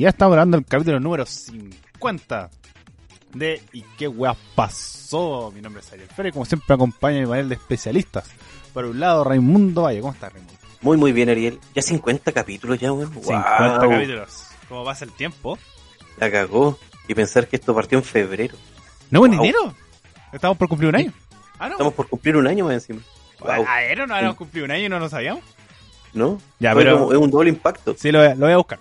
día 0.00 0.08
estamos 0.08 0.32
grabando 0.32 0.56
el 0.56 0.64
capítulo 0.64 0.98
número 0.98 1.26
50 1.26 2.50
de 3.34 3.60
¿Y 3.74 3.82
qué 3.98 4.08
weas 4.08 4.36
pasó? 4.54 5.52
Mi 5.54 5.60
nombre 5.60 5.82
es 5.82 5.92
Ariel 5.92 6.08
Ferre, 6.08 6.32
como 6.32 6.46
siempre 6.46 6.74
acompaña 6.74 7.20
mi 7.20 7.26
panel 7.26 7.50
de 7.50 7.56
especialistas. 7.56 8.30
Por 8.72 8.86
un 8.86 8.98
lado, 8.98 9.24
Raimundo 9.24 9.82
Valle, 9.82 10.00
¿cómo 10.00 10.14
estás, 10.14 10.32
Raimundo? 10.32 10.58
Muy, 10.80 10.96
muy 10.96 11.12
bien, 11.12 11.28
Ariel. 11.28 11.60
Ya 11.74 11.82
50 11.82 12.32
capítulos 12.32 12.80
ya, 12.80 12.90
weón. 12.94 13.12
50 13.12 13.78
capítulos. 13.78 14.46
¿Cómo 14.70 14.86
pasa 14.86 15.04
el 15.04 15.12
tiempo? 15.12 15.58
La 16.16 16.30
cagó. 16.30 16.78
Y 17.06 17.14
pensar 17.14 17.46
que 17.46 17.56
esto 17.56 17.74
partió 17.74 17.98
en 17.98 18.04
febrero. 18.04 18.56
¿No 19.10 19.26
en 19.26 19.34
enero? 19.34 19.74
Estamos 20.32 20.56
por 20.56 20.68
cumplir 20.68 20.88
un 20.88 20.96
año. 20.96 21.12
Ah, 21.58 21.68
no. 21.68 21.74
Estamos 21.74 21.92
por 21.92 22.08
cumplir 22.08 22.38
un 22.38 22.46
año 22.46 22.64
más 22.64 22.72
encima. 22.72 23.02
Wow. 23.40 23.66
¿A 23.68 24.06
no 24.06 24.14
habíamos 24.14 24.36
cumplido 24.36 24.64
un 24.64 24.70
año 24.70 24.86
y 24.86 24.88
no 24.88 24.98
lo 24.98 25.10
sabíamos? 25.10 25.44
¿No? 26.14 26.40
Ya, 26.58 26.74
pero... 26.74 27.12
es 27.12 27.18
un 27.18 27.30
doble 27.30 27.50
impacto. 27.50 27.94
Sí, 27.98 28.10
lo 28.10 28.18
voy 28.18 28.52
a, 28.52 28.56
buscar. 28.56 28.78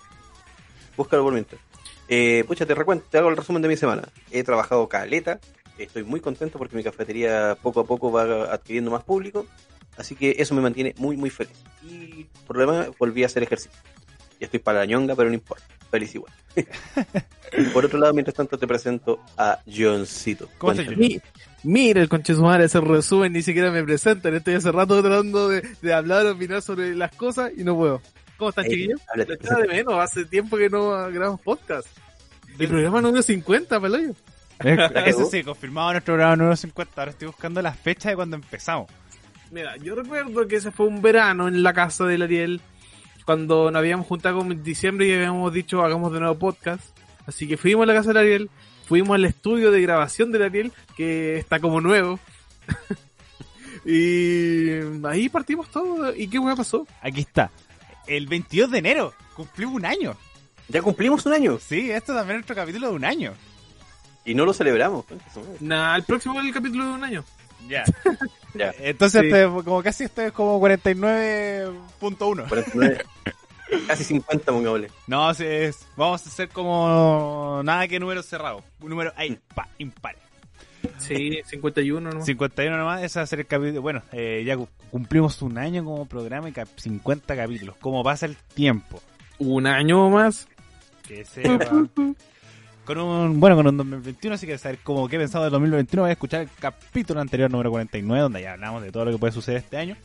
Búscalo 0.99 1.23
por 1.23 1.31
mientras. 1.31 1.61
Eh, 2.09 2.43
pucha, 2.45 2.65
te, 2.65 2.75
recuento, 2.75 3.05
te 3.09 3.17
hago 3.17 3.29
el 3.29 3.37
resumen 3.37 3.61
de 3.61 3.69
mi 3.69 3.77
semana. 3.77 4.09
He 4.31 4.43
trabajado 4.43 4.89
caleta. 4.89 5.39
Estoy 5.77 6.03
muy 6.03 6.19
contento 6.19 6.57
porque 6.57 6.75
mi 6.75 6.83
cafetería 6.83 7.57
poco 7.61 7.79
a 7.79 7.85
poco 7.85 8.11
va 8.11 8.53
adquiriendo 8.53 8.91
más 8.91 9.05
público. 9.05 9.45
Así 9.95 10.13
que 10.15 10.35
eso 10.39 10.55
me 10.55 10.61
mantiene 10.61 10.93
muy, 10.97 11.15
muy 11.15 11.29
feliz. 11.29 11.53
Y 11.83 12.25
por 12.45 12.57
lo 12.57 12.69
demás, 12.69 12.89
volví 12.99 13.23
a 13.23 13.27
hacer 13.27 13.43
ejercicio. 13.43 13.79
Ya 14.41 14.47
estoy 14.47 14.59
para 14.59 14.79
la 14.79 14.85
ñonga, 14.87 15.15
pero 15.15 15.29
no 15.29 15.35
importa. 15.35 15.63
Feliz 15.89 16.13
igual. 16.13 16.33
por 17.73 17.85
otro 17.85 17.97
lado, 17.97 18.13
mientras 18.13 18.35
tanto, 18.35 18.57
te 18.57 18.67
presento 18.67 19.21
a 19.37 19.59
Johncito. 19.65 20.49
¿Cómo 20.57 20.73
estás, 20.73 20.93
Mira, 21.63 22.01
el 22.01 22.09
conchesumar 22.09 22.59
ese 22.59 22.81
resumen, 22.81 23.31
ni 23.31 23.41
siquiera 23.41 23.71
me 23.71 23.85
presentan. 23.85 24.35
Estoy 24.35 24.55
hace 24.55 24.71
rato 24.73 25.01
tratando 25.01 25.47
de, 25.47 25.61
de 25.81 25.93
hablar, 25.93 26.25
opinar 26.27 26.61
sobre 26.61 26.93
las 26.93 27.15
cosas 27.15 27.51
y 27.55 27.63
no 27.63 27.77
puedo. 27.77 28.01
¿Cómo 28.39 28.49
están, 28.51 28.65
chiquillos? 28.67 29.01
de 29.15 29.67
menos, 29.67 29.95
hace 29.95 30.23
tiempo 30.23 30.55
que 30.55 30.69
no 30.69 30.91
grabamos 31.11 31.41
podcast. 31.41 31.85
El 32.57 32.69
programa 32.69 33.01
número 33.01 33.21
50, 33.21 33.81
peloyo. 33.81 34.13
Eso 35.05 35.25
sí, 35.29 35.43
confirmado 35.43 35.91
nuestro 35.91 36.13
programa 36.13 36.37
número 36.37 36.55
50. 36.55 37.01
Ahora 37.01 37.11
estoy 37.11 37.27
buscando 37.27 37.61
la 37.61 37.73
fecha 37.73 38.09
de 38.09 38.15
cuando 38.15 38.37
empezamos. 38.37 38.89
Mira, 39.51 39.75
yo 39.77 39.93
recuerdo 39.93 40.47
que 40.47 40.55
ese 40.55 40.71
fue 40.71 40.87
un 40.87 41.01
verano 41.01 41.49
en 41.49 41.63
la 41.63 41.73
casa 41.73 42.05
del 42.05 42.21
Ariel, 42.21 42.61
cuando 43.25 43.71
nos 43.71 43.79
habíamos 43.79 44.07
juntado 44.07 44.39
en 44.39 44.63
diciembre 44.63 45.07
y 45.07 45.13
habíamos 45.13 45.51
dicho 45.51 45.83
hagamos 45.83 46.13
de 46.13 46.21
nuevo 46.21 46.39
podcast. 46.39 46.97
Así 47.25 47.45
que 47.45 47.57
fuimos 47.57 47.83
a 47.83 47.87
la 47.87 47.93
casa 47.93 48.09
del 48.09 48.17
Ariel, 48.17 48.49
fuimos 48.85 49.15
al 49.15 49.25
estudio 49.25 49.69
de 49.71 49.81
grabación 49.81 50.31
del 50.31 50.43
Ariel, 50.43 50.71
que 50.95 51.37
está 51.37 51.59
como 51.59 51.81
nuevo. 51.81 52.19
y 53.85 54.79
ahí 55.05 55.27
partimos 55.27 55.69
todo. 55.69 56.15
¿Y 56.15 56.29
qué 56.29 56.39
hueá 56.39 56.55
pasó? 56.55 56.87
Aquí 57.01 57.21
está. 57.21 57.51
El 58.09 58.27
22 58.27 58.71
de 58.71 58.79
enero 58.79 59.13
cumplimos 59.35 59.75
un 59.75 59.85
año. 59.85 60.17
¿Ya 60.67 60.81
cumplimos 60.81 61.23
un 61.27 61.33
año? 61.33 61.59
Sí, 61.59 61.91
esto 61.91 62.15
también 62.15 62.37
es 62.37 62.41
nuestro 62.41 62.55
capítulo 62.55 62.89
de 62.89 62.95
un 62.95 63.05
año. 63.05 63.33
Y 64.25 64.33
no 64.33 64.45
lo 64.45 64.53
celebramos. 64.53 65.05
Nah, 65.59 65.95
el 65.95 66.01
próximo 66.03 66.39
es 66.39 66.47
el 66.47 66.53
capítulo 66.53 66.85
de 66.85 66.91
un 66.91 67.03
año. 67.03 67.23
Ya. 67.67 67.83
ya. 68.55 68.73
Entonces, 68.79 69.25
este, 69.25 69.43
como 69.63 69.83
casi 69.83 70.05
este 70.05 70.25
es 70.27 70.31
como 70.31 70.59
49.1. 70.59 73.05
Casi 73.87 74.03
50, 74.03 74.51
pongámosle. 74.51 74.89
No, 75.05 75.29
es, 75.29 75.85
vamos 75.95 76.25
a 76.25 76.29
hacer 76.29 76.49
como 76.49 77.61
nada 77.63 77.87
que 77.87 77.99
número 77.99 78.23
cerrado. 78.23 78.63
Un 78.81 78.89
número 78.89 79.13
ahí, 79.15 79.39
impar. 79.77 80.15
Sí, 80.97 81.39
51 81.45 82.09
nomás. 82.09 82.25
51 82.25 82.77
nomás, 82.77 83.03
ese 83.03 83.19
va 83.19 83.23
a 83.23 83.27
ser 83.27 83.39
el 83.39 83.47
capítulo. 83.47 83.81
Bueno, 83.81 84.01
eh, 84.11 84.43
ya 84.45 84.57
cumplimos 84.91 85.41
un 85.41 85.57
año 85.57 85.83
como 85.83 86.05
programa 86.05 86.49
y 86.49 86.53
50 86.53 87.35
capítulos. 87.35 87.75
¿Cómo 87.79 88.03
pasa 88.03 88.25
el 88.25 88.35
tiempo? 88.35 89.01
Un 89.39 89.67
año 89.67 90.09
más. 90.09 90.47
Que 91.07 91.25
se 91.25 91.43
va 91.43 91.59
con 92.89 92.97
un, 92.97 93.39
bueno, 93.39 93.55
con 93.55 93.67
un 93.67 93.77
2021, 93.77 94.33
así 94.33 94.47
que 94.47 94.57
saber 94.57 94.79
cómo 94.81 95.07
qué 95.07 95.17
he 95.17 95.19
pensado 95.19 95.43
del 95.43 95.51
2021, 95.51 96.01
voy 96.01 96.09
a 96.09 96.13
escuchar 96.13 96.41
el 96.41 96.49
capítulo 96.59 97.21
anterior, 97.21 97.51
número 97.51 97.69
49, 97.69 98.23
donde 98.23 98.41
ya 98.41 98.53
hablamos 98.53 98.81
de 98.81 98.91
todo 98.91 99.05
lo 99.05 99.11
que 99.11 99.19
puede 99.19 99.31
suceder 99.31 99.59
este 99.59 99.77
año. 99.77 99.95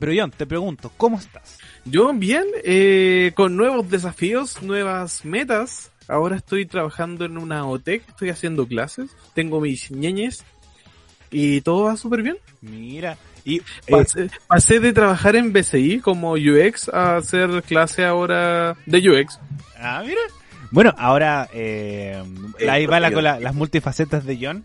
Pero 0.00 0.12
John, 0.16 0.32
te 0.32 0.44
pregunto, 0.44 0.90
¿cómo 0.96 1.16
estás? 1.16 1.60
Yo 1.84 2.12
bien, 2.12 2.44
eh, 2.64 3.30
con 3.36 3.56
nuevos 3.56 3.88
desafíos, 3.88 4.60
nuevas 4.64 5.24
metas. 5.24 5.91
Ahora 6.08 6.36
estoy 6.36 6.66
trabajando 6.66 7.24
en 7.24 7.38
una 7.38 7.66
OTEC, 7.66 8.08
estoy 8.08 8.30
haciendo 8.30 8.66
clases, 8.66 9.16
tengo 9.34 9.60
mis 9.60 9.90
ñeñes 9.90 10.44
y 11.30 11.60
todo 11.62 11.84
va 11.84 11.96
súper 11.96 12.22
bien. 12.22 12.36
Mira, 12.60 13.16
y 13.44 13.60
pasé, 13.88 14.30
pasé, 14.46 14.80
de 14.80 14.92
trabajar 14.92 15.36
en 15.36 15.52
BCI 15.52 16.00
como 16.00 16.32
UX 16.32 16.88
a 16.88 17.16
hacer 17.16 17.62
clase 17.62 18.04
ahora 18.04 18.76
de 18.86 19.10
UX. 19.10 19.38
Ah, 19.78 20.02
mira. 20.04 20.20
Bueno, 20.70 20.94
ahora 20.96 21.48
eh, 21.52 22.22
ahí 22.68 22.86
va 22.86 22.98
la, 23.00 23.12
con 23.12 23.24
las 23.24 23.54
multifacetas 23.54 24.24
de 24.24 24.38
John, 24.40 24.64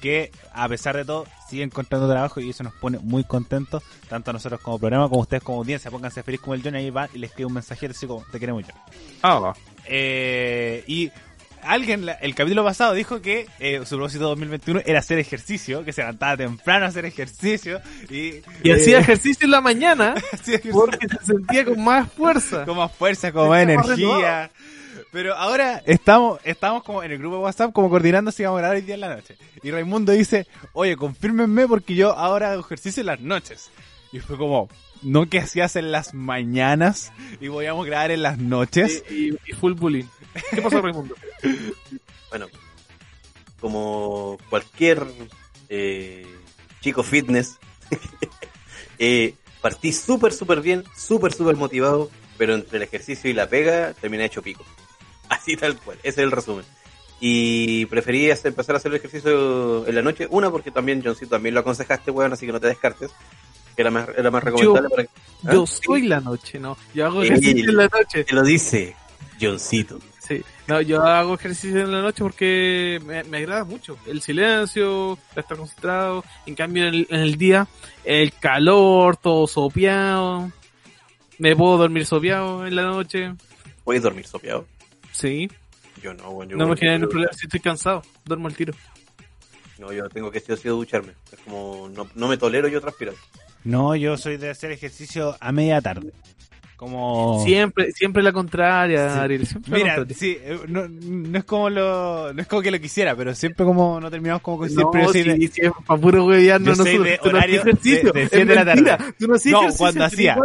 que 0.00 0.32
a 0.52 0.68
pesar 0.68 0.96
de 0.96 1.04
todo 1.04 1.26
sigue 1.48 1.62
encontrando 1.62 2.08
trabajo 2.08 2.40
y 2.40 2.50
eso 2.50 2.64
nos 2.64 2.74
pone 2.74 2.98
muy 2.98 3.22
contentos, 3.22 3.84
tanto 4.08 4.32
nosotros 4.32 4.60
como 4.60 4.78
programa, 4.78 5.08
como 5.08 5.20
ustedes 5.20 5.44
como 5.44 5.58
audiencia. 5.58 5.90
Pónganse 5.90 6.22
feliz 6.22 6.40
como 6.40 6.54
el 6.54 6.62
John 6.62 6.74
ahí 6.74 6.90
va 6.90 7.08
y 7.14 7.18
les 7.18 7.30
escribe 7.30 7.46
un 7.46 7.54
mensajero 7.54 7.92
así 7.92 8.06
como 8.06 8.24
te 8.32 8.40
queremos 8.40 8.64
John. 8.64 8.80
Ah, 9.22 9.54
eh, 9.88 10.84
y 10.86 11.10
alguien 11.62 12.08
el 12.20 12.34
capítulo 12.34 12.64
pasado 12.64 12.94
dijo 12.94 13.20
que 13.20 13.46
eh, 13.58 13.80
su 13.84 13.96
propósito 13.96 14.24
2021 14.28 14.82
era 14.86 15.00
hacer 15.00 15.18
ejercicio, 15.18 15.84
que 15.84 15.92
se 15.92 16.02
levantaba 16.02 16.36
temprano 16.36 16.84
a 16.84 16.88
hacer 16.88 17.04
ejercicio 17.04 17.80
y, 18.08 18.42
y 18.62 18.70
hacía 18.70 18.98
ejercicio 18.98 19.44
en 19.44 19.50
la 19.50 19.60
mañana 19.60 20.14
porque 20.72 21.08
se 21.08 21.24
sentía 21.24 21.64
con 21.64 21.82
más 21.82 22.10
fuerza. 22.12 22.64
Con 22.64 22.76
más 22.76 22.92
fuerza, 22.92 23.32
con 23.32 23.48
más 23.48 23.62
energía. 23.62 24.50
Pero 25.12 25.34
ahora 25.34 25.82
estamos, 25.86 26.40
estamos 26.44 26.82
como 26.82 27.02
en 27.02 27.12
el 27.12 27.18
grupo 27.18 27.36
de 27.36 27.42
WhatsApp 27.42 27.72
como 27.72 27.88
coordinando 27.88 28.30
si 28.30 28.44
vamos 28.44 28.58
a 28.58 28.60
grabar 28.60 28.76
hoy 28.76 28.82
día 28.82 28.94
en 28.94 29.00
la 29.00 29.14
noche. 29.14 29.36
Y 29.62 29.70
Raimundo 29.70 30.12
dice, 30.12 30.46
oye, 30.72 30.96
confírmenme 30.96 31.66
porque 31.66 31.94
yo 31.94 32.12
ahora 32.12 32.52
hago 32.52 32.60
ejercicio 32.60 33.00
en 33.00 33.06
las 33.06 33.20
noches. 33.20 33.70
Y 34.12 34.20
fue 34.20 34.36
como, 34.36 34.68
¿no 35.02 35.28
que 35.28 35.38
hacías 35.38 35.76
en 35.76 35.92
las 35.92 36.14
mañanas 36.14 37.12
y 37.40 37.48
voy 37.48 37.66
a 37.66 37.72
grabar 37.72 38.10
en 38.10 38.22
las 38.22 38.38
noches? 38.38 39.04
Y, 39.10 39.32
full 39.54 39.74
bullying. 39.74 40.06
¿Qué 40.50 40.62
pasó, 40.62 40.80
Raimundo? 40.82 41.14
bueno, 42.30 42.46
como 43.60 44.38
cualquier 44.50 45.06
eh, 45.68 46.26
chico 46.80 47.02
fitness, 47.02 47.58
eh, 48.98 49.34
partí 49.60 49.92
súper, 49.92 50.32
súper 50.32 50.60
bien, 50.60 50.84
súper, 50.96 51.32
súper 51.32 51.56
motivado, 51.56 52.10
pero 52.38 52.54
entre 52.54 52.76
el 52.76 52.82
ejercicio 52.82 53.30
y 53.30 53.34
la 53.34 53.48
pega 53.48 53.94
terminé 53.94 54.24
hecho 54.24 54.42
pico. 54.42 54.64
Así 55.28 55.56
tal 55.56 55.76
cual, 55.78 55.98
ese 55.98 56.20
es 56.20 56.24
el 56.24 56.30
resumen. 56.30 56.64
Y 57.18 57.86
preferí 57.86 58.30
empezar 58.30 58.74
a 58.74 58.78
hacer 58.78 58.92
el 58.92 58.98
ejercicio 58.98 59.86
en 59.86 59.94
la 59.94 60.02
noche. 60.02 60.26
Una, 60.30 60.50
porque 60.50 60.70
también, 60.70 61.02
Johncito, 61.02 61.30
también 61.30 61.54
lo 61.54 61.60
aconsejaste, 61.60 62.10
weón, 62.10 62.32
así 62.34 62.44
que 62.44 62.52
no 62.52 62.60
te 62.60 62.66
descartes. 62.66 63.10
Era 63.76 63.90
más, 63.90 64.08
era 64.16 64.30
más 64.30 64.42
recomendable 64.42 65.08
yo, 65.42 65.48
¿Ah? 65.48 65.52
Yo 65.52 65.66
soy 65.66 66.02
la 66.02 66.20
noche, 66.20 66.58
¿no? 66.58 66.76
Yo 66.94 67.06
hago 67.06 67.22
ejercicio 67.22 67.70
en 67.70 67.76
la 67.76 67.88
noche. 67.88 68.24
Te 68.24 68.34
lo 68.34 68.42
dice 68.42 68.96
Johncito. 69.40 69.98
Sí, 70.26 70.42
no, 70.66 70.80
yo 70.80 71.02
hago 71.02 71.34
ejercicio 71.34 71.82
en 71.82 71.92
la 71.92 72.02
noche 72.02 72.22
porque 72.22 73.00
me, 73.04 73.38
agrada 73.38 73.64
mucho. 73.64 73.96
El 74.06 74.20
silencio, 74.22 75.18
estar 75.36 75.56
concentrado. 75.56 76.24
En 76.46 76.54
cambio, 76.54 76.88
en 76.88 77.06
el, 77.10 77.36
día, 77.36 77.68
el 78.02 78.32
calor, 78.32 79.16
todo 79.18 79.46
sopeado. 79.46 80.50
Me 81.38 81.54
puedo 81.54 81.76
dormir 81.76 82.06
sopeado 82.06 82.66
en 82.66 82.74
la 82.74 82.82
noche. 82.82 83.34
¿Puedes 83.84 84.02
dormir 84.02 84.26
sopeado? 84.26 84.66
Sí. 85.12 85.48
Yo 86.02 86.12
no, 86.14 86.32
bueno, 86.32 86.52
yo 86.52 86.56
No 86.56 86.66
me 86.66 86.76
genera 86.76 87.06
problema 87.06 87.32
si 87.32 87.46
estoy 87.46 87.60
cansado, 87.60 88.02
duermo 88.24 88.48
al 88.48 88.56
tiro. 88.56 88.74
No, 89.78 89.92
yo 89.92 90.08
tengo 90.08 90.30
que 90.30 90.40
sí 90.40 90.52
ducharme. 90.68 91.12
Es 91.30 91.38
como, 91.40 91.88
no, 91.88 92.08
no 92.14 92.28
me 92.28 92.36
tolero 92.36 92.68
yo 92.68 92.80
transpirar. 92.80 93.14
No, 93.66 93.96
yo 93.96 94.16
soy 94.16 94.36
de 94.36 94.50
hacer 94.50 94.70
ejercicio 94.70 95.36
a 95.40 95.50
media 95.50 95.80
tarde. 95.80 96.12
Como... 96.76 97.42
Siempre, 97.44 97.90
siempre 97.90 98.22
la 98.22 98.32
contraria, 98.32 99.26
Mira, 99.68 100.06
sí, 100.14 100.36
eh, 100.40 100.60
no, 100.68 100.86
no, 100.86 101.38
es 101.38 101.44
como 101.44 101.70
lo, 101.70 102.32
no 102.32 102.42
es 102.42 102.46
como 102.46 102.62
que 102.62 102.70
lo 102.70 102.78
quisiera, 102.78 103.16
pero 103.16 103.34
siempre 103.34 103.64
como 103.64 103.98
no 103.98 104.10
terminamos 104.10 104.42
como 104.42 104.58
con 104.58 104.68
siempre 104.68 105.02
no, 105.02 105.12
sí, 105.12 105.22
de, 105.22 105.72
para 105.86 106.00
puro 106.00 106.18
no 106.18 106.74
soy 106.76 106.98
de 106.98 107.18
horario 107.22 107.62
ejercicio, 107.62 108.12
de, 108.12 108.28
de, 108.28 108.44
de 108.44 108.54
la 108.54 108.64
tarde. 108.64 108.96
Tú 109.18 109.26
no, 109.26 109.34
no 109.34 109.74
cuando 109.76 110.04
hacía. 110.04 110.36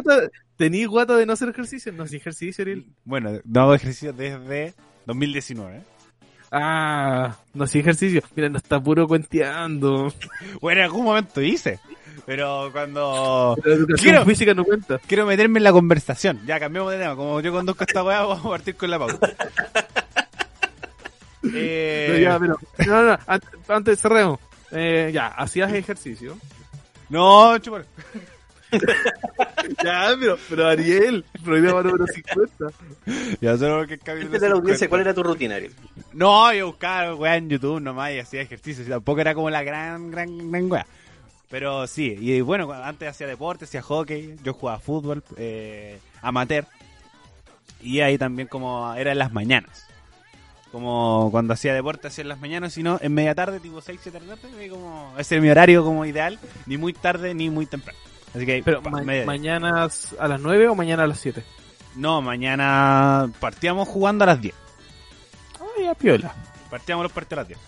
¿Tenías 0.56 0.88
guata 0.88 1.16
de 1.16 1.26
no 1.26 1.34
hacer 1.34 1.50
ejercicio? 1.50 1.92
No 1.92 2.04
hacía 2.04 2.18
ejercicio, 2.18 2.64
Ariel. 2.64 2.86
Bueno, 3.04 3.40
no 3.44 3.62
hago 3.62 3.76
ejercicio 3.76 4.14
desde 4.14 4.74
2019. 5.06 5.82
Ah, 6.52 7.38
no 7.54 7.66
hacía 7.66 7.82
ejercicio. 7.82 8.22
Mira, 8.36 8.50
no 8.50 8.58
está 8.58 8.82
puro 8.82 9.08
cuenteando. 9.08 10.14
bueno, 10.62 10.80
en 10.82 10.86
algún 10.86 11.06
momento 11.06 11.42
hice. 11.42 11.80
Pero 12.26 12.70
cuando. 12.72 13.56
la 13.64 13.74
educación 13.74 14.12
quiero, 14.12 14.26
física 14.26 14.54
no 14.54 14.64
cuenta. 14.64 15.00
Quiero 15.08 15.26
meterme 15.26 15.60
en 15.60 15.64
la 15.64 15.72
conversación. 15.72 16.42
Ya, 16.46 16.60
cambiamos 16.60 16.92
de 16.92 17.00
tema. 17.00 17.16
Como 17.16 17.42
yo 17.42 17.52
conduzco 17.52 17.84
esta 17.84 18.04
weá, 18.04 18.22
vamos 18.26 18.46
a 18.46 18.50
partir 18.50 18.76
con 18.76 18.90
la 18.90 19.00
pauta. 19.00 19.34
eh... 21.54 22.08
no, 22.12 22.18
ya, 22.20 22.40
pero, 22.40 22.58
no, 22.88 23.04
no, 23.04 23.18
antes 23.68 24.00
cerremos. 24.00 24.40
Eh, 24.72 25.12
ya, 25.14 25.28
hacías 25.28 25.74
ejercicio. 25.74 26.38
No, 27.10 27.58
chupar. 27.58 27.86
ya, 29.84 30.16
pero, 30.18 30.38
pero 30.50 30.68
Ariel, 30.68 31.26
programa 31.44 31.84
número 31.84 32.06
50. 32.08 32.68
Ya 33.42 33.58
solo 33.58 33.86
que 33.86 33.98
capítulo 33.98 34.30
Cuéntale 34.30 34.46
a 34.46 34.50
la 34.50 34.56
audiencia, 34.56 34.88
¿cuál 34.88 35.02
era 35.02 35.14
tu 35.14 35.24
rutina, 35.24 35.56
Ariel? 35.56 35.74
No, 36.14 36.54
yo 36.54 36.68
buscaba 36.68 37.14
weá 37.16 37.36
en 37.36 37.50
YouTube 37.50 37.82
nomás 37.82 38.14
y 38.14 38.20
hacía 38.20 38.42
ejercicio. 38.42 38.86
Tampoco 38.88 39.20
era 39.20 39.34
como 39.34 39.50
la 39.50 39.64
gran, 39.64 40.10
gran, 40.10 40.50
gran 40.50 40.72
weá. 40.72 40.86
Pero 41.52 41.86
sí, 41.86 42.16
y 42.20 42.40
bueno, 42.42 42.72
antes 42.72 43.10
hacía 43.10 43.28
deporte, 43.28 43.66
hacía 43.66 43.82
hockey, 43.82 44.38
yo 44.44 44.54
jugaba 44.54 44.80
fútbol, 44.80 45.22
eh, 45.38 46.00
amateur. 46.22 46.66
Y 47.82 48.00
ahí 48.00 48.18
también 48.18 48.48
como 48.48 48.94
era 48.96 49.12
en 49.12 49.20
las 49.20 49.34
mañanas. 49.34 49.86
Como 50.72 51.28
cuando 51.32 51.54
hacía 51.54 51.74
deporte 51.74 52.08
hacía 52.08 52.22
en 52.22 52.30
las 52.30 52.40
mañanas, 52.40 52.72
sino 52.74 52.98
en 53.02 53.14
media 53.14 53.36
tarde, 53.36 53.60
tipo 53.60 53.82
6, 53.82 54.00
7 54.02 54.20
de 54.22 54.26
la 54.28 54.38
tarde, 54.38 54.70
como 54.70 55.14
ese 55.18 55.36
es 55.36 55.42
mi 55.42 55.50
horario 55.50 55.84
como 55.84 56.06
ideal, 56.06 56.40
ni 56.66 56.78
muy 56.78 56.94
tarde 56.94 57.34
ni 57.34 57.50
muy 57.50 57.66
temprano. 57.66 58.00
Así 58.34 58.46
que 58.46 58.62
Pero 58.64 58.82
pa, 58.82 58.90
ma- 58.90 59.02
media- 59.02 59.26
mañana 59.26 59.90
a 60.20 60.28
las 60.30 60.40
9 60.40 60.70
o 60.70 60.76
mañana 60.76 61.04
a 61.04 61.08
las 61.08 61.20
7. 61.20 61.44
No, 61.98 62.22
mañana 62.22 63.30
partíamos 63.42 63.90
jugando 63.90 64.24
a 64.24 64.28
las 64.28 64.40
10. 64.42 64.56
Ay, 65.78 65.88
a 65.88 65.94
piola. 65.96 66.34
Partíamos 66.70 67.04
los 67.04 67.12
partidos 67.12 67.40
a 67.40 67.42
las 67.42 67.48
10. 67.50 67.60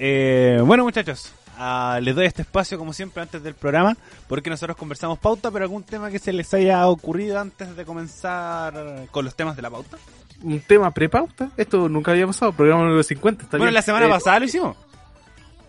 Eh, 0.00 0.60
bueno, 0.64 0.82
muchachos, 0.82 1.32
ah, 1.60 2.00
les 2.02 2.14
doy 2.16 2.26
este 2.26 2.42
espacio 2.42 2.76
como 2.78 2.92
siempre 2.92 3.22
antes 3.22 3.42
del 3.42 3.54
programa, 3.54 3.96
porque 4.28 4.50
nosotros 4.50 4.76
conversamos 4.76 5.18
pauta, 5.18 5.50
pero 5.50 5.64
algún 5.64 5.82
tema 5.84 6.10
que 6.10 6.18
se 6.18 6.32
les 6.32 6.52
haya 6.54 6.88
ocurrido 6.88 7.38
antes 7.38 7.76
de 7.76 7.84
comenzar 7.84 9.06
con 9.10 9.24
los 9.24 9.34
temas 9.36 9.54
de 9.56 9.62
la 9.62 9.70
pauta. 9.70 9.98
Un 10.42 10.60
tema 10.60 10.90
prepauta. 10.90 11.50
Esto 11.56 11.88
nunca 11.88 12.12
había 12.12 12.26
pasado. 12.26 12.52
Programa 12.52 12.84
número 12.84 13.02
50. 13.02 13.42
Está 13.44 13.56
Bueno, 13.58 13.66
bien. 13.66 13.74
la 13.74 13.82
semana 13.82 14.06
Eh, 14.06 14.08
pasada 14.08 14.38
lo 14.40 14.44
hicimos. 14.46 14.76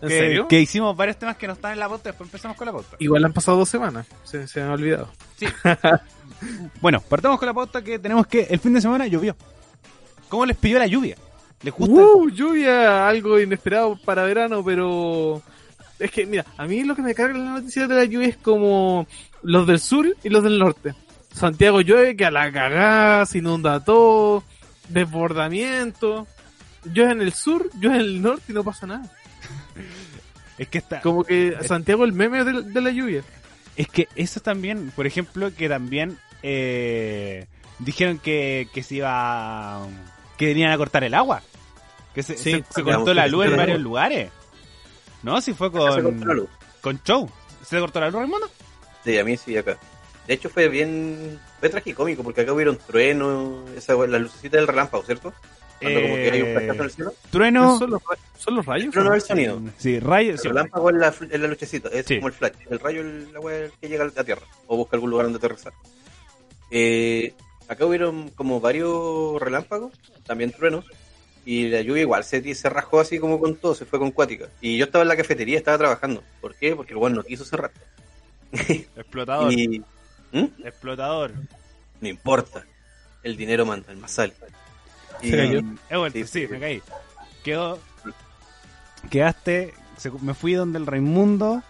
¿En 0.00 0.08
que, 0.08 0.18
serio? 0.18 0.48
que 0.48 0.60
hicimos 0.60 0.96
varios 0.96 1.16
temas 1.18 1.36
que 1.36 1.46
no 1.46 1.52
están 1.52 1.72
en 1.74 1.78
la 1.78 1.88
pauta, 1.88 2.08
después 2.08 2.26
empezamos 2.26 2.56
con 2.56 2.66
la 2.66 2.72
pauta. 2.72 2.96
Igual 2.98 3.24
han 3.24 3.32
pasado 3.32 3.58
dos 3.58 3.68
semanas. 3.68 4.06
Se, 4.24 4.48
se 4.48 4.60
me 4.60 4.66
ha 4.68 4.72
olvidado. 4.72 5.08
Bueno, 6.80 7.00
partamos 7.00 7.38
con 7.38 7.46
la 7.46 7.54
pauta 7.54 7.82
que 7.82 7.98
tenemos 8.00 8.26
que 8.26 8.42
el 8.50 8.58
fin 8.58 8.74
de 8.74 8.80
semana 8.80 9.06
llovió. 9.06 9.36
¿Cómo 10.28 10.44
les 10.44 10.56
pilló 10.56 10.78
la 10.78 10.86
lluvia? 10.88 11.16
¿Les 11.62 11.72
gusta? 11.72 11.94
Uh, 11.94 12.28
lluvia, 12.30 13.06
algo 13.06 13.38
inesperado 13.38 13.96
para 14.04 14.24
verano, 14.24 14.64
pero 14.64 15.40
es 16.04 16.10
que, 16.10 16.26
mira, 16.26 16.44
a 16.56 16.66
mí 16.66 16.82
lo 16.84 16.94
que 16.96 17.02
me 17.02 17.14
carga 17.14 17.36
en 17.38 17.44
la 17.44 17.50
noticia 17.52 17.86
de 17.86 17.94
la 17.94 18.04
lluvia 18.04 18.28
es 18.28 18.36
como 18.36 19.06
los 19.42 19.66
del 19.66 19.78
sur 19.80 20.06
y 20.22 20.28
los 20.28 20.42
del 20.42 20.58
norte. 20.58 20.94
Santiago 21.32 21.80
llueve 21.80 22.16
que 22.16 22.26
a 22.26 22.30
la 22.30 22.52
cagada, 22.52 23.24
se 23.26 23.38
inunda 23.38 23.82
todo, 23.84 24.44
desbordamiento. 24.88 26.26
Llueve 26.84 27.12
en 27.12 27.22
el 27.22 27.32
sur, 27.32 27.70
llueve 27.78 27.96
en 27.96 28.02
el 28.02 28.22
norte 28.22 28.44
y 28.48 28.52
no 28.52 28.64
pasa 28.64 28.86
nada. 28.86 29.02
Es 30.58 30.68
que 30.68 30.78
está, 30.78 31.00
Como 31.00 31.24
que 31.24 31.56
Santiago 31.66 32.04
el 32.04 32.12
meme 32.12 32.44
de, 32.44 32.62
de 32.62 32.80
la 32.82 32.90
lluvia. 32.90 33.22
Es 33.74 33.88
que 33.88 34.06
eso 34.14 34.38
también, 34.40 34.92
por 34.94 35.06
ejemplo, 35.06 35.50
que 35.56 35.68
también 35.68 36.18
eh, 36.42 37.46
dijeron 37.78 38.18
que, 38.18 38.68
que 38.72 38.82
se 38.82 38.96
iba. 38.96 39.80
que 40.36 40.46
venían 40.46 40.70
a 40.70 40.76
cortar 40.76 41.04
el 41.04 41.14
agua. 41.14 41.42
Que 42.14 42.22
se, 42.22 42.36
Sí, 42.36 42.42
se- 42.52 42.64
se 42.70 42.82
digamos 42.82 42.96
cortó 42.98 43.14
la 43.14 43.26
luz 43.28 43.46
en 43.46 43.56
varios 43.56 43.80
lugares. 43.80 44.30
¿No? 45.22 45.40
Si 45.40 45.52
fue 45.54 45.68
Acá 45.68 45.78
se 45.94 46.02
cortó 46.02 46.18
la 46.20 46.26
con, 46.26 46.36
luz. 46.36 46.48
con 46.80 47.02
show. 47.04 47.30
¿Se 47.64 47.78
cortó 47.78 48.00
la 48.00 48.06
luz, 48.10 48.14
Raimundo? 48.20 48.50
Sí, 49.04 49.18
a 49.18 49.24
mí 49.24 49.36
sí, 49.36 49.56
acá. 49.56 49.78
De 50.26 50.34
hecho 50.34 50.48
fue 50.48 50.68
bien, 50.68 51.40
fue 51.60 51.68
tragicómico 51.68 52.22
porque 52.22 52.42
acá 52.42 52.52
hubieron 52.52 52.76
trueno, 52.78 53.64
esa, 53.76 53.94
la 54.06 54.18
lucecita 54.18 54.56
del 54.56 54.66
relámpago, 54.68 55.02
¿cierto? 55.04 55.32
Cuando 55.80 56.00
como 56.00 56.14
que 56.14 56.30
hay 56.30 56.42
un 56.42 56.52
flashazo 56.52 56.72
en 56.78 56.84
el 56.84 56.90
cielo. 56.92 57.14
Trueno. 57.30 57.78
¿Son, 57.78 57.90
los, 57.90 58.02
ra- 58.04 58.18
son 58.38 58.54
los 58.54 58.66
rayos? 58.66 58.92
Trueno 58.92 59.14
es 59.14 59.22
el 59.24 59.28
sonido. 59.28 59.60
Sí, 59.78 59.98
rayos. 59.98 60.34
El 60.34 60.38
sí, 60.38 60.48
relámpago 60.48 60.90
es 60.90 60.96
la, 60.96 61.08
es 61.08 61.40
la 61.40 61.48
luchecita, 61.48 61.88
es 61.88 62.06
Sí. 62.06 62.16
como 62.16 62.28
el 62.28 62.34
flash. 62.34 62.52
El 62.70 62.78
rayo 62.78 63.00
es 63.04 63.32
la 63.32 63.40
wea 63.40 63.68
que 63.80 63.88
llega 63.88 64.04
a 64.04 64.10
la 64.14 64.22
tierra 64.24 64.42
o 64.68 64.76
busca 64.76 64.96
algún 64.96 65.10
lugar 65.10 65.26
donde 65.26 65.38
aterrizar. 65.38 65.72
Eh, 66.70 67.34
acá 67.68 67.84
hubieron 67.86 68.28
como 68.30 68.60
varios 68.60 69.40
relámpagos, 69.42 69.92
también 70.24 70.52
truenos, 70.52 70.84
y 71.44 71.68
la 71.68 71.80
lluvia 71.80 72.02
igual 72.02 72.24
se, 72.24 72.54
se 72.54 72.68
rajó 72.68 73.00
así 73.00 73.18
como 73.18 73.38
con 73.40 73.56
todo, 73.56 73.74
se 73.74 73.84
fue 73.84 73.98
con 73.98 74.10
cuática. 74.12 74.48
Y 74.60 74.76
yo 74.78 74.84
estaba 74.84 75.02
en 75.02 75.08
la 75.08 75.16
cafetería, 75.16 75.58
estaba 75.58 75.78
trabajando. 75.78 76.22
¿Por 76.40 76.54
qué? 76.54 76.74
Porque 76.76 76.92
el 76.92 76.98
weón 76.98 77.14
no 77.14 77.22
quiso 77.24 77.44
cerrar. 77.44 77.70
Explotador. 78.52 79.52
Y 79.52 79.82
¿Mm? 80.32 80.46
Explotador. 80.64 81.32
no 82.00 82.08
importa, 82.08 82.64
el 83.22 83.36
dinero 83.36 83.66
manda, 83.66 83.90
el 83.92 83.98
más 83.98 84.12
sale. 84.12 84.34
Y, 85.20 85.30
Se 85.30 85.36
cayó. 85.36 85.60
He 85.90 85.96
vuelto, 85.96 86.18
Sí, 86.20 86.24
sí, 86.26 86.46
sí. 86.46 86.52
me 86.52 86.60
caí. 86.60 86.82
Quedó. 87.44 87.78
Quedaste. 89.10 89.74
se- 89.98 90.10
me 90.10 90.34
fui 90.34 90.54
donde 90.54 90.78
el 90.78 90.86
Raimundo. 90.86 91.62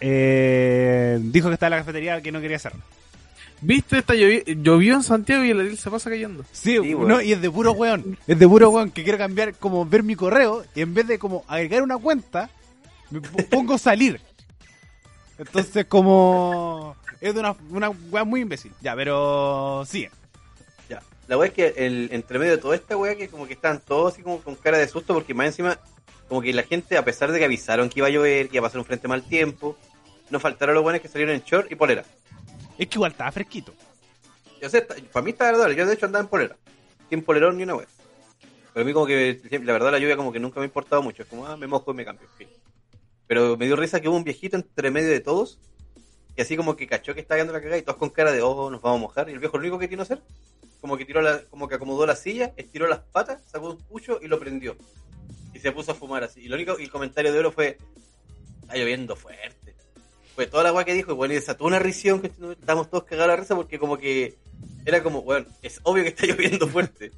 eh, 0.00 1.18
dijo 1.20 1.48
que 1.48 1.54
estaba 1.54 1.68
en 1.68 1.78
la 1.80 1.84
cafetería 1.84 2.20
que 2.20 2.32
no 2.32 2.40
quería 2.40 2.56
hacer. 2.56 2.72
¿Viste? 3.60 3.98
Esta 3.98 4.14
llovi- 4.14 4.44
llovió 4.62 4.94
en 4.94 5.02
Santiago 5.02 5.42
y 5.44 5.50
el 5.50 5.60
Ariel 5.60 5.78
se 5.78 5.90
pasa 5.90 6.10
cayendo. 6.10 6.44
Sí, 6.52 6.78
Sí, 6.82 6.94
no, 6.94 7.20
y 7.22 7.32
es 7.32 7.40
de 7.40 7.50
puro 7.50 7.72
weón. 7.72 8.18
Es 8.26 8.38
de 8.38 8.46
puro 8.48 8.70
weón 8.70 8.90
que 8.90 9.02
quiero 9.02 9.18
cambiar, 9.18 9.54
como 9.54 9.84
ver 9.86 10.02
mi 10.02 10.14
correo 10.14 10.64
y 10.74 10.82
en 10.82 10.92
vez 10.94 11.06
de 11.06 11.18
como 11.18 11.44
agregar 11.48 11.82
una 11.82 11.96
cuenta, 11.98 12.50
me 13.10 13.20
pongo 13.20 13.78
salir. 13.78 14.20
Entonces, 15.38 15.86
como. 15.86 16.96
Es 17.20 17.34
de 17.34 17.40
una, 17.40 17.56
una 17.70 17.90
weá 17.90 18.24
muy 18.24 18.40
imbécil. 18.42 18.72
Ya, 18.80 18.94
pero. 18.94 19.84
Sí. 19.86 20.08
Ya. 20.88 21.02
La 21.28 21.36
wea 21.38 21.48
es 21.48 21.54
que 21.54 21.74
el, 21.76 22.08
entre 22.12 22.38
medio 22.38 22.52
de 22.52 22.58
toda 22.58 22.74
esta 22.74 22.96
wea 22.96 23.16
que 23.16 23.28
como 23.28 23.46
que 23.46 23.54
estaban 23.54 23.80
todos 23.80 24.12
así 24.14 24.22
como 24.22 24.40
con 24.40 24.54
cara 24.54 24.78
de 24.78 24.86
susto 24.88 25.14
porque 25.14 25.34
más 25.34 25.46
encima 25.46 25.78
como 26.28 26.42
que 26.42 26.52
la 26.52 26.62
gente 26.62 26.96
a 26.98 27.04
pesar 27.04 27.32
de 27.32 27.38
que 27.38 27.44
avisaron 27.44 27.88
que 27.88 28.00
iba 28.00 28.06
a 28.08 28.10
llover, 28.10 28.48
que 28.48 28.56
iba 28.56 28.66
a 28.66 28.68
pasar 28.68 28.80
un 28.80 28.84
frente 28.86 29.08
mal 29.08 29.22
tiempo, 29.22 29.76
no 30.30 30.40
faltaron 30.40 30.74
los 30.74 30.82
buenos 30.82 31.00
que 31.00 31.08
salieron 31.08 31.34
en 31.34 31.42
short 31.42 31.70
y 31.70 31.74
polera. 31.74 32.04
Es 32.78 32.88
que 32.88 32.94
igual 32.96 33.12
estaba 33.12 33.32
fresquito. 33.32 33.72
Yo 34.60 34.68
sé, 34.70 34.82
para 34.82 35.24
mí 35.24 35.30
está 35.30 35.48
agradable, 35.48 35.76
yo 35.76 35.86
de 35.86 35.94
hecho 35.94 36.06
andaba 36.06 36.22
en 36.22 36.28
polera, 36.28 36.56
sin 37.10 37.22
polerón 37.22 37.56
ni 37.56 37.62
una 37.62 37.76
wea. 37.76 37.86
Pero 38.72 38.84
a 38.84 38.86
mí 38.86 38.92
como 38.92 39.06
que 39.06 39.40
la 39.50 39.72
verdad 39.72 39.92
la 39.92 39.98
lluvia 39.98 40.16
como 40.16 40.32
que 40.32 40.40
nunca 40.40 40.60
me 40.60 40.64
ha 40.64 40.66
importado 40.66 41.02
mucho, 41.02 41.22
es 41.22 41.28
como 41.28 41.46
ah, 41.46 41.56
me 41.56 41.66
mojo 41.66 41.92
y 41.92 41.94
me 41.94 42.04
cambio. 42.04 42.26
Pero 43.26 43.56
me 43.56 43.66
dio 43.66 43.76
risa 43.76 44.00
que 44.00 44.08
hubo 44.08 44.16
un 44.16 44.24
viejito 44.24 44.56
entre 44.56 44.90
medio 44.90 45.10
de 45.10 45.20
todos 45.20 45.58
y 46.36 46.40
así 46.40 46.56
como 46.56 46.76
que 46.76 46.86
cachó 46.86 47.14
que 47.14 47.20
estaba 47.20 47.38
dando 47.38 47.52
la 47.52 47.60
cagada 47.60 47.78
y 47.78 47.82
todos 47.82 47.98
con 47.98 48.10
cara 48.10 48.32
de 48.32 48.42
oh, 48.42 48.70
nos 48.70 48.80
vamos 48.80 48.98
a 48.98 49.00
mojar 49.00 49.28
y 49.28 49.32
el 49.32 49.38
viejo 49.38 49.56
lo 49.56 49.62
único 49.62 49.78
que 49.78 49.88
tiene 49.88 50.02
hacer 50.02 50.20
como 50.80 50.96
que 50.96 51.04
tiró 51.04 51.20
la, 51.20 51.42
como 51.50 51.68
que 51.68 51.74
acomodó 51.74 52.06
la 52.06 52.14
silla, 52.14 52.52
estiró 52.56 52.86
las 52.86 53.00
patas, 53.00 53.42
sacó 53.46 53.70
un 53.70 53.78
pucho 53.78 54.20
y 54.22 54.28
lo 54.28 54.38
prendió. 54.38 54.76
Y 55.52 55.58
se 55.58 55.72
puso 55.72 55.92
a 55.92 55.94
fumar 55.94 56.22
así. 56.22 56.42
Y 56.42 56.48
lo 56.48 56.56
único, 56.56 56.78
y 56.78 56.84
el 56.84 56.90
comentario 56.90 57.32
de 57.32 57.38
oro 57.40 57.50
fue, 57.50 57.78
está 58.62 58.76
lloviendo 58.76 59.16
fuerte. 59.16 59.55
Fue 60.36 60.46
toda 60.46 60.62
la 60.62 60.72
weá 60.72 60.84
que 60.84 60.94
dijo, 60.94 61.14
bueno, 61.16 61.32
y 61.32 61.36
desató 61.38 61.64
una 61.64 61.78
risión 61.80 62.20
que 62.20 62.28
estábamos 62.28 62.88
todos 62.90 63.04
cagados 63.04 63.24
a 63.24 63.34
la 63.34 63.36
risa 63.40 63.56
porque 63.56 63.78
como 63.80 63.96
que 63.98 64.36
era 64.84 65.02
como, 65.02 65.22
bueno, 65.22 65.46
es 65.62 65.80
obvio 65.82 66.02
que 66.04 66.10
está 66.10 66.26
lloviendo 66.28 66.68
fuerte. 66.68 67.10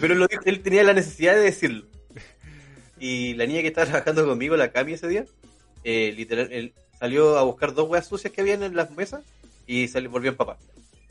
Pero 0.00 0.14
lo 0.16 0.26
dijo- 0.26 0.42
él 0.44 0.60
tenía 0.60 0.82
la 0.84 0.92
necesidad 0.92 1.34
de 1.34 1.40
decirlo. 1.40 1.86
Y 2.98 3.32
la 3.34 3.46
niña 3.46 3.62
que 3.62 3.68
estaba 3.68 3.86
trabajando 3.86 4.26
conmigo, 4.26 4.56
la 4.56 4.72
Cami 4.72 4.92
ese 4.92 5.08
día, 5.08 5.24
eh, 5.84 6.12
literal, 6.14 6.52
él 6.52 6.74
salió 6.98 7.38
a 7.38 7.42
buscar 7.44 7.72
dos 7.72 7.88
weas 7.88 8.06
sucias 8.06 8.30
que 8.32 8.42
habían 8.42 8.62
en 8.62 8.76
las 8.76 8.90
mesas 8.90 9.22
y 9.66 9.88
salió, 9.88 10.10
volvió 10.10 10.30
en 10.32 10.36
papá. 10.36 10.58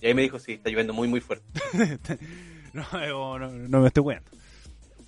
Y 0.01 0.05
ahí 0.07 0.13
me 0.13 0.21
dijo, 0.21 0.37
sí, 0.39 0.53
está 0.53 0.69
lloviendo 0.69 0.93
muy, 0.93 1.07
muy 1.07 1.21
fuerte. 1.21 1.45
No, 2.71 2.85
no, 2.93 3.39
no, 3.39 3.49
no 3.49 3.79
me 3.81 3.87
estoy 3.87 4.03
weando. 4.03 4.29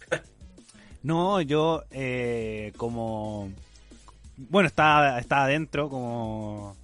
No, 1.03 1.41
yo 1.41 1.83
eh, 1.91 2.73
como... 2.77 3.51
Bueno, 4.50 4.67
estaba, 4.67 5.19
estaba 5.19 5.43
adentro 5.45 5.89
como 5.89 6.75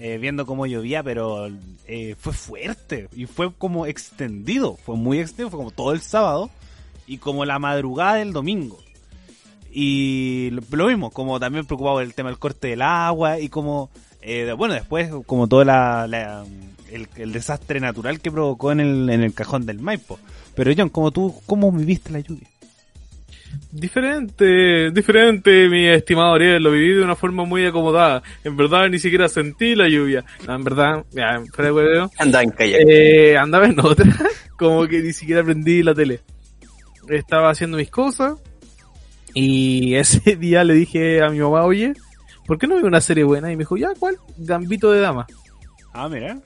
eh, 0.00 0.18
viendo 0.18 0.46
cómo 0.46 0.66
llovía, 0.66 1.02
pero 1.02 1.48
eh, 1.86 2.14
fue 2.18 2.32
fuerte 2.32 3.08
y 3.14 3.26
fue 3.26 3.52
como 3.52 3.86
extendido, 3.86 4.76
fue 4.76 4.96
muy 4.96 5.18
extendido, 5.18 5.50
fue 5.50 5.58
como 5.58 5.70
todo 5.70 5.92
el 5.92 6.00
sábado 6.00 6.50
y 7.06 7.18
como 7.18 7.44
la 7.44 7.58
madrugada 7.58 8.14
del 8.14 8.32
domingo. 8.32 8.78
Y 9.70 10.50
lo, 10.70 10.86
mismo, 10.86 11.10
como 11.10 11.40
también 11.40 11.66
preocupado 11.66 11.96
por 11.96 12.02
el 12.02 12.14
tema 12.14 12.28
del 12.28 12.38
corte 12.38 12.68
del 12.68 12.82
agua 12.82 13.40
y 13.40 13.48
como, 13.48 13.90
eh, 14.20 14.52
bueno, 14.56 14.74
después 14.74 15.10
como 15.26 15.48
todo 15.48 15.64
la, 15.64 16.44
el 17.16 17.32
desastre 17.32 17.80
natural 17.80 18.20
que 18.20 18.30
provocó 18.30 18.70
en 18.70 18.80
el, 18.80 19.10
en 19.10 19.22
el 19.22 19.34
cajón 19.34 19.66
del 19.66 19.80
Maipo. 19.80 20.18
Pero 20.54 20.72
John, 20.76 20.90
como 20.90 21.10
tú, 21.10 21.34
¿cómo 21.46 21.72
viviste 21.72 22.12
la 22.12 22.20
lluvia? 22.20 22.51
Diferente, 23.70 24.90
diferente, 24.90 25.68
mi 25.68 25.86
estimado 25.86 26.34
Ariel, 26.34 26.62
lo 26.62 26.70
viví 26.70 26.94
de 26.94 27.02
una 27.02 27.16
forma 27.16 27.44
muy 27.44 27.64
acomodada. 27.64 28.22
En 28.44 28.56
verdad 28.56 28.88
ni 28.88 28.98
siquiera 28.98 29.28
sentí 29.28 29.74
la 29.74 29.88
lluvia. 29.88 30.24
No, 30.46 30.54
en 30.54 30.64
verdad, 30.64 31.04
ya, 31.10 31.42
fuera 31.52 32.10
Andaba 32.18 32.42
en 32.42 32.50
kayak. 32.50 32.80
eh, 32.86 33.36
andaba 33.36 33.66
en 33.66 33.80
otra, 33.80 34.04
como 34.58 34.86
que 34.86 35.00
ni 35.00 35.12
siquiera 35.12 35.42
prendí 35.42 35.82
la 35.82 35.94
tele. 35.94 36.20
Estaba 37.08 37.50
haciendo 37.50 37.78
mis 37.78 37.90
cosas 37.90 38.34
y 39.34 39.94
ese 39.96 40.36
día 40.36 40.64
le 40.64 40.74
dije 40.74 41.22
a 41.22 41.28
mi 41.30 41.38
mamá, 41.40 41.64
oye, 41.64 41.94
¿por 42.46 42.58
qué 42.58 42.66
no 42.66 42.76
veo 42.76 42.86
una 42.86 43.00
serie 43.00 43.24
buena? 43.24 43.50
Y 43.50 43.56
me 43.56 43.60
dijo, 43.60 43.76
ya, 43.76 43.90
¿cuál? 43.98 44.16
Gambito 44.36 44.92
de 44.92 45.00
Dama. 45.00 45.26
Ah, 45.92 46.08
mira. 46.08 46.38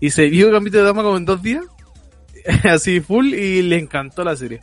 Y 0.00 0.10
se 0.10 0.28
vio 0.28 0.50
Gambito 0.50 0.78
de 0.78 0.84
Dama 0.84 1.02
como 1.02 1.16
en 1.16 1.24
dos 1.24 1.42
días, 1.42 1.64
así 2.64 3.00
full, 3.00 3.34
y 3.34 3.62
le 3.62 3.78
encantó 3.78 4.24
la 4.24 4.36
serie. 4.36 4.60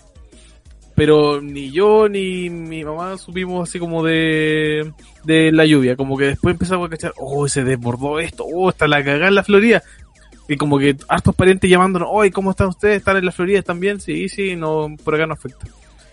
Pero 0.99 1.39
ni 1.39 1.71
yo 1.71 2.09
ni 2.09 2.49
mi 2.49 2.83
mamá 2.83 3.17
supimos 3.17 3.69
así 3.69 3.79
como 3.79 4.03
de, 4.03 4.91
de 5.23 5.49
la 5.49 5.65
lluvia, 5.65 5.95
como 5.95 6.17
que 6.17 6.25
después 6.25 6.51
empezamos 6.51 6.87
a 6.87 6.89
cachar, 6.89 7.13
oh, 7.15 7.47
se 7.47 7.63
desbordó 7.63 8.19
esto, 8.19 8.43
oh, 8.43 8.69
está 8.69 8.85
la 8.85 9.01
cagada 9.01 9.29
en 9.29 9.35
la 9.35 9.45
Florida. 9.45 9.81
Y 10.49 10.57
como 10.57 10.77
que 10.77 10.97
hartos 11.07 11.33
parientes 11.35 11.69
llamándonos, 11.69 12.09
oye, 12.11 12.31
¿cómo 12.31 12.51
están 12.51 12.67
ustedes? 12.67 12.97
¿Están 12.97 13.15
en 13.15 13.23
la 13.23 13.31
Florida? 13.31 13.59
¿Están 13.59 13.79
bien? 13.79 14.01
Sí, 14.01 14.27
sí, 14.27 14.57
no, 14.57 14.93
por 15.01 15.15
acá 15.15 15.25
no 15.25 15.35
afecta. 15.35 15.67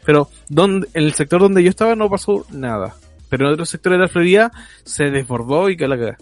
Pero 0.04 0.30
donde, 0.48 0.86
en 0.94 1.02
el 1.02 1.14
sector 1.14 1.40
donde 1.40 1.64
yo 1.64 1.70
estaba 1.70 1.96
no 1.96 2.08
pasó 2.08 2.46
nada. 2.52 2.94
Pero 3.28 3.48
en 3.48 3.54
otros 3.54 3.68
sectores 3.68 3.98
de 3.98 4.04
la 4.04 4.08
Florida 4.08 4.52
se 4.84 5.10
desbordó 5.10 5.68
y 5.68 5.76
que 5.76 5.88
la 5.88 5.96
cagada. 5.96 6.18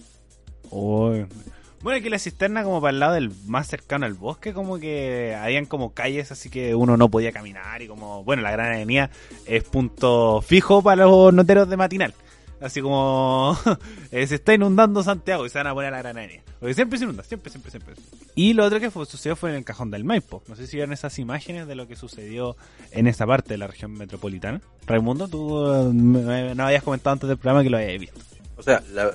Bueno, 1.85 2.03
que 2.03 2.09
la 2.09 2.19
cisterna 2.19 2.65
como 2.65 2.81
para 2.81 2.93
el 2.93 2.99
lado 2.99 3.13
del 3.13 3.31
más 3.45 3.69
cercano 3.69 4.07
al 4.07 4.15
bosque, 4.15 4.55
como 4.55 4.79
que 4.79 5.37
habían 5.39 5.67
como 5.67 5.93
calles 5.93 6.33
así 6.33 6.49
que 6.49 6.75
uno 6.75 6.97
no 6.97 7.11
podía 7.11 7.31
caminar 7.31 7.83
y 7.83 7.89
como, 7.89 8.25
bueno, 8.25 8.41
la 8.41 8.53
Gran 8.53 8.73
Avenida 8.73 9.11
es 9.45 9.65
punto 9.65 10.41
fijo 10.41 10.83
para 10.83 11.05
los 11.05 11.35
noteros 11.35 11.69
de 11.69 11.77
matinal. 11.77 12.15
Así 12.59 12.81
como 12.81 13.55
eh, 14.11 14.27
se 14.27 14.37
está 14.37 14.55
inundando 14.55 15.03
Santiago 15.03 15.45
y 15.45 15.51
se 15.51 15.59
van 15.59 15.67
a 15.67 15.75
poner 15.75 15.93
a 15.93 15.97
la 15.99 16.03
Gran 16.03 16.17
Avenida. 16.17 16.41
Porque 16.59 16.73
siempre 16.73 16.99
se 16.99 17.05
inunda, 17.05 17.23
siempre, 17.23 17.51
siempre, 17.51 17.71
siempre. 17.71 17.95
Y 18.35 18.55
lo 18.55 18.65
otro 18.65 18.81
que 18.81 18.91
sucedió 18.91 19.37
fue 19.37 19.51
en 19.51 19.57
el 19.57 19.65
cajón 19.65 19.91
del 19.91 20.05
Maipo. 20.05 20.43
No 20.49 20.57
sé 20.57 20.67
si 20.67 20.79
vieron 20.79 20.95
esas 20.95 21.19
imágenes 21.19 21.67
de 21.67 21.75
lo 21.75 21.87
que 21.87 21.97
sucedió 21.97 22.57
en 22.93 23.07
esa 23.09 23.27
parte 23.27 23.53
de 23.53 23.59
la 23.59 23.67
región 23.67 23.93
metropolitana. 23.93 24.63
Raimundo, 24.87 25.29
tú 25.29 25.67
eh, 25.67 26.55
no 26.57 26.65
habías 26.65 26.83
comentado 26.83 27.13
antes 27.13 27.29
del 27.29 27.37
programa 27.37 27.63
que 27.63 27.69
lo 27.69 27.77
habías 27.77 28.01
visto. 28.01 28.19
O 28.57 28.63
sea, 28.63 28.83
la, 28.91 29.11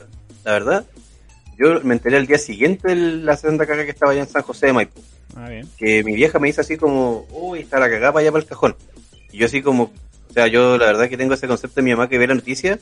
verdad, 0.45 0.85
yo 1.59 1.81
me 1.83 1.93
enteré 1.93 2.17
el 2.17 2.25
día 2.25 2.37
siguiente 2.37 2.87
de 2.87 2.95
la 2.95 3.35
segunda 3.35 3.65
caga 3.65 3.83
que 3.83 3.91
estaba 3.91 4.13
allá 4.13 4.21
en 4.21 4.29
San 4.29 4.43
José 4.43 4.67
de 4.67 4.73
Maipo. 4.73 5.01
Ah, 5.35 5.49
bien. 5.49 5.67
Que 5.77 6.03
mi 6.05 6.15
vieja 6.15 6.39
me 6.39 6.47
dice 6.47 6.61
así 6.61 6.77
como, 6.77 7.27
uy, 7.31 7.59
está 7.59 7.79
la 7.79 7.89
cagada 7.89 8.13
para 8.13 8.21
allá 8.21 8.31
para 8.31 8.43
el 8.43 8.49
cajón. 8.49 8.75
Y 9.31 9.39
yo 9.39 9.45
así 9.45 9.61
como, 9.61 9.83
o 9.83 10.33
sea, 10.33 10.47
yo 10.47 10.77
la 10.77 10.85
verdad 10.85 11.09
que 11.09 11.17
tengo 11.17 11.33
ese 11.33 11.47
concepto 11.47 11.75
de 11.75 11.81
mi 11.81 11.91
mamá 11.91 12.07
que 12.07 12.17
ve 12.17 12.27
la 12.27 12.35
noticia 12.35 12.79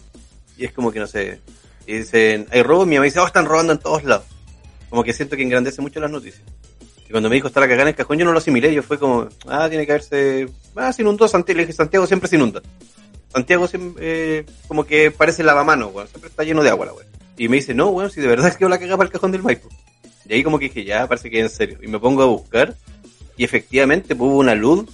y 0.57 0.65
es 0.65 0.71
como 0.73 0.91
que 0.91 0.99
no 0.99 1.07
sé. 1.07 1.39
Y 1.87 1.97
dicen, 1.97 2.45
hay 2.51 2.61
robo, 2.61 2.85
mi 2.85 2.95
mamá 2.95 3.05
dice, 3.05 3.19
oh, 3.19 3.25
están 3.25 3.45
robando 3.45 3.73
en 3.73 3.79
todos 3.79 4.03
lados. 4.03 4.25
Como 4.91 5.03
que 5.03 5.11
siento 5.11 5.35
que 5.35 5.41
engrandece 5.41 5.81
mucho 5.81 5.99
las 5.99 6.11
noticias. 6.11 6.43
Y 7.07 7.11
cuando 7.11 7.29
me 7.29 7.35
dijo 7.35 7.47
está 7.47 7.59
la 7.59 7.67
cagada 7.67 7.83
en 7.83 7.87
el 7.89 7.95
cajón, 7.95 8.19
yo 8.19 8.25
no 8.25 8.31
lo 8.31 8.37
asimilé. 8.37 8.73
Yo 8.73 8.83
fue 8.83 8.99
como, 8.99 9.27
ah, 9.47 9.67
tiene 9.69 9.87
que 9.87 9.93
haberse. 9.93 10.49
Ah, 10.75 10.93
se 10.93 11.01
inundó 11.01 11.27
Santiago. 11.27 11.57
Le 11.57 11.65
dije, 11.65 11.75
Santiago 11.75 12.05
siempre 12.05 12.29
se 12.29 12.35
inunda. 12.35 12.61
Santiago 13.29 13.67
siempre, 13.67 14.03
eh, 14.39 14.45
como 14.67 14.85
que 14.85 15.09
parece 15.09 15.41
lavamano, 15.41 15.87
weón. 15.87 16.07
Siempre 16.07 16.29
está 16.29 16.43
lleno 16.43 16.63
de 16.63 16.69
agua, 16.69 16.85
la 16.85 16.93
weón. 16.93 17.16
Y 17.37 17.47
me 17.47 17.57
dice, 17.57 17.73
no, 17.73 17.89
weón, 17.89 18.09
si 18.09 18.21
de 18.21 18.27
verdad 18.27 18.47
es 18.49 18.57
que 18.57 18.67
la 18.67 18.79
cagada 18.79 18.97
para 18.97 19.07
el 19.07 19.13
cajón 19.13 19.31
del 19.31 19.43
Maipo. 19.43 19.69
Y 20.27 20.33
ahí 20.33 20.43
como 20.43 20.59
que 20.59 20.65
dije, 20.65 20.83
ya, 20.83 21.07
parece 21.07 21.29
que 21.29 21.39
es 21.39 21.43
en 21.43 21.49
serio. 21.49 21.79
Y 21.81 21.87
me 21.87 21.99
pongo 21.99 22.23
a 22.23 22.25
buscar. 22.25 22.75
Y 23.37 23.43
efectivamente 23.43 24.15
pues, 24.15 24.29
hubo 24.29 24.39
una 24.39 24.55
luz. 24.55 24.85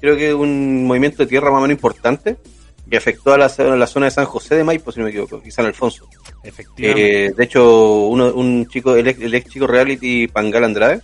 Creo 0.00 0.16
que 0.16 0.34
un 0.34 0.84
movimiento 0.84 1.22
de 1.22 1.28
tierra 1.28 1.50
más 1.50 1.58
o 1.58 1.62
menos 1.62 1.76
importante 1.76 2.36
que 2.88 2.96
afectó 2.96 3.34
a 3.34 3.38
la, 3.38 3.52
la, 3.76 3.86
zona 3.86 4.06
de 4.06 4.10
San 4.10 4.24
José 4.24 4.56
de 4.56 4.64
Maipo, 4.64 4.90
si 4.90 4.98
no 4.98 5.04
me 5.04 5.10
equivoco, 5.10 5.42
y 5.44 5.50
San 5.50 5.66
Alfonso. 5.66 6.08
Efectivamente. 6.42 7.26
Eh, 7.26 7.32
de 7.36 7.44
hecho, 7.44 8.06
uno, 8.06 8.32
un 8.32 8.66
chico, 8.66 8.96
el 8.96 9.06
ex, 9.08 9.50
chico 9.50 9.66
reality 9.66 10.26
Pangal 10.28 10.64
Andrade, 10.64 11.02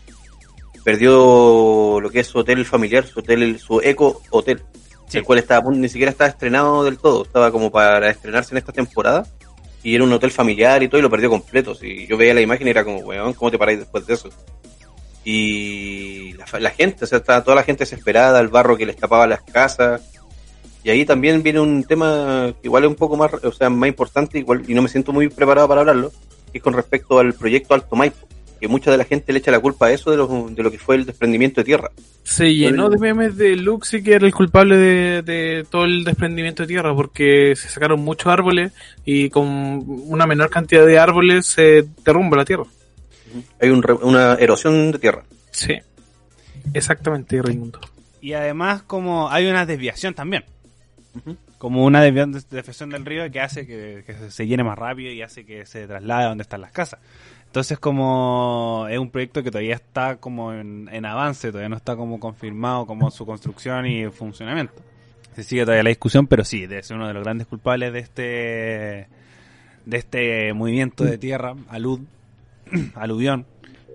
perdió 0.82 1.98
lo 2.00 2.10
que 2.10 2.20
es 2.20 2.26
su 2.26 2.38
hotel 2.38 2.64
familiar, 2.64 3.06
su 3.06 3.20
hotel, 3.20 3.58
su 3.58 3.80
eco 3.80 4.22
hotel, 4.30 4.62
el 5.12 5.22
cual 5.22 5.38
estaba 5.38 5.70
ni 5.70 5.88
siquiera 5.88 6.10
estaba 6.10 6.30
estrenado 6.30 6.84
del 6.84 6.98
todo, 6.98 7.24
estaba 7.24 7.52
como 7.52 7.70
para 7.70 8.10
estrenarse 8.10 8.54
en 8.54 8.58
esta 8.58 8.72
temporada, 8.72 9.26
y 9.84 9.94
era 9.94 10.02
un 10.02 10.12
hotel 10.12 10.32
familiar 10.32 10.82
y 10.82 10.88
todo, 10.88 10.98
y 10.98 11.02
lo 11.02 11.10
perdió 11.10 11.30
completo. 11.30 11.74
Si 11.74 12.06
yo 12.06 12.16
veía 12.16 12.34
la 12.34 12.40
imagen 12.40 12.66
y 12.66 12.70
era 12.70 12.84
como, 12.84 12.98
weón, 13.00 13.34
¿cómo 13.34 13.50
te 13.50 13.58
paráis 13.58 13.78
después 13.78 14.06
de 14.06 14.14
eso? 14.14 14.30
Y 15.22 16.32
la, 16.32 16.58
la 16.58 16.70
gente, 16.70 17.04
o 17.04 17.06
sea, 17.06 17.18
estaba 17.18 17.44
toda 17.44 17.54
la 17.54 17.62
gente 17.62 17.84
desesperada, 17.84 18.40
el 18.40 18.48
barro 18.48 18.76
que 18.76 18.86
le 18.86 18.92
escapaba 18.92 19.26
las 19.26 19.42
casas, 19.42 20.02
y 20.82 20.90
ahí 20.90 21.04
también 21.04 21.42
viene 21.42 21.60
un 21.60 21.84
tema 21.84 22.54
que 22.60 22.68
igual 22.68 22.84
es 22.84 22.90
un 22.90 22.96
poco 22.96 23.16
más, 23.16 23.32
o 23.32 23.52
sea, 23.52 23.70
más 23.70 23.88
importante, 23.88 24.38
igual, 24.38 24.64
y 24.66 24.74
no 24.74 24.82
me 24.82 24.88
siento 24.88 25.12
muy 25.12 25.28
preparado 25.28 25.68
para 25.68 25.82
hablarlo, 25.82 26.10
que 26.50 26.58
es 26.58 26.64
con 26.64 26.72
respecto 26.72 27.18
al 27.18 27.34
proyecto 27.34 27.74
Alto 27.74 27.94
Maipo, 27.94 28.26
que 28.64 28.68
mucha 28.68 28.90
de 28.90 28.96
la 28.96 29.04
gente 29.04 29.30
le 29.30 29.40
echa 29.40 29.50
la 29.50 29.60
culpa 29.60 29.88
a 29.88 29.92
eso 29.92 30.10
de 30.10 30.16
lo, 30.16 30.48
de 30.48 30.62
lo 30.62 30.70
que 30.70 30.78
fue 30.78 30.96
el 30.96 31.04
desprendimiento 31.04 31.60
de 31.60 31.66
tierra. 31.66 31.90
Se 32.22 32.54
llenó 32.54 32.88
de 32.88 32.96
memes 32.96 33.36
de 33.36 33.56
Luxi 33.56 34.02
que 34.02 34.14
era 34.14 34.24
el 34.26 34.32
culpable 34.32 34.78
de, 34.78 35.66
todo 35.70 35.84
el 35.84 36.02
desprendimiento 36.02 36.62
de 36.62 36.68
tierra, 36.68 36.94
porque 36.94 37.54
se 37.56 37.68
sacaron 37.68 38.00
muchos 38.00 38.28
árboles 38.28 38.72
y 39.04 39.28
con 39.28 39.84
una 39.86 40.26
menor 40.26 40.48
cantidad 40.48 40.86
de 40.86 40.98
árboles 40.98 41.44
se 41.44 41.84
derrumba 42.06 42.38
la 42.38 42.46
tierra. 42.46 42.64
Hay 43.60 43.68
una 43.68 44.36
erosión 44.36 44.92
de 44.92 44.98
tierra. 44.98 45.24
Sí, 45.50 45.74
exactamente, 46.72 47.42
Raimundo. 47.42 47.80
Y 48.22 48.32
además 48.32 48.80
como 48.80 49.30
hay 49.30 49.46
una 49.46 49.66
desviación 49.66 50.14
también 50.14 50.44
como 51.64 51.84
una 51.86 52.02
defección 52.02 52.90
del 52.90 53.06
río 53.06 53.30
que 53.30 53.40
hace 53.40 53.66
que, 53.66 54.04
se 54.28 54.46
llene 54.46 54.64
más 54.64 54.76
rápido 54.76 55.10
y 55.10 55.22
hace 55.22 55.46
que 55.46 55.64
se 55.64 55.86
traslade 55.86 56.24
a 56.24 56.28
donde 56.28 56.42
están 56.42 56.60
las 56.60 56.72
casas. 56.72 57.00
Entonces 57.54 57.78
como 57.78 58.84
es 58.90 58.98
un 58.98 59.10
proyecto 59.10 59.40
que 59.44 59.52
todavía 59.52 59.76
está 59.76 60.16
como 60.16 60.52
en, 60.52 61.06
avance, 61.06 61.52
todavía 61.52 61.68
no 61.68 61.76
está 61.76 61.94
como 61.94 62.18
confirmado 62.18 62.84
como 62.84 63.12
su 63.12 63.24
construcción 63.24 63.86
y 63.86 64.10
funcionamiento. 64.10 64.74
Se 65.36 65.44
sigue 65.44 65.62
todavía 65.62 65.84
la 65.84 65.90
discusión, 65.90 66.26
pero 66.26 66.44
sí, 66.44 66.66
debe 66.66 66.82
ser 66.82 66.96
uno 66.96 67.06
de 67.06 67.14
los 67.14 67.22
grandes 67.22 67.46
culpables 67.46 67.92
de 67.92 67.98
este 68.00 69.06
de 69.86 69.96
este 69.96 70.52
movimiento 70.52 71.04
de 71.04 71.16
tierra, 71.16 71.54
alud, 71.68 72.00
aluvión, 72.96 73.46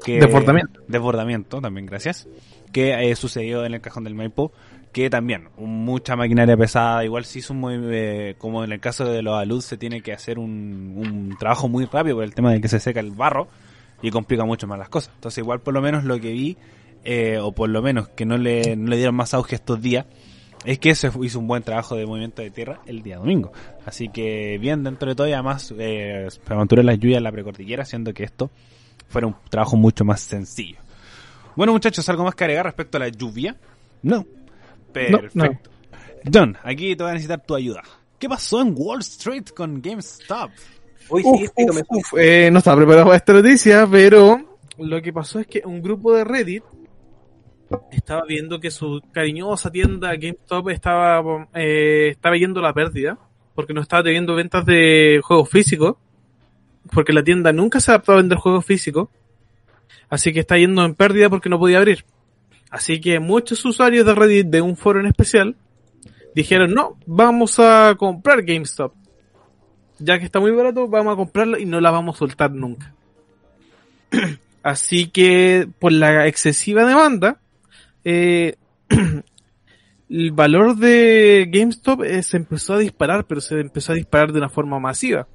que 0.05 0.21
desbordamiento, 0.21 0.79
desbordamiento 0.87 1.59
también, 1.59 1.85
gracias, 1.85 2.29
que 2.71 3.11
eh, 3.11 3.13
sucedió 3.17 3.65
en 3.65 3.73
el 3.73 3.81
cajón 3.81 4.05
del 4.05 4.15
Maipo 4.15 4.53
que 4.91 5.09
también 5.09 5.49
mucha 5.57 6.15
maquinaria 6.15 6.57
pesada, 6.57 7.03
igual 7.03 7.25
si 7.25 7.39
es 7.39 7.49
un 7.49 7.57
muy, 7.57 7.75
eh, 7.79 8.35
como 8.37 8.63
en 8.63 8.71
el 8.71 8.79
caso 8.79 9.05
de 9.05 9.21
los 9.21 9.37
alud 9.37 9.61
se 9.61 9.77
tiene 9.77 10.01
que 10.01 10.13
hacer 10.13 10.39
un, 10.39 10.95
un, 10.97 11.37
trabajo 11.37 11.67
muy 11.67 11.85
rápido 11.85 12.17
por 12.17 12.23
el 12.23 12.33
tema 12.33 12.51
de 12.51 12.61
que 12.61 12.67
se 12.67 12.79
seca 12.79 12.99
el 12.99 13.11
barro 13.11 13.47
y 14.01 14.09
complica 14.09 14.45
mucho 14.45 14.67
más 14.67 14.79
las 14.79 14.89
cosas. 14.89 15.11
Entonces 15.15 15.39
igual 15.39 15.59
por 15.61 15.73
lo 15.73 15.81
menos 15.81 16.05
lo 16.05 16.19
que 16.19 16.31
vi, 16.31 16.57
eh, 17.03 17.37
o 17.41 17.51
por 17.51 17.69
lo 17.69 17.81
menos 17.81 18.09
que 18.09 18.25
no 18.25 18.37
le, 18.37 18.75
no 18.75 18.89
le 18.89 18.97
dieron 18.97 19.15
más 19.15 19.33
auge 19.33 19.55
estos 19.55 19.81
días, 19.81 20.05
es 20.65 20.79
que 20.79 20.93
se 20.95 21.09
hizo 21.21 21.39
un 21.39 21.47
buen 21.47 21.63
trabajo 21.63 21.95
de 21.95 22.05
movimiento 22.05 22.41
de 22.41 22.51
tierra 22.51 22.81
el 22.85 23.01
día 23.01 23.17
domingo. 23.17 23.51
Así 23.85 24.09
que 24.09 24.57
bien 24.59 24.83
dentro 24.83 25.09
de 25.09 25.15
todo 25.15 25.27
y 25.27 25.33
además 25.33 25.73
eh, 25.77 26.27
se 26.29 26.53
aventuró 26.53 26.83
la 26.83 26.95
lluvia 26.95 27.17
en 27.17 27.23
la 27.23 27.31
precordillera, 27.31 27.83
haciendo 27.83 28.13
que 28.13 28.23
esto 28.23 28.49
fuera 29.07 29.27
un 29.27 29.35
trabajo 29.49 29.77
mucho 29.77 30.03
más 30.03 30.21
sencillo. 30.21 30.79
Bueno 31.55 31.73
muchachos, 31.73 32.07
¿algo 32.09 32.23
más 32.23 32.35
que 32.35 32.43
agregar 32.43 32.65
respecto 32.65 32.97
a 32.97 33.01
la 33.01 33.09
lluvia? 33.09 33.55
No, 34.01 34.25
Perfecto. 34.91 35.69
John, 36.31 36.57
aquí 36.63 36.95
te 36.95 37.03
voy 37.03 37.11
a 37.11 37.13
necesitar 37.13 37.43
tu 37.45 37.55
ayuda. 37.55 37.81
¿Qué 38.17 38.27
pasó 38.27 38.61
en 38.61 38.73
Wall 38.75 38.99
Street 38.99 39.47
con 39.55 39.81
GameStop? 39.81 40.51
Uy, 41.09 41.23
sí, 41.23 41.49
eh, 42.17 42.49
no 42.51 42.59
estaba 42.59 42.77
preparado 42.77 43.05
para 43.05 43.17
esta 43.17 43.33
noticia, 43.33 43.87
pero 43.89 44.57
lo 44.77 45.01
que 45.01 45.11
pasó 45.11 45.39
es 45.39 45.47
que 45.47 45.61
un 45.65 45.81
grupo 45.81 46.13
de 46.13 46.23
Reddit 46.23 46.63
estaba 47.91 48.23
viendo 48.27 48.59
que 48.59 48.71
su 48.71 49.01
cariñosa 49.11 49.71
tienda 49.71 50.15
GameStop 50.15 50.69
estaba, 50.69 51.47
eh, 51.53 52.09
estaba 52.11 52.35
yendo 52.37 52.59
a 52.59 52.63
la 52.63 52.73
pérdida 52.73 53.17
porque 53.55 53.73
no 53.73 53.81
estaba 53.81 54.03
teniendo 54.03 54.35
ventas 54.35 54.65
de 54.65 55.21
juegos 55.23 55.49
físicos 55.49 55.95
porque 56.91 57.13
la 57.13 57.23
tienda 57.23 57.51
nunca 57.53 57.79
se 57.79 57.91
adaptó 57.91 58.13
a 58.13 58.17
vender 58.17 58.37
juegos 58.37 58.65
físicos 58.65 59.09
así 60.09 60.33
que 60.33 60.39
está 60.39 60.57
yendo 60.57 60.83
en 60.83 60.95
pérdida 60.95 61.29
porque 61.29 61.49
no 61.49 61.59
podía 61.59 61.77
abrir 61.77 62.05
Así 62.69 63.01
que 63.01 63.19
muchos 63.19 63.63
usuarios 63.65 64.05
de 64.05 64.15
Reddit 64.15 64.47
de 64.47 64.61
un 64.61 64.75
foro 64.77 64.99
en 64.99 65.07
especial 65.07 65.55
dijeron, 66.35 66.73
no, 66.73 66.97
vamos 67.05 67.59
a 67.59 67.95
comprar 67.97 68.43
GameStop. 68.43 68.93
Ya 69.97 70.19
que 70.19 70.25
está 70.25 70.39
muy 70.39 70.51
barato, 70.51 70.87
vamos 70.87 71.13
a 71.13 71.17
comprarla 71.17 71.59
y 71.59 71.65
no 71.65 71.81
la 71.81 71.91
vamos 71.91 72.15
a 72.15 72.19
soltar 72.19 72.51
nunca. 72.51 72.93
Así 74.63 75.07
que 75.07 75.67
por 75.79 75.91
la 75.91 76.27
excesiva 76.27 76.85
demanda, 76.85 77.39
eh, 78.03 78.55
el 80.09 80.31
valor 80.31 80.75
de 80.77 81.49
GameStop 81.51 82.03
eh, 82.03 82.23
se 82.23 82.37
empezó 82.37 82.75
a 82.75 82.79
disparar, 82.79 83.25
pero 83.25 83.41
se 83.41 83.59
empezó 83.59 83.93
a 83.93 83.95
disparar 83.95 84.31
de 84.31 84.39
una 84.39 84.49
forma 84.49 84.79
masiva. 84.79 85.27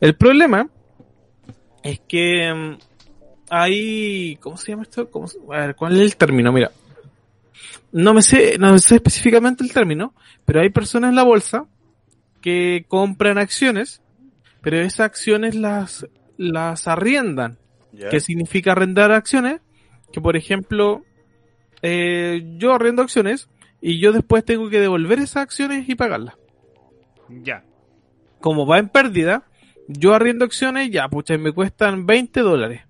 El 0.00 0.16
problema 0.16 0.68
es 1.82 2.00
que 2.08 2.52
mm, 2.52 2.93
hay, 3.56 4.36
¿cómo 4.40 4.56
se 4.56 4.72
llama 4.72 4.82
esto? 4.82 5.08
¿Cómo, 5.10 5.28
a 5.52 5.58
ver, 5.58 5.76
¿cuál 5.76 5.94
es 5.94 6.00
el 6.00 6.16
término? 6.16 6.52
Mira, 6.52 6.72
no 7.92 8.12
me 8.12 8.22
sé, 8.22 8.58
no 8.58 8.76
sé 8.78 8.96
específicamente 8.96 9.62
el 9.62 9.72
término, 9.72 10.12
pero 10.44 10.60
hay 10.60 10.70
personas 10.70 11.10
en 11.10 11.16
la 11.16 11.22
bolsa 11.22 11.66
que 12.40 12.84
compran 12.88 13.38
acciones, 13.38 14.02
pero 14.60 14.80
esas 14.80 15.00
acciones 15.06 15.54
las, 15.54 16.06
las 16.36 16.88
arriendan. 16.88 17.58
¿Qué 18.10 18.18
significa 18.18 18.72
arrendar 18.72 19.12
acciones? 19.12 19.60
Que 20.12 20.20
por 20.20 20.36
ejemplo, 20.36 21.04
eh, 21.80 22.42
yo 22.56 22.72
arriendo 22.72 23.02
acciones 23.02 23.48
y 23.80 24.00
yo 24.00 24.12
después 24.12 24.44
tengo 24.44 24.68
que 24.68 24.80
devolver 24.80 25.20
esas 25.20 25.44
acciones 25.44 25.88
y 25.88 25.94
pagarlas. 25.94 26.34
Ya. 27.28 27.62
Como 28.40 28.66
va 28.66 28.80
en 28.80 28.88
pérdida, 28.88 29.44
yo 29.86 30.12
arriendo 30.12 30.44
acciones, 30.44 30.90
ya, 30.90 31.08
pucha, 31.08 31.38
me 31.38 31.52
cuestan 31.52 32.04
20 32.04 32.40
dólares. 32.40 32.82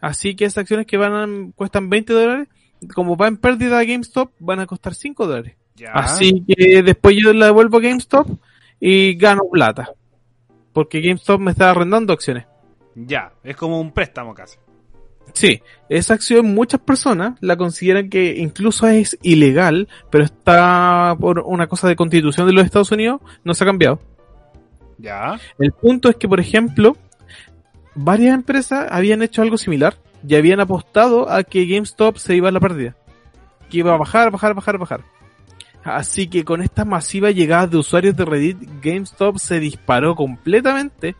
Así 0.00 0.34
que 0.36 0.44
esas 0.44 0.58
acciones 0.58 0.86
que 0.86 0.96
van 0.96 1.12
a, 1.12 1.52
cuestan 1.54 1.90
20 1.90 2.12
dólares, 2.12 2.48
como 2.94 3.16
va 3.16 3.28
en 3.28 3.36
pérdida 3.36 3.78
a 3.78 3.84
GameStop, 3.84 4.30
van 4.38 4.60
a 4.60 4.66
costar 4.66 4.94
5 4.94 5.26
dólares. 5.26 5.56
Así 5.92 6.44
que 6.46 6.82
después 6.82 7.16
yo 7.16 7.32
la 7.32 7.46
devuelvo 7.46 7.78
a 7.78 7.80
GameStop 7.80 8.28
y 8.80 9.16
gano 9.16 9.42
plata. 9.50 9.90
Porque 10.72 11.00
GameStop 11.00 11.40
me 11.40 11.52
está 11.52 11.70
arrendando 11.70 12.12
acciones. 12.12 12.46
Ya, 12.94 13.32
es 13.42 13.56
como 13.56 13.80
un 13.80 13.92
préstamo 13.92 14.34
casi. 14.34 14.58
Sí, 15.32 15.62
esa 15.88 16.14
acción 16.14 16.54
muchas 16.54 16.80
personas 16.80 17.34
la 17.40 17.56
consideran 17.56 18.08
que 18.08 18.38
incluso 18.38 18.86
es 18.86 19.18
ilegal, 19.22 19.88
pero 20.10 20.24
está 20.24 21.16
por 21.20 21.40
una 21.40 21.66
cosa 21.66 21.86
de 21.88 21.96
constitución 21.96 22.46
de 22.46 22.52
los 22.52 22.64
Estados 22.64 22.90
Unidos, 22.90 23.20
no 23.44 23.54
se 23.54 23.64
ha 23.64 23.66
cambiado. 23.66 24.00
Ya. 24.96 25.38
El 25.58 25.72
punto 25.72 26.08
es 26.08 26.16
que, 26.16 26.28
por 26.28 26.40
ejemplo, 26.40 26.96
varias 27.94 28.34
empresas 28.34 28.86
habían 28.90 29.22
hecho 29.22 29.42
algo 29.42 29.58
similar 29.58 29.96
y 30.26 30.34
habían 30.34 30.60
apostado 30.60 31.30
a 31.30 31.42
que 31.44 31.66
GameStop 31.66 32.16
se 32.16 32.36
iba 32.36 32.48
a 32.48 32.52
la 32.52 32.60
pérdida. 32.60 32.96
Que 33.70 33.78
iba 33.78 33.94
a 33.94 33.98
bajar, 33.98 34.30
bajar, 34.30 34.54
bajar, 34.54 34.78
bajar. 34.78 35.04
Así 35.84 36.28
que 36.28 36.44
con 36.44 36.62
esta 36.62 36.84
masiva 36.84 37.30
llegada 37.30 37.66
de 37.66 37.76
usuarios 37.78 38.16
de 38.16 38.24
Reddit, 38.24 38.58
GameStop 38.82 39.38
se 39.38 39.60
disparó 39.60 40.14
completamente 40.14 41.16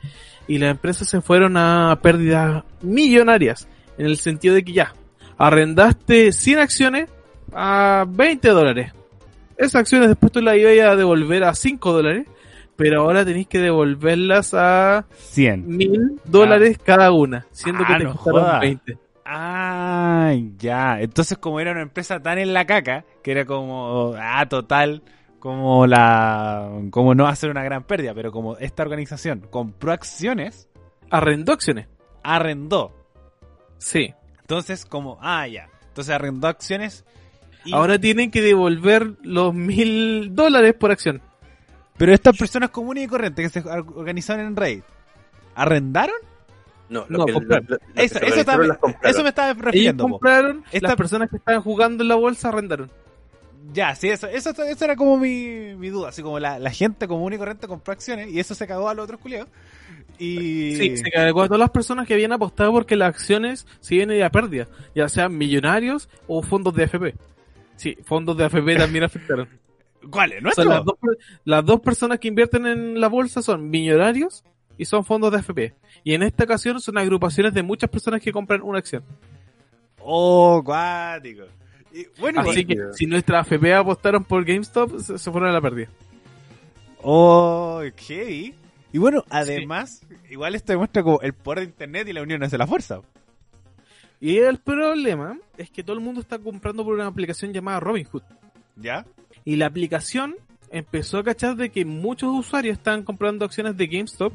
y 0.46 0.58
las 0.58 0.70
empresas 0.70 1.08
se 1.08 1.20
fueron 1.20 1.56
a 1.56 1.98
pérdidas 2.02 2.64
millonarias. 2.82 3.68
En 3.96 4.06
el 4.06 4.16
sentido 4.16 4.54
de 4.54 4.64
que 4.64 4.72
ya, 4.72 4.94
arrendaste 5.36 6.32
100 6.32 6.58
acciones 6.58 7.10
a 7.52 8.04
20 8.08 8.48
dólares. 8.48 8.92
Esas 9.56 9.76
acciones 9.76 10.08
después 10.08 10.32
tú 10.32 10.40
las 10.40 10.56
ibas 10.56 10.78
a 10.80 10.96
devolver 10.96 11.44
a 11.44 11.54
5 11.54 11.92
dólares 11.92 12.26
pero 12.78 13.02
ahora 13.02 13.24
tenéis 13.26 13.48
que 13.48 13.58
devolverlas 13.58 14.54
a 14.54 15.04
100 15.16 15.66
mil 15.66 16.18
dólares 16.24 16.78
cada 16.82 17.10
una, 17.12 17.44
siendo 17.50 17.84
que 17.84 17.92
Ah, 17.92 17.98
te 17.98 18.04
no 18.04 18.12
costaron 18.14 18.40
joda. 18.40 18.60
20. 18.60 18.98
Ah, 19.26 20.32
ya. 20.56 21.00
Entonces, 21.02 21.36
como 21.36 21.60
era 21.60 21.72
una 21.72 21.82
empresa 21.82 22.20
tan 22.20 22.38
en 22.38 22.54
la 22.54 22.64
caca, 22.64 23.04
que 23.22 23.32
era 23.32 23.44
como, 23.44 24.14
ah, 24.18 24.46
total, 24.48 25.02
como 25.38 25.86
la, 25.86 26.70
como 26.90 27.14
no 27.14 27.26
hacer 27.26 27.50
una 27.50 27.62
gran 27.64 27.82
pérdida, 27.84 28.14
pero 28.14 28.32
como 28.32 28.56
esta 28.56 28.84
organización 28.84 29.46
compró 29.50 29.92
acciones, 29.92 30.68
Arrendó 31.10 31.52
acciones. 31.52 31.88
arrendó. 32.22 32.94
Sí. 33.78 34.14
Entonces, 34.40 34.86
como, 34.86 35.18
ah, 35.20 35.46
ya. 35.46 35.68
Entonces 35.88 36.14
arrendó 36.14 36.48
acciones. 36.48 37.04
y- 37.64 37.74
Ahora 37.74 37.98
tienen 37.98 38.30
que 38.30 38.40
devolver 38.40 39.14
los 39.22 39.52
mil 39.52 40.34
dólares 40.34 40.74
por 40.74 40.90
acción. 40.92 41.20
Pero 41.98 42.14
estas 42.14 42.36
personas 42.38 42.70
comunes 42.70 43.04
y 43.04 43.08
corrientes 43.08 43.52
que 43.52 43.60
se 43.60 43.68
or- 43.68 43.84
organizaron 43.96 44.46
en 44.46 44.56
Raid, 44.56 44.80
¿arrendaron? 45.54 46.14
No, 46.88 47.04
lo 47.08 47.18
No, 47.18 47.26
que, 47.26 47.32
comprar. 47.34 47.62
lo- 47.68 47.76
lo- 47.76 47.78
que 47.94 48.04
Eso, 48.04 48.18
se 48.18 48.26
eso, 48.26 48.44
también- 48.44 48.74
compraron. 48.80 49.10
eso 49.10 49.22
me 49.22 49.28
estaba 49.28 49.52
refiriendo. 49.52 50.04
compraron, 50.08 50.64
Esta- 50.72 50.88
las 50.88 50.96
personas 50.96 51.28
que 51.28 51.36
estaban 51.36 51.60
jugando 51.60 52.02
en 52.02 52.08
la 52.08 52.14
bolsa 52.14 52.48
arrendaron. 52.48 52.90
Ya, 53.74 53.94
sí, 53.94 54.08
eso, 54.08 54.26
eso, 54.28 54.50
eso 54.50 54.84
era 54.84 54.96
como 54.96 55.18
mi, 55.18 55.74
mi 55.76 55.90
duda. 55.90 56.08
Así 56.08 56.22
como 56.22 56.38
la, 56.38 56.58
la 56.58 56.70
gente 56.70 57.06
común 57.06 57.34
y 57.34 57.36
corriente 57.36 57.66
compró 57.68 57.92
acciones 57.92 58.30
y 58.30 58.40
eso 58.40 58.54
se 58.54 58.66
cagó 58.66 58.88
a 58.88 58.94
los 58.94 59.04
otros 59.04 59.20
culiados. 59.20 59.48
Y. 60.18 60.74
Sí, 60.76 60.96
se 60.96 61.10
cagó 61.10 61.42
a 61.42 61.46
todas 61.46 61.60
las 61.60 61.70
personas 61.70 62.06
que 62.06 62.14
habían 62.14 62.32
apostado 62.32 62.72
porque 62.72 62.96
las 62.96 63.10
acciones 63.10 63.66
se 63.80 63.96
vienen 63.96 64.22
a 64.22 64.30
pérdida, 64.30 64.66
ya 64.94 65.08
sean 65.10 65.36
millonarios 65.36 66.08
o 66.26 66.42
fondos 66.42 66.74
de 66.74 66.84
AFP. 66.84 67.14
Sí, 67.76 67.98
fondos 68.04 68.36
de 68.38 68.44
AFP 68.44 68.76
también 68.76 69.04
afectaron. 69.04 69.48
¿Cuáles? 70.10 70.38
O 70.38 70.42
¿Nuestros? 70.42 70.66
sea, 70.66 70.76
las, 70.76 70.84
dos, 70.84 70.96
las 71.44 71.64
dos 71.64 71.80
personas 71.80 72.18
que 72.18 72.28
invierten 72.28 72.66
en 72.66 73.00
la 73.00 73.08
bolsa 73.08 73.42
son 73.42 73.68
millonarios 73.68 74.44
y 74.76 74.84
son 74.84 75.04
fondos 75.04 75.32
de 75.32 75.38
AFP. 75.38 75.74
Y 76.04 76.14
en 76.14 76.22
esta 76.22 76.44
ocasión 76.44 76.80
son 76.80 76.98
agrupaciones 76.98 77.52
de 77.52 77.62
muchas 77.62 77.90
personas 77.90 78.20
que 78.20 78.32
compran 78.32 78.62
una 78.62 78.78
acción. 78.78 79.02
Oh, 80.00 80.62
cuático. 80.64 81.44
Y, 81.92 82.06
bueno, 82.20 82.42
Así 82.42 82.64
que 82.64 82.76
si 82.94 83.06
nuestras 83.06 83.50
AFP 83.50 83.74
apostaron 83.74 84.24
por 84.24 84.44
GameStop, 84.44 84.98
se, 85.00 85.18
se 85.18 85.30
fueron 85.32 85.50
a 85.50 85.52
la 85.52 85.60
pérdida. 85.60 85.88
Oh, 87.02 87.82
heavy. 87.96 88.54
Y 88.92 88.98
bueno, 88.98 89.24
además, 89.28 90.02
igual 90.30 90.54
esto 90.54 90.72
demuestra 90.72 91.02
como 91.02 91.20
el 91.20 91.34
poder 91.34 91.60
de 91.60 91.64
internet 91.66 92.08
y 92.08 92.12
la 92.12 92.22
unión 92.22 92.42
hace 92.42 92.56
la 92.56 92.66
fuerza. 92.66 93.00
Y 94.20 94.38
el 94.38 94.58
problema 94.58 95.38
es 95.56 95.70
que 95.70 95.82
todo 95.82 95.96
el 95.96 96.02
mundo 96.02 96.20
está 96.20 96.38
comprando 96.38 96.84
por 96.84 96.94
una 96.94 97.06
aplicación 97.06 97.52
llamada 97.52 97.80
Robinhood. 97.80 98.22
¿Ya? 98.76 99.04
Y 99.48 99.56
la 99.56 99.64
aplicación 99.64 100.36
empezó 100.70 101.16
a 101.16 101.24
cachar 101.24 101.56
de 101.56 101.70
que 101.70 101.86
muchos 101.86 102.28
usuarios 102.38 102.76
estaban 102.76 103.02
comprando 103.02 103.46
acciones 103.46 103.78
de 103.78 103.86
GameStop 103.86 104.30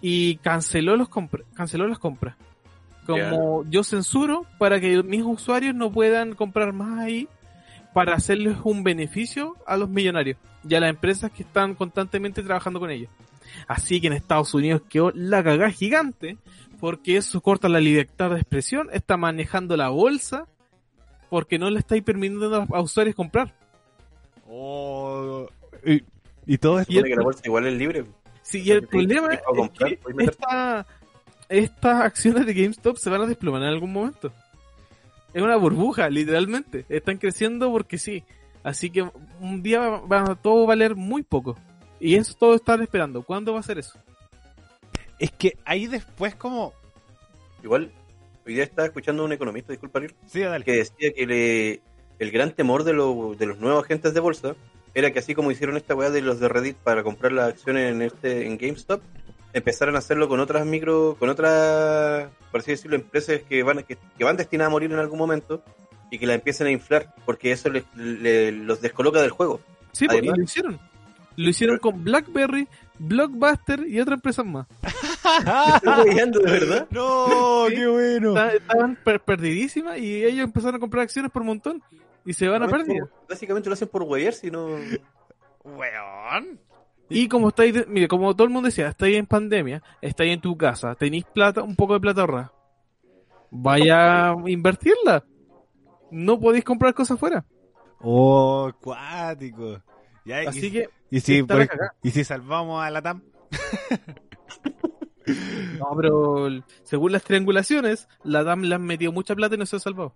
y 0.00 0.36
canceló 0.36 0.96
los 0.96 1.08
canceló 1.52 1.88
las 1.88 1.98
compras. 1.98 2.36
Como 3.04 3.64
yo 3.64 3.82
censuro 3.82 4.46
para 4.56 4.78
que 4.78 5.02
mis 5.02 5.24
usuarios 5.24 5.74
no 5.74 5.90
puedan 5.90 6.36
comprar 6.36 6.72
más 6.72 7.00
ahí 7.00 7.26
para 7.92 8.14
hacerles 8.14 8.58
un 8.62 8.84
beneficio 8.84 9.56
a 9.66 9.76
los 9.76 9.88
millonarios 9.88 10.36
y 10.62 10.76
a 10.76 10.78
las 10.78 10.90
empresas 10.90 11.32
que 11.32 11.42
están 11.42 11.74
constantemente 11.74 12.44
trabajando 12.44 12.78
con 12.78 12.92
ellos. 12.92 13.10
Así 13.66 14.00
que 14.00 14.06
en 14.06 14.12
Estados 14.12 14.54
Unidos 14.54 14.82
quedó 14.88 15.10
la 15.12 15.42
cagada 15.42 15.72
gigante 15.72 16.38
porque 16.78 17.16
eso 17.16 17.40
corta 17.40 17.68
la 17.68 17.80
libertad 17.80 18.30
de 18.30 18.36
expresión, 18.36 18.90
está 18.92 19.16
manejando 19.16 19.76
la 19.76 19.88
bolsa 19.88 20.46
porque 21.30 21.58
no 21.58 21.68
le 21.68 21.80
estáis 21.80 22.04
permitiendo 22.04 22.54
a 22.54 22.78
a 22.78 22.80
usuarios 22.80 23.16
comprar. 23.16 23.58
Oh. 24.48 25.46
Y, 25.84 26.02
y 26.46 26.58
todo 26.58 26.80
esto. 26.80 26.92
supone 26.92 27.08
que 27.10 27.16
la 27.16 27.22
bolsa 27.22 27.40
igual 27.44 27.66
es 27.66 27.74
libre. 27.74 28.04
Sí, 28.42 28.62
y 28.62 28.70
el 28.70 28.86
problema 28.86 29.34
es 29.34 29.40
que 29.78 29.98
esta- 30.24 30.86
estas 31.48 32.00
acciones 32.02 32.46
de 32.46 32.54
GameStop 32.54 32.96
se 32.96 33.10
van 33.10 33.22
a 33.22 33.26
desplomar 33.26 33.62
en 33.62 33.68
algún 33.68 33.92
momento. 33.92 34.32
Es 35.34 35.42
una 35.42 35.56
burbuja, 35.56 36.08
literalmente. 36.08 36.86
Están 36.88 37.18
creciendo 37.18 37.70
porque 37.70 37.98
sí. 37.98 38.24
Así 38.62 38.90
que 38.90 39.08
un 39.40 39.62
día 39.62 39.78
va, 39.80 40.00
va 40.00 40.32
a 40.32 40.34
todo 40.34 40.66
valer 40.66 40.96
muy 40.96 41.22
poco. 41.22 41.56
Y 42.00 42.14
eso 42.16 42.34
todo 42.38 42.54
están 42.54 42.80
esperando. 42.82 43.22
¿Cuándo 43.22 43.52
va 43.52 43.60
a 43.60 43.62
ser 43.62 43.78
eso? 43.78 43.98
Es 45.18 45.30
que 45.32 45.56
ahí 45.64 45.86
después, 45.86 46.34
como. 46.34 46.72
Igual, 47.62 47.90
hoy 48.46 48.54
día 48.54 48.64
estaba 48.64 48.86
escuchando 48.86 49.22
a 49.22 49.26
un 49.26 49.32
economista, 49.32 49.72
disculpa, 49.72 49.98
Ariel, 49.98 50.14
Sí, 50.26 50.40
dale. 50.40 50.64
que 50.64 50.72
decía 50.76 51.12
que 51.12 51.26
le- 51.26 51.80
el 52.18 52.30
gran 52.30 52.52
temor 52.52 52.84
de, 52.84 52.92
lo- 52.92 53.34
de 53.38 53.46
los 53.46 53.58
nuevos 53.58 53.84
agentes 53.84 54.14
de 54.14 54.20
bolsa 54.20 54.54
era 54.94 55.10
que 55.12 55.18
así 55.20 55.34
como 55.34 55.50
hicieron 55.50 55.76
esta 55.76 55.94
weá 55.94 56.10
de 56.10 56.22
los 56.22 56.40
de 56.40 56.48
Reddit 56.48 56.76
para 56.76 57.02
comprar 57.02 57.32
las 57.32 57.48
acciones 57.48 57.92
en 57.92 58.02
este 58.02 58.46
en 58.46 58.58
GameStop, 58.58 59.00
empezaran 59.52 59.94
a 59.94 59.98
hacerlo 59.98 60.28
con 60.28 60.40
otras 60.40 60.66
micro, 60.66 61.16
con 61.18 61.28
otras, 61.28 62.28
por 62.50 62.60
así 62.60 62.72
decirlo, 62.72 62.96
empresas 62.96 63.40
que 63.48 63.62
van, 63.62 63.82
que, 63.84 63.96
que 64.16 64.24
van 64.24 64.36
destinadas 64.36 64.68
a 64.68 64.72
morir 64.72 64.90
en 64.92 64.98
algún 64.98 65.18
momento 65.18 65.62
y 66.10 66.18
que 66.18 66.26
la 66.26 66.34
empiecen 66.34 66.66
a 66.66 66.70
inflar, 66.70 67.14
porque 67.24 67.52
eso 67.52 67.68
les- 67.70 67.84
le- 67.94 68.50
los 68.52 68.80
descoloca 68.80 69.20
del 69.20 69.30
juego. 69.30 69.60
Sí, 69.92 70.06
porque 70.06 70.18
Además- 70.20 70.38
lo 70.38 70.44
hicieron. 70.44 70.80
Lo 71.36 71.48
hicieron 71.50 71.78
con 71.78 72.02
BlackBerry, 72.02 72.66
Blockbuster 72.98 73.86
y 73.86 74.00
otras 74.00 74.16
empresas 74.16 74.44
más. 74.44 74.66
Estoy 75.76 76.14
de 76.14 76.50
verdad. 76.50 76.86
¡No! 76.90 77.66
Sí. 77.68 77.74
¡Qué 77.76 77.86
bueno! 77.86 78.46
Estaban 78.48 78.98
per- 79.04 79.20
perdidísimas 79.20 79.98
y 79.98 80.24
ellos 80.24 80.44
empezaron 80.44 80.76
a 80.76 80.78
comprar 80.80 81.02
acciones 81.04 81.30
por 81.30 81.44
montón 81.44 81.80
y 82.28 82.34
se 82.34 82.46
van 82.46 82.62
a 82.62 82.68
pérdida. 82.68 83.08
Básicamente 83.26 83.70
lo 83.70 83.72
hacen 83.72 83.88
por 83.88 84.02
weyar, 84.02 84.34
si 84.34 84.50
no... 84.50 84.66
Weón. 85.64 86.60
Y 87.08 87.26
como 87.26 87.48
estáis, 87.48 87.72
de- 87.72 87.86
mire, 87.86 88.06
como 88.06 88.34
todo 88.34 88.46
el 88.46 88.52
mundo 88.52 88.66
decía, 88.66 88.88
estáis 88.88 89.16
en 89.16 89.24
pandemia, 89.24 89.82
estáis 90.02 90.34
en 90.34 90.42
tu 90.42 90.54
casa, 90.54 90.94
tenéis 90.94 91.24
plata, 91.24 91.62
un 91.62 91.74
poco 91.74 91.94
de 91.94 92.00
plata 92.00 92.20
ahorrada. 92.20 92.52
Vaya 93.50 94.32
a 94.32 94.36
invertirla. 94.46 95.24
No 96.10 96.38
podéis 96.38 96.64
comprar 96.64 96.92
cosas 96.92 97.18
fuera. 97.18 97.46
Oh, 98.00 98.70
cuático. 98.78 99.82
Ya, 100.26 100.40
Así 100.40 100.66
y, 100.66 100.70
que, 100.70 100.90
y 101.10 101.20
si, 101.20 101.42
por 101.44 101.66
y 102.02 102.10
si 102.10 102.24
salvamos 102.24 102.84
a 102.84 102.90
la 102.90 103.00
TAM. 103.00 103.22
no, 105.78 105.96
pero 105.96 106.48
según 106.82 107.12
las 107.12 107.24
triangulaciones, 107.24 108.06
la 108.22 108.44
DAM 108.44 108.64
le 108.64 108.74
han 108.74 108.82
metido 108.82 109.12
mucha 109.12 109.34
plata 109.34 109.54
y 109.54 109.58
no 109.58 109.64
se 109.64 109.76
ha 109.76 109.80
salvado. 109.80 110.12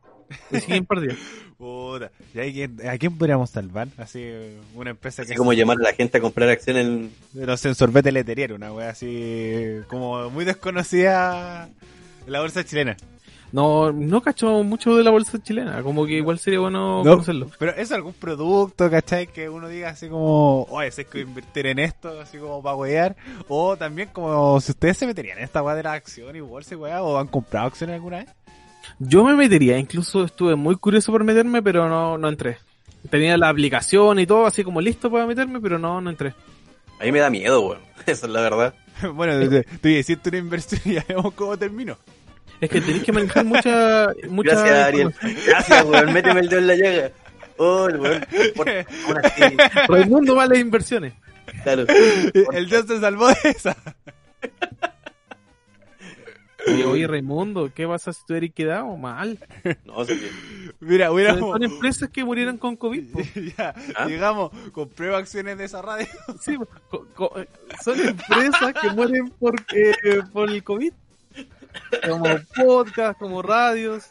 Perdidos. 0.88 1.16
Puta. 1.58 2.10
Ya, 2.34 2.44
¿y 2.44 2.52
quién- 2.52 2.88
¿A 2.88 2.98
quién 2.98 3.16
podríamos 3.16 3.50
salvar? 3.50 3.88
Así, 3.96 4.24
una 4.74 4.90
empresa 4.90 5.22
que. 5.22 5.30
Así 5.32 5.36
como 5.36 5.52
llamar 5.52 5.76
a 5.78 5.82
la 5.82 5.92
gente 5.92 6.18
a 6.18 6.20
comprar 6.20 6.48
acciones 6.48 6.86
en... 6.86 7.12
No 7.34 7.56
sé, 7.56 7.68
en 7.68 7.74
sorbete 7.76 8.10
leteriero, 8.10 8.56
una 8.56 8.72
wea 8.72 8.90
así. 8.90 9.78
Como 9.88 10.28
muy 10.30 10.44
desconocida 10.44 11.68
en 12.26 12.32
la 12.32 12.40
bolsa 12.40 12.64
chilena. 12.64 12.96
No, 13.52 13.92
no 13.92 14.22
cacho 14.22 14.62
mucho 14.64 14.96
de 14.96 15.04
la 15.04 15.10
bolsa 15.10 15.38
chilena, 15.42 15.82
como 15.82 16.06
que 16.06 16.14
igual 16.14 16.38
sería 16.38 16.58
bueno 16.60 17.04
No. 17.04 17.10
conocerlo. 17.12 17.50
Pero 17.58 17.72
es 17.76 17.92
algún 17.92 18.14
producto, 18.14 18.90
¿cachai? 18.90 19.26
Que 19.26 19.50
uno 19.50 19.68
diga 19.68 19.90
así 19.90 20.08
como, 20.08 20.62
oye, 20.70 20.90
sé 20.90 21.04
que 21.04 21.20
invertir 21.20 21.66
en 21.66 21.78
esto, 21.78 22.18
así 22.18 22.38
como 22.38 22.62
para 22.62 22.76
wear. 22.76 23.14
O 23.48 23.76
también 23.76 24.08
como 24.10 24.58
si 24.62 24.72
ustedes 24.72 24.96
se 24.96 25.06
meterían 25.06 25.36
en 25.36 25.44
esta 25.44 25.62
weá 25.62 25.74
de 25.74 25.82
la 25.82 25.92
acción 25.92 26.34
y 26.34 26.40
bolsa 26.40 26.74
y 26.74 26.78
weá, 26.78 27.02
o 27.02 27.18
han 27.18 27.26
comprado 27.28 27.66
acciones 27.66 27.94
alguna 27.94 28.18
vez. 28.20 28.28
Yo 28.98 29.24
me 29.24 29.34
metería, 29.34 29.78
incluso 29.78 30.24
estuve 30.24 30.54
muy 30.54 30.76
curioso 30.76 31.12
por 31.12 31.24
meterme, 31.24 31.62
pero 31.62 31.88
no, 31.88 32.18
no 32.18 32.28
entré. 32.28 32.58
Tenía 33.10 33.36
la 33.36 33.48
aplicación 33.48 34.18
y 34.20 34.26
todo 34.26 34.46
así 34.46 34.62
como 34.62 34.80
listo 34.80 35.10
para 35.10 35.26
meterme, 35.26 35.60
pero 35.60 35.78
no, 35.78 36.00
no 36.00 36.10
entré. 36.10 36.34
A 37.00 37.04
mí 37.04 37.12
me 37.12 37.18
da 37.18 37.30
miedo, 37.30 37.60
weón. 37.60 37.80
Esa 38.06 38.26
es 38.26 38.32
la 38.32 38.40
verdad. 38.42 38.74
bueno, 39.14 39.48
tú 39.48 39.62
tú 39.80 39.88
hiciste 39.88 40.28
una 40.28 40.38
inversión 40.38 40.80
y 40.84 40.92
ya 40.94 41.04
vemos 41.08 41.34
cómo 41.34 41.56
terminó. 41.56 41.96
Es 42.60 42.70
que 42.70 42.80
tenéis 42.80 43.02
que 43.02 43.12
manejar 43.12 43.44
mucha, 43.44 44.12
mucha 44.28 44.54
Gracias, 44.54 44.86
Ariel. 44.86 45.14
Gracias, 45.46 45.84
weón. 45.84 46.12
Méteme 46.12 46.40
el 46.40 46.48
dedo 46.48 46.60
en 46.60 46.66
la 46.68 46.74
llaga. 46.76 47.10
Oh, 47.56 47.88
el 47.88 47.96
weón. 47.98 48.26
Por- 48.54 48.68
así, 49.26 49.42
Raimundo 49.88 50.36
vale 50.36 50.58
inversiones. 50.60 51.12
claro. 51.64 51.86
El 52.52 52.68
dios 52.68 52.86
se 52.86 53.00
salvó 53.00 53.28
de 53.28 53.36
esa. 53.44 53.76
Oye, 56.86 57.06
Raimundo, 57.06 57.70
¿qué 57.74 57.86
vas 57.86 58.06
a 58.08 58.12
si 58.12 58.24
tú 58.26 58.34
eres 58.34 58.52
quedado? 58.52 58.96
Mal. 58.96 59.38
No, 59.84 60.04
sé 60.04 60.18
Mira, 60.80 61.12
hubiéramos... 61.12 61.52
Son 61.52 61.62
empresas 61.62 62.08
que 62.10 62.24
murieron 62.24 62.58
con 62.58 62.76
COVID. 62.76 63.04
ya, 63.58 63.74
¿Ah? 63.96 64.06
digamos, 64.06 64.50
comprueba 64.72 65.18
acciones 65.18 65.58
de 65.58 65.64
esa 65.64 65.82
radio. 65.82 66.06
Sí, 66.40 66.56
co- 66.88 67.06
co- 67.14 67.34
son 67.82 68.00
empresas 68.00 68.74
que 68.80 68.90
mueren 68.90 69.28
por, 69.30 69.54
eh, 69.74 69.94
por 70.32 70.50
el 70.50 70.62
COVID. 70.62 70.92
Como 72.08 72.24
podcast, 72.54 73.18
como 73.18 73.40
radios. 73.42 74.06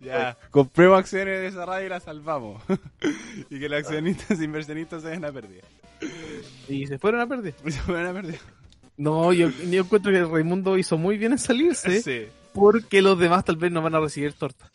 Ya, 0.00 0.36
comprueba 0.50 0.98
acciones 0.98 1.40
de 1.40 1.46
esa 1.48 1.64
radio 1.64 1.86
y 1.86 1.88
la 1.88 2.00
salvamos. 2.00 2.62
y 3.50 3.58
que 3.58 3.68
los 3.68 3.78
accionistas 3.78 4.38
e 4.40 4.44
inversionistas 4.44 5.02
se 5.02 5.08
den 5.08 5.24
a 5.24 5.32
pérdida. 5.32 5.62
Y 6.68 6.86
se 6.86 6.98
fueron 6.98 7.20
a 7.20 7.26
perder. 7.26 7.54
Se 7.64 7.80
fueron 7.80 8.06
a 8.06 8.12
pérdida. 8.12 8.38
No, 8.96 9.32
yo, 9.32 9.48
yo 9.50 9.82
encuentro 9.82 10.12
que 10.12 10.24
Raimundo 10.24 10.78
hizo 10.78 10.96
muy 10.98 11.18
bien 11.18 11.32
en 11.32 11.38
salirse. 11.38 12.00
Sí, 12.02 12.26
Porque 12.52 13.02
los 13.02 13.18
demás 13.18 13.44
tal 13.44 13.56
vez 13.56 13.72
no 13.72 13.82
van 13.82 13.94
a 13.94 14.00
recibir 14.00 14.32
torta. 14.34 14.70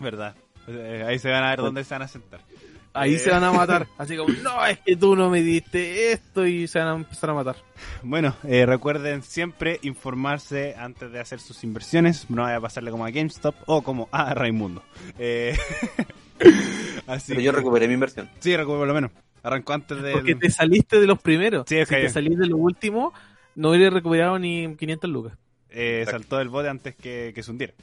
verdad. 0.00 0.34
Eh, 0.68 1.04
ahí 1.06 1.18
se 1.18 1.30
van 1.30 1.44
a 1.44 1.50
ver 1.50 1.58
dónde 1.60 1.84
se 1.84 1.94
van 1.94 2.02
a 2.02 2.08
sentar. 2.08 2.40
Ahí 2.92 3.14
Eh. 3.14 3.18
se 3.18 3.30
van 3.30 3.44
a 3.44 3.52
matar. 3.52 3.86
Así 3.98 4.16
como, 4.16 4.32
no, 4.42 4.64
es 4.66 4.78
que 4.80 4.96
tú 4.96 5.14
no 5.16 5.28
me 5.30 5.42
diste 5.42 6.12
esto 6.12 6.46
y 6.46 6.66
se 6.68 6.78
van 6.78 6.88
a 6.88 6.94
empezar 6.94 7.30
a 7.30 7.34
matar. 7.34 7.56
Bueno, 8.02 8.34
eh, 8.44 8.64
recuerden 8.66 9.22
siempre 9.22 9.78
informarse 9.82 10.74
antes 10.78 11.10
de 11.12 11.20
hacer 11.20 11.40
sus 11.40 11.62
inversiones. 11.64 12.30
No 12.30 12.42
vaya 12.42 12.56
a 12.56 12.60
pasarle 12.60 12.90
como 12.90 13.04
a 13.04 13.10
GameStop 13.10 13.54
o 13.66 13.82
como 13.82 14.08
a 14.12 14.32
Raimundo. 14.34 14.82
Eh, 15.18 15.56
así 17.06 17.32
Pero 17.32 17.40
yo 17.40 17.50
que- 17.52 17.58
recuperé 17.58 17.88
mi 17.88 17.94
inversión. 17.94 18.28
Sí, 18.40 18.56
recuerdo 18.56 18.80
por 18.80 18.88
lo 18.88 18.94
menos. 18.94 19.10
Arrancó 19.42 19.74
antes 19.74 20.02
de. 20.02 20.12
Porque 20.12 20.34
te 20.34 20.50
saliste 20.50 20.98
de 21.00 21.06
los 21.06 21.20
primeros. 21.20 21.66
Sí, 21.68 21.76
es 21.76 21.88
si 21.88 21.94
que- 21.94 22.00
te 22.02 22.08
salís 22.08 22.36
de 22.38 22.46
los 22.46 22.58
últimos, 22.58 23.12
no 23.56 23.70
hubieras 23.70 23.92
recuperado 23.94 24.38
ni 24.38 24.76
500 24.76 25.10
lucas. 25.10 25.32
eh, 25.70 26.06
saltó 26.08 26.36
del 26.38 26.48
bote 26.48 26.68
antes 26.68 26.94
que, 26.94 27.32
que 27.34 27.42
se 27.42 27.50
hundiera. 27.50 27.74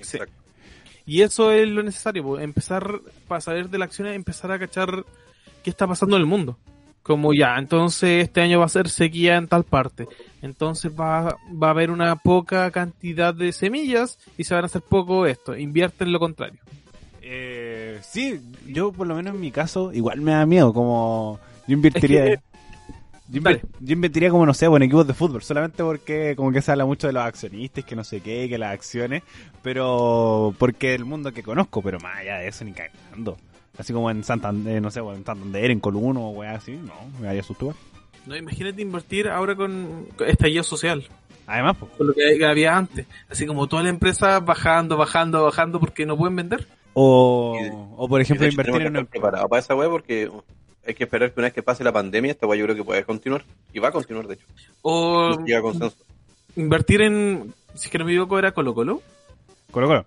Sí. 0.00 0.18
Y 1.06 1.20
eso 1.22 1.50
es 1.52 1.68
lo 1.68 1.82
necesario, 1.82 2.22
po, 2.22 2.38
empezar, 2.38 3.00
para 3.28 3.40
saber 3.40 3.68
de 3.68 3.76
la 3.78 3.84
acción, 3.86 4.06
empezar 4.08 4.50
a 4.52 4.58
cachar 4.58 5.04
qué 5.62 5.68
está 5.70 5.86
pasando 5.86 6.16
en 6.16 6.22
el 6.22 6.26
mundo. 6.26 6.56
Como 7.02 7.34
ya, 7.34 7.56
entonces 7.58 8.24
este 8.24 8.40
año 8.40 8.60
va 8.60 8.64
a 8.64 8.70
ser 8.70 8.88
sequía 8.88 9.36
en 9.36 9.46
tal 9.48 9.64
parte. 9.64 10.06
Entonces 10.40 10.90
va, 10.98 11.36
va 11.62 11.66
a 11.66 11.70
haber 11.70 11.90
una 11.90 12.16
poca 12.16 12.70
cantidad 12.70 13.34
de 13.34 13.52
semillas 13.52 14.18
y 14.38 14.44
se 14.44 14.54
van 14.54 14.62
a 14.64 14.66
hacer 14.66 14.80
poco 14.80 15.26
esto. 15.26 15.54
Invierte 15.54 16.04
en 16.04 16.12
lo 16.12 16.18
contrario. 16.18 16.58
Eh, 17.20 18.00
sí, 18.02 18.40
yo 18.66 18.90
por 18.92 19.06
lo 19.06 19.14
menos 19.14 19.34
en 19.34 19.40
mi 19.42 19.50
caso, 19.50 19.92
igual 19.92 20.22
me 20.22 20.32
da 20.32 20.46
miedo. 20.46 20.72
Como 20.72 21.38
yo 21.66 21.74
invertiría. 21.74 22.24
Es 22.26 22.38
que- 22.38 22.53
yo, 23.28 23.40
invertiría 23.86 24.30
como, 24.30 24.44
no 24.44 24.52
sé, 24.52 24.66
en 24.66 24.82
equipos 24.82 25.06
de 25.06 25.14
fútbol, 25.14 25.42
solamente 25.42 25.82
porque 25.82 26.34
como 26.36 26.52
que 26.52 26.60
se 26.60 26.72
habla 26.72 26.84
mucho 26.84 27.06
de 27.06 27.14
los 27.14 27.22
accionistas, 27.22 27.84
que 27.84 27.96
no 27.96 28.04
sé 28.04 28.20
qué, 28.20 28.48
que 28.48 28.58
las 28.58 28.74
acciones, 28.74 29.22
pero 29.62 30.54
porque 30.58 30.94
el 30.94 31.04
mundo 31.04 31.32
que 31.32 31.42
conozco, 31.42 31.80
pero 31.80 31.98
más 32.00 32.18
allá 32.18 32.38
de 32.38 32.48
eso 32.48 32.64
ni 32.64 32.72
cagando. 32.72 33.38
Así 33.78 33.92
como 33.92 34.10
en 34.10 34.22
Santander, 34.22 34.80
no 34.80 34.90
sé, 34.90 35.00
en 35.00 35.24
Santander, 35.24 35.70
en 35.70 35.80
Columno 35.80 36.28
o 36.28 36.30
weá 36.30 36.54
así, 36.54 36.72
no, 36.72 36.94
me 37.18 37.26
vaya 37.26 37.40
a 37.40 37.42
asustar. 37.42 37.74
No, 38.26 38.36
imagínate 38.36 38.82
invertir 38.82 39.28
ahora 39.28 39.56
con, 39.56 40.06
estallido 40.26 40.62
social, 40.62 41.04
Además, 41.46 41.76
pues, 41.78 41.92
con 41.92 42.06
lo 42.06 42.14
que 42.14 42.44
había 42.46 42.76
antes. 42.76 43.06
Así 43.28 43.46
como 43.46 43.66
toda 43.66 43.82
la 43.82 43.90
empresa 43.90 44.40
bajando, 44.40 44.96
bajando, 44.96 45.44
bajando 45.44 45.78
porque 45.78 46.06
no 46.06 46.16
pueden 46.16 46.36
vender. 46.36 46.66
o, 46.94 47.58
o 47.96 48.08
por 48.08 48.20
ejemplo 48.20 48.46
hecho, 48.46 48.52
invertir 48.52 48.82
en 48.82 48.96
una... 48.96 49.04
preparados 49.04 49.48
para 49.50 49.60
esa 49.60 49.74
web 49.74 49.90
porque 49.90 50.30
hay 50.86 50.94
que 50.94 51.04
esperar 51.04 51.32
que 51.32 51.40
una 51.40 51.46
vez 51.46 51.54
que 51.54 51.62
pase 51.62 51.82
la 51.84 51.92
pandemia, 51.92 52.30
esta 52.32 52.46
web 52.46 52.58
yo 52.58 52.64
creo 52.66 52.76
que 52.76 52.84
puede 52.84 53.04
continuar. 53.04 53.44
Y 53.72 53.78
va 53.78 53.88
a 53.88 53.92
continuar, 53.92 54.26
de 54.26 54.34
hecho. 54.34 54.46
O 54.82 55.30
No 55.30 55.44
llega 55.46 55.58
a 55.58 55.62
consenso. 55.62 55.96
invertir 56.56 57.02
en, 57.02 57.52
si 57.74 57.86
es 57.86 57.90
que 57.90 57.98
no 57.98 58.04
me 58.04 58.12
equivoco, 58.12 58.38
era 58.38 58.52
Colo 58.52 58.74
Colo. 58.74 59.02
Colo 59.70 59.86
Colo. 59.88 60.06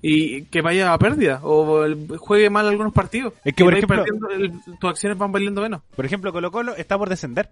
y 0.00 0.42
que 0.44 0.62
vaya 0.62 0.92
a 0.92 0.98
pérdida 0.98 1.40
o 1.42 1.82
el- 1.84 2.16
juegue 2.18 2.50
mal 2.50 2.68
algunos 2.68 2.92
partidos. 2.92 3.32
Es 3.44 3.52
que, 3.52 3.64
por 3.64 3.74
ejemplo- 3.74 4.04
el- 4.30 4.52
tus 4.78 4.90
acciones 4.90 5.18
van 5.18 5.32
valiendo 5.32 5.60
menos. 5.60 5.82
Por 5.96 6.04
ejemplo, 6.06 6.32
Colo 6.32 6.52
Colo 6.52 6.76
está 6.76 6.96
por 6.96 7.08
descender. 7.08 7.48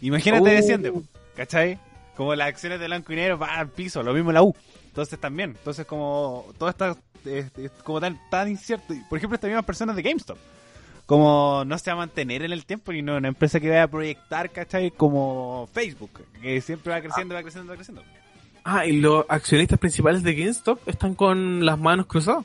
Imagínate 0.00 0.42
Uh. 0.42 0.46
desciende, 0.46 0.92
¿cachai? 1.36 1.78
Como 2.16 2.34
las 2.34 2.48
acciones 2.48 2.80
de 2.80 2.86
blanco 2.86 3.12
y 3.12 3.16
negro 3.16 3.36
van 3.36 3.50
al 3.58 3.68
piso, 3.68 4.02
lo 4.02 4.14
mismo 4.14 4.32
la 4.32 4.42
U. 4.42 4.54
Entonces 4.86 5.18
también, 5.20 5.50
entonces 5.50 5.84
como 5.86 6.46
todo 6.58 6.70
está 6.70 6.96
eh, 7.26 7.46
es 7.58 7.70
como 7.84 8.00
tan, 8.00 8.18
tan 8.30 8.48
incierto. 8.48 8.94
Y, 8.94 9.00
Por 9.10 9.18
ejemplo, 9.18 9.34
estas 9.34 9.48
mismas 9.48 9.66
personas 9.66 9.94
de 9.96 10.02
GameStop. 10.02 10.38
Como 11.10 11.64
no 11.66 11.76
se 11.76 11.90
va 11.90 11.94
a 11.94 12.06
mantener 12.06 12.42
en 12.44 12.52
el 12.52 12.64
tiempo 12.64 12.92
ni 12.92 13.02
no 13.02 13.16
una 13.16 13.26
empresa 13.26 13.58
que 13.58 13.68
vaya 13.68 13.82
a 13.82 13.88
proyectar, 13.88 14.48
¿cachai? 14.50 14.92
Como 14.92 15.68
Facebook, 15.72 16.20
que 16.40 16.60
siempre 16.60 16.92
va 16.92 17.00
creciendo, 17.00 17.34
va 17.34 17.42
creciendo, 17.42 17.72
va 17.72 17.74
creciendo. 17.74 18.04
Ah, 18.62 18.86
y 18.86 19.00
los 19.00 19.24
accionistas 19.28 19.76
principales 19.80 20.22
de 20.22 20.34
GameStop 20.36 20.78
están 20.88 21.16
con 21.16 21.66
las 21.66 21.76
manos 21.80 22.06
cruzadas. 22.06 22.44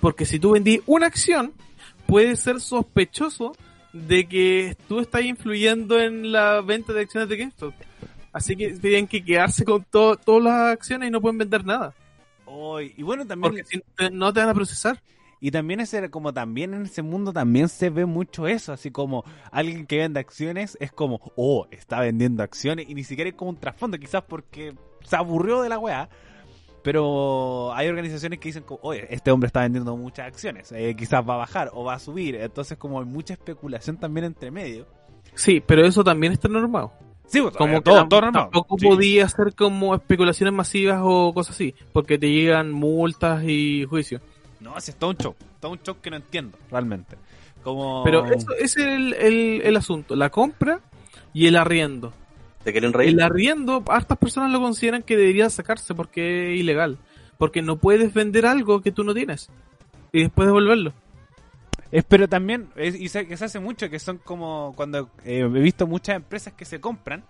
Porque 0.00 0.24
si 0.24 0.40
tú 0.40 0.50
vendí 0.54 0.82
una 0.86 1.06
acción, 1.06 1.52
puede 2.08 2.34
ser 2.34 2.60
sospechoso 2.60 3.56
de 3.92 4.26
que 4.26 4.76
tú 4.88 4.98
estás 4.98 5.22
influyendo 5.22 6.00
en 6.00 6.32
la 6.32 6.62
venta 6.62 6.92
de 6.92 7.02
acciones 7.02 7.28
de 7.28 7.36
GameStop. 7.36 7.74
Así 8.32 8.56
que 8.56 8.70
tienen 8.72 9.06
que 9.06 9.24
quedarse 9.24 9.64
con 9.64 9.84
to- 9.84 10.16
todas 10.16 10.42
las 10.42 10.72
acciones 10.72 11.10
y 11.10 11.12
no 11.12 11.20
pueden 11.20 11.38
vender 11.38 11.64
nada. 11.64 11.94
Oh, 12.44 12.80
y 12.80 13.04
bueno, 13.04 13.24
también 13.24 13.52
Porque 13.52 13.64
si 13.64 13.80
no 14.10 14.32
te 14.32 14.40
van 14.40 14.48
a 14.48 14.54
procesar. 14.54 15.00
Y 15.40 15.50
también 15.50 15.80
ese, 15.80 16.10
como 16.10 16.32
también 16.32 16.74
en 16.74 16.82
ese 16.82 17.02
mundo 17.02 17.32
también 17.32 17.68
se 17.68 17.90
ve 17.90 18.06
mucho 18.06 18.46
eso, 18.46 18.72
así 18.72 18.90
como 18.90 19.24
alguien 19.50 19.86
que 19.86 19.98
vende 19.98 20.20
acciones 20.20 20.76
es 20.80 20.92
como, 20.92 21.20
oh, 21.36 21.66
está 21.70 22.00
vendiendo 22.00 22.42
acciones 22.42 22.88
y 22.88 22.94
ni 22.94 23.04
siquiera 23.04 23.28
es 23.30 23.36
como 23.36 23.50
un 23.50 23.56
trasfondo, 23.58 23.98
quizás 23.98 24.22
porque 24.22 24.74
se 25.02 25.16
aburrió 25.16 25.62
de 25.62 25.68
la 25.68 25.78
weá. 25.78 26.08
Pero 26.82 27.72
hay 27.74 27.88
organizaciones 27.88 28.38
que 28.38 28.50
dicen, 28.50 28.62
como, 28.62 28.78
oye, 28.82 29.06
este 29.08 29.30
hombre 29.30 29.46
está 29.46 29.60
vendiendo 29.60 29.96
muchas 29.96 30.26
acciones, 30.26 30.70
eh, 30.72 30.94
quizás 30.96 31.26
va 31.26 31.34
a 31.34 31.38
bajar 31.38 31.70
o 31.72 31.84
va 31.84 31.94
a 31.94 31.98
subir. 31.98 32.34
Entonces 32.36 32.76
como 32.76 33.00
hay 33.00 33.06
mucha 33.06 33.32
especulación 33.34 33.96
también 33.96 34.26
entre 34.26 34.50
medio. 34.50 34.86
Sí, 35.34 35.62
pero 35.66 35.86
eso 35.86 36.04
también 36.04 36.34
está 36.34 36.48
normado. 36.48 36.92
Sí, 37.26 37.40
pues, 37.40 37.56
como 37.56 37.78
eh, 37.78 37.80
todo, 37.80 38.06
todo 38.06 38.20
normal. 38.20 38.42
tampoco 38.50 38.78
Sí. 38.78 38.86
podía 38.86 39.24
hacer 39.24 39.54
como 39.54 39.94
especulaciones 39.94 40.54
masivas 40.54 41.00
o 41.02 41.32
cosas 41.32 41.54
así, 41.54 41.74
porque 41.92 42.18
te 42.18 42.30
llegan 42.30 42.70
multas 42.70 43.42
y 43.44 43.84
juicios. 43.84 44.20
No, 44.64 44.80
si 44.80 44.90
es 44.90 44.96
todo 44.96 45.10
un 45.10 45.16
show, 45.18 45.34
todo 45.60 45.72
un 45.72 45.78
show 45.82 45.96
que 46.00 46.10
no 46.10 46.16
entiendo, 46.16 46.56
realmente. 46.70 47.16
Como... 47.62 48.02
Pero 48.04 48.26
eso 48.26 48.52
ese 48.54 48.64
es 48.64 48.76
el, 48.76 49.12
el, 49.14 49.60
el 49.62 49.76
asunto, 49.76 50.16
la 50.16 50.30
compra 50.30 50.80
y 51.32 51.46
el 51.46 51.56
arriendo. 51.56 52.12
¿Te 52.64 52.72
quieren 52.72 52.92
reír? 52.94 53.10
El 53.10 53.20
arriendo, 53.20 53.84
hartas 53.88 54.16
personas 54.18 54.50
lo 54.50 54.60
consideran 54.60 55.02
que 55.02 55.16
debería 55.18 55.50
sacarse 55.50 55.94
porque 55.94 56.54
es 56.54 56.60
ilegal, 56.60 56.96
porque 57.36 57.60
no 57.62 57.76
puedes 57.76 58.12
vender 58.14 58.46
algo 58.46 58.80
que 58.80 58.90
tú 58.90 59.04
no 59.04 59.12
tienes 59.12 59.50
y 60.12 60.22
después 60.22 60.46
devolverlo. 60.46 60.92
Es, 61.92 62.04
pero 62.04 62.26
también, 62.28 62.70
es- 62.76 62.98
y 62.98 63.08
se, 63.08 63.26
que 63.28 63.36
se 63.36 63.44
hace 63.44 63.60
mucho, 63.60 63.88
que 63.90 63.98
son 63.98 64.16
como 64.18 64.72
cuando 64.76 65.10
eh, 65.24 65.40
he 65.40 65.46
visto 65.46 65.86
muchas 65.86 66.16
empresas 66.16 66.54
que 66.54 66.64
se 66.64 66.80
compran 66.80 67.22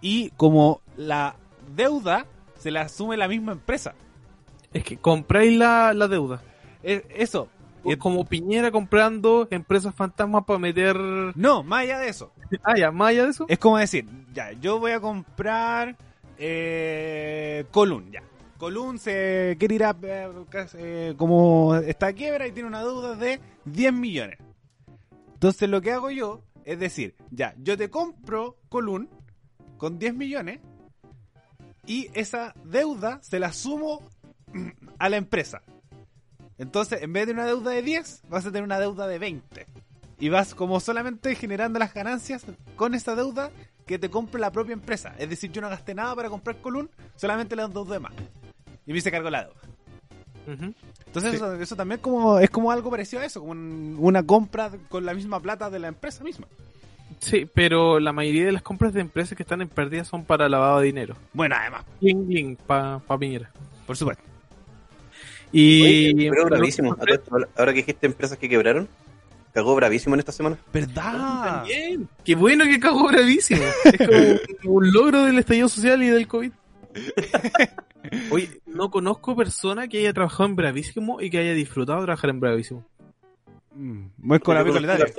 y 0.00 0.30
como 0.36 0.80
la 0.96 1.34
deuda 1.74 2.26
se 2.58 2.70
la 2.70 2.82
asume 2.82 3.16
la 3.16 3.26
misma 3.28 3.52
empresa. 3.52 3.94
Es 4.72 4.84
que 4.84 4.96
compráis 4.98 5.56
la, 5.58 5.92
la 5.94 6.06
deuda. 6.06 6.42
Es- 6.82 7.02
eso. 7.10 7.48
Es 7.84 7.96
como 7.96 8.26
Piñera 8.26 8.70
comprando 8.70 9.48
empresas 9.50 9.94
fantasmas 9.94 10.44
para 10.44 10.58
meter... 10.58 10.96
No, 11.34 11.62
más 11.62 11.82
allá 11.82 11.98
de 11.98 12.08
eso. 12.08 12.32
Ah, 12.62 12.76
ya, 12.76 12.90
más 12.90 13.08
allá 13.10 13.24
de 13.24 13.30
eso. 13.30 13.46
Es 13.48 13.58
como 13.58 13.78
decir, 13.78 14.06
ya, 14.34 14.52
yo 14.52 14.78
voy 14.80 14.90
a 14.92 15.00
comprar 15.00 15.96
eh, 16.36 17.64
Colun, 17.70 18.10
ya. 18.10 18.22
Colun 18.58 18.98
se 18.98 19.56
quiere 19.58 19.76
ir 19.76 19.84
a... 19.84 19.96
eh, 20.02 20.28
eh, 20.74 21.14
como 21.16 21.76
está 21.76 22.08
a 22.08 22.12
quiebra 22.12 22.46
y 22.46 22.52
tiene 22.52 22.68
una 22.68 22.80
deuda 22.80 23.14
de 23.14 23.40
10 23.64 23.92
millones. 23.94 24.38
Entonces 25.32 25.68
lo 25.70 25.80
que 25.80 25.92
hago 25.92 26.10
yo 26.10 26.42
es 26.64 26.78
decir, 26.78 27.14
ya, 27.30 27.54
yo 27.58 27.76
te 27.78 27.88
compro 27.88 28.56
Colun 28.68 29.08
con 29.78 29.98
10 29.98 30.14
millones 30.14 30.60
y 31.86 32.08
esa 32.14 32.52
deuda 32.64 33.20
se 33.22 33.38
la 33.38 33.52
sumo 33.52 34.02
a 34.98 35.08
la 35.08 35.16
empresa. 35.16 35.62
Entonces, 36.60 37.02
en 37.02 37.12
vez 37.12 37.26
de 37.26 37.32
una 37.32 37.46
deuda 37.46 37.70
de 37.70 37.82
10, 37.82 38.22
vas 38.28 38.44
a 38.44 38.48
tener 38.52 38.62
una 38.62 38.78
deuda 38.78 39.06
de 39.08 39.18
20. 39.18 39.66
Y 40.20 40.28
vas 40.28 40.54
como 40.54 40.78
solamente 40.78 41.34
generando 41.34 41.78
las 41.78 41.94
ganancias 41.94 42.44
con 42.76 42.94
esa 42.94 43.14
deuda 43.16 43.50
que 43.86 43.98
te 43.98 44.10
compre 44.10 44.38
la 44.40 44.52
propia 44.52 44.74
empresa. 44.74 45.14
Es 45.18 45.30
decir, 45.30 45.50
yo 45.50 45.62
no 45.62 45.70
gasté 45.70 45.94
nada 45.94 46.14
para 46.14 46.28
comprar 46.28 46.60
Colun, 46.60 46.90
solamente 47.16 47.56
le 47.56 47.62
doy 47.66 47.88
de 47.88 47.98
más. 47.98 48.12
Y 48.86 48.92
me 48.92 48.98
hice 48.98 49.10
cargo 49.10 49.30
la 49.30 49.44
deuda. 49.44 49.60
Entonces 51.06 51.30
Sí. 51.30 51.36
eso, 51.36 51.54
eso 51.54 51.76
también 51.76 52.00
como, 52.00 52.38
es 52.38 52.50
como 52.50 52.70
algo 52.70 52.90
parecido 52.90 53.22
a 53.22 53.24
eso, 53.24 53.40
como 53.40 53.52
un- 53.52 53.96
una 53.98 54.22
compra 54.22 54.70
con 54.88 55.06
la 55.06 55.14
misma 55.14 55.40
plata 55.40 55.70
de 55.70 55.78
la 55.78 55.88
empresa 55.88 56.22
misma. 56.24 56.46
Sí, 57.20 57.48
pero 57.54 57.98
la 58.00 58.12
mayoría 58.12 58.46
de 58.46 58.52
las 58.52 58.62
compras 58.62 58.92
de 58.92 59.00
empresas 59.00 59.36
que 59.36 59.42
están 59.42 59.60
en 59.62 59.68
pérdida 59.68 60.04
son 60.04 60.24
para 60.24 60.48
lavado 60.48 60.80
de 60.80 60.86
dinero. 60.86 61.16
Bueno, 61.32 61.56
además, 61.58 61.84
Bling, 62.00 62.26
bling, 62.26 62.56
para 62.56 62.98
pa 63.00 63.16
Piñera. 63.18 63.50
por 63.86 63.96
supuesto. 63.96 64.22
Y 65.52 66.14
Oye, 66.14 66.30
pero 66.30 66.46
bravísimo. 66.46 66.92
A 66.92 66.96
todo 66.96 67.14
esto, 67.14 67.36
Ahora 67.56 67.72
que 67.72 67.78
dijiste 67.78 68.06
empresas 68.06 68.38
que 68.38 68.48
quebraron, 68.48 68.88
cagó 69.52 69.74
bravísimo 69.74 70.14
en 70.14 70.20
esta 70.20 70.32
semana. 70.32 70.58
¿Verdad? 70.72 71.62
También. 71.62 72.08
Qué 72.24 72.34
bueno 72.34 72.64
que 72.64 72.78
cagó 72.78 73.08
bravísimo. 73.08 73.62
es 73.84 74.56
como 74.62 74.74
un 74.74 74.92
logro 74.92 75.24
del 75.24 75.38
estallido 75.38 75.68
social 75.68 76.02
y 76.02 76.08
del 76.08 76.26
COVID. 76.26 76.52
Oye, 78.30 78.60
no 78.66 78.90
conozco 78.90 79.36
persona 79.36 79.88
que 79.88 79.98
haya 79.98 80.12
trabajado 80.12 80.48
en 80.48 80.56
Bravísimo 80.56 81.20
y 81.20 81.30
que 81.30 81.38
haya 81.38 81.52
disfrutado 81.52 82.00
de 82.00 82.06
trabajar 82.06 82.30
en 82.30 82.40
Bravísimo. 82.40 82.84
Mm, 83.74 84.06
Muy 84.18 84.38
con 84.40 84.56
pero 84.56 84.72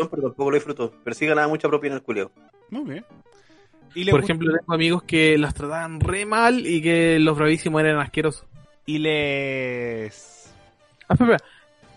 tampoco 0.09 0.49
lo 0.49 0.55
disfruto. 0.55 0.93
Pero 1.03 1.13
sí 1.13 1.25
ganaba 1.25 1.47
mucha 1.47 1.67
propina 1.69 1.95
el 1.95 2.01
culeo. 2.01 2.31
Muy 2.69 2.83
bien. 2.83 3.05
Y 3.93 4.09
Por 4.09 4.23
ejemplo, 4.23 4.51
tengo 4.57 4.73
amigos 4.73 5.03
que 5.03 5.37
las 5.37 5.53
trataban 5.53 5.99
re 5.99 6.25
mal 6.25 6.65
y 6.65 6.81
que 6.81 7.19
los 7.19 7.37
Bravísimos 7.37 7.81
eran 7.81 7.99
asquerosos. 7.99 8.45
Y 8.85 8.99
les... 8.99 10.53
Ah, 11.07 11.13
espera, 11.13 11.35
espera. 11.35 11.51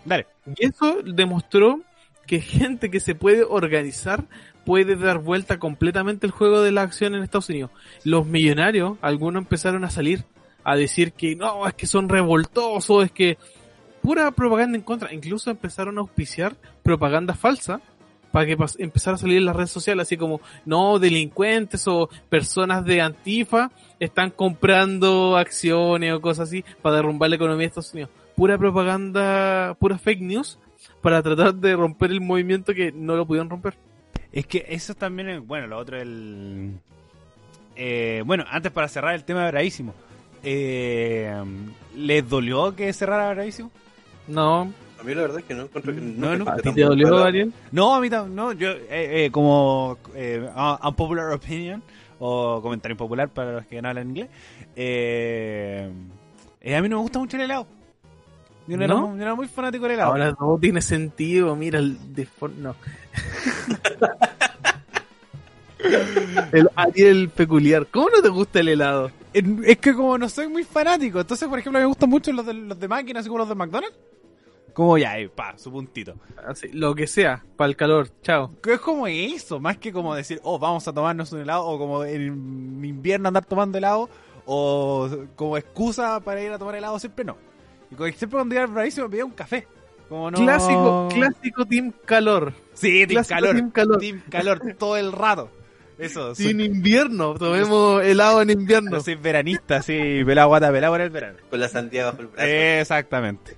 Dale. 0.05 0.27
Y 0.57 0.65
eso 0.65 1.01
demostró 1.03 1.81
que 2.27 2.41
gente 2.41 2.89
que 2.89 2.99
se 2.99 3.15
puede 3.15 3.43
organizar 3.43 4.25
puede 4.65 4.95
dar 4.95 5.19
vuelta 5.19 5.59
completamente 5.59 6.25
el 6.25 6.31
juego 6.31 6.61
de 6.61 6.71
la 6.71 6.81
acción 6.81 7.15
en 7.15 7.23
Estados 7.23 7.49
Unidos. 7.49 7.71
Los 8.03 8.25
millonarios, 8.25 8.97
algunos 9.01 9.43
empezaron 9.43 9.83
a 9.83 9.89
salir 9.89 10.25
a 10.63 10.75
decir 10.75 11.13
que 11.13 11.35
no, 11.35 11.67
es 11.67 11.75
que 11.75 11.85
son 11.85 12.09
revoltosos, 12.09 13.05
es 13.05 13.11
que 13.11 13.37
pura 14.01 14.31
propaganda 14.31 14.77
en 14.77 14.83
contra. 14.83 15.13
Incluso 15.13 15.51
empezaron 15.51 15.97
a 15.97 16.01
auspiciar 16.01 16.55
propaganda 16.81 17.35
falsa 17.35 17.81
para 18.35 18.47
que 18.47 18.57
pas- 18.57 18.75
empezara 18.79 19.15
a 19.15 19.17
salir 19.17 19.37
en 19.37 19.45
las 19.45 19.55
redes 19.55 19.71
sociales, 19.71 20.01
así 20.01 20.17
como, 20.17 20.41
no, 20.65 20.99
delincuentes 20.99 21.87
o 21.87 22.09
personas 22.27 22.83
de 22.83 22.99
Antifa 22.99 23.71
están 23.97 24.29
comprando 24.29 25.37
acciones 25.37 26.11
o 26.11 26.19
cosas 26.19 26.49
así 26.49 26.65
para 26.81 26.97
derrumbar 26.97 27.29
la 27.29 27.37
economía 27.37 27.59
de 27.61 27.67
Estados 27.67 27.93
Unidos. 27.93 28.11
Pura 28.35 28.57
propaganda, 28.57 29.77
pura 29.79 29.97
fake 29.97 30.19
news 30.19 30.59
para 30.99 31.23
tratar 31.23 31.55
de 31.55 31.77
romper 31.77 32.11
el 32.11 32.19
movimiento 32.19 32.73
que 32.73 32.91
no 32.91 33.15
lo 33.15 33.25
pudieron 33.25 33.49
romper. 33.49 33.75
Es 34.33 34.45
que 34.45 34.65
eso 34.67 34.95
también 34.95 35.29
es... 35.29 35.47
Bueno, 35.47 35.67
lo 35.67 35.77
otro 35.77 35.97
el... 35.97 36.73
Eh, 37.77 38.21
bueno, 38.25 38.43
antes 38.49 38.69
para 38.69 38.89
cerrar 38.89 39.15
el 39.15 39.23
tema 39.23 39.45
de 39.45 39.51
Bravísimo. 39.51 39.93
Eh, 40.43 41.33
¿Les 41.95 42.27
dolió 42.27 42.75
que 42.75 42.91
cerrara 42.91 43.33
Bravísimo? 43.33 43.71
No, 44.27 44.73
A 44.99 45.03
mí 45.03 45.13
la 45.13 45.21
verdad 45.23 45.39
es 45.39 45.45
que 45.45 45.53
no 45.53 45.63
encuentro 45.63 45.93
que 45.93 46.01
No, 46.01 46.35
no. 46.37 46.45
parece 46.45 46.69
¿a 46.69 46.71
ti 46.73 46.75
te 46.79 46.85
dolió. 46.85 47.23
Ariel? 47.23 47.53
No, 47.71 47.95
a 47.95 48.01
mí 48.01 48.09
no, 48.09 48.53
yo 48.53 48.69
eh, 48.71 49.25
eh, 49.25 49.29
como 49.31 49.97
eh, 50.15 50.49
un 50.55 50.87
unpopular 50.87 51.31
opinion 51.33 51.83
o 52.19 52.59
comentario 52.61 52.93
impopular 52.93 53.27
para 53.29 53.51
los 53.53 53.65
que 53.65 53.81
no 53.81 53.89
hablan 53.89 54.09
inglés, 54.09 54.29
eh, 54.75 55.89
eh, 56.61 56.75
a 56.75 56.81
mí 56.81 56.87
no 56.89 56.97
me 56.97 57.01
gusta 57.03 57.19
mucho 57.19 57.35
el 57.37 57.43
helado. 57.43 57.67
Yo 58.67 58.77
no, 58.77 58.83
era, 58.83 58.93
¿No? 58.95 59.07
muy- 59.07 59.17
yo 59.17 59.21
era 59.23 59.35
muy 59.35 59.47
fanático 59.47 59.83
del 59.83 59.91
helado. 59.95 60.11
Ahora 60.13 60.33
todo 60.33 60.57
tiene 60.57 60.81
sentido, 60.81 61.55
mira 61.55 61.77
el 61.77 61.99
defor- 62.15 62.55
no. 62.55 62.75
el 66.51 66.69
Ariel 66.75 67.29
peculiar. 67.29 67.85
¿Cómo 67.87 68.09
no 68.09 68.21
te 68.21 68.29
gusta 68.29 68.59
el 68.61 68.69
helado? 68.69 69.11
Es, 69.33 69.43
es 69.65 69.77
que 69.77 69.93
como 69.93 70.17
no 70.17 70.29
soy 70.29 70.47
muy 70.47 70.63
fanático, 70.63 71.19
entonces 71.19 71.47
por 71.47 71.59
ejemplo 71.59 71.79
me 71.79 71.85
gustan 71.85 72.09
mucho 72.09 72.31
los 72.31 72.45
de, 72.45 72.53
los 72.53 72.79
de 72.79 72.87
máquinas, 72.87 73.21
así 73.21 73.27
como 73.29 73.39
los 73.39 73.49
de 73.49 73.55
McDonald's. 73.55 73.95
Como 74.75 74.97
ya, 74.97 75.17
eh, 75.17 75.29
pa, 75.29 75.57
su 75.57 75.71
puntito. 75.71 76.15
Así, 76.45 76.67
lo 76.73 76.93
que 76.93 77.07
sea, 77.07 77.41
para 77.55 77.69
el 77.69 77.77
calor, 77.77 78.09
chao. 78.21 78.51
Que 78.61 78.73
es 78.73 78.81
como 78.81 79.07
eso, 79.07 79.57
más 79.57 79.77
que 79.77 79.93
como 79.93 80.13
decir, 80.13 80.41
oh, 80.43 80.59
vamos 80.59 80.85
a 80.85 80.91
tomarnos 80.91 81.31
un 81.31 81.39
helado, 81.39 81.65
o 81.65 81.79
como 81.79 82.03
en 82.03 82.83
invierno 82.83 83.29
andar 83.29 83.45
tomando 83.45 83.77
helado, 83.77 84.09
o 84.45 85.09
como 85.37 85.55
excusa 85.55 86.19
para 86.19 86.43
ir 86.43 86.51
a 86.51 86.59
tomar 86.59 86.75
helado, 86.75 86.99
siempre 86.99 87.23
no. 87.23 87.37
Y 87.89 87.95
siempre 87.95 88.37
cuando 88.37 88.53
iba 88.53 88.65
al 88.65 88.69
bravísimo 88.69 89.05
me 89.05 89.11
pedía 89.11 89.23
un 89.23 89.31
café. 89.31 89.65
Como 90.09 90.29
no... 90.29 90.39
Clásico, 90.39 91.07
clásico 91.09 91.65
team 91.65 91.93
calor. 92.03 92.51
Sí, 92.73 93.07
team 93.07 93.11
clásico 93.11 93.35
calor, 93.39 93.55
team 93.55 93.71
calor. 93.71 93.99
team 93.99 94.21
calor 94.29 94.59
todo 94.77 94.97
el 94.97 95.13
rato. 95.13 95.49
Eso, 95.97 96.35
soy, 96.35 96.47
Sin 96.47 96.59
invierno, 96.59 97.35
tomemos 97.35 98.03
helado 98.03 98.41
en 98.41 98.49
invierno. 98.49 98.99
soy 98.99 99.15
veranista, 99.15 99.81
sí, 99.81 100.21
pelado 100.25 100.49
guata, 100.49 100.69
pelado 100.69 100.95
por 100.95 100.99
el 100.99 101.11
verano. 101.11 101.37
Con 101.49 101.61
la 101.61 101.69
sandía 101.69 102.07
bajo 102.07 102.23
el 102.23 102.27
brazo. 102.27 102.45
Exactamente. 102.45 103.55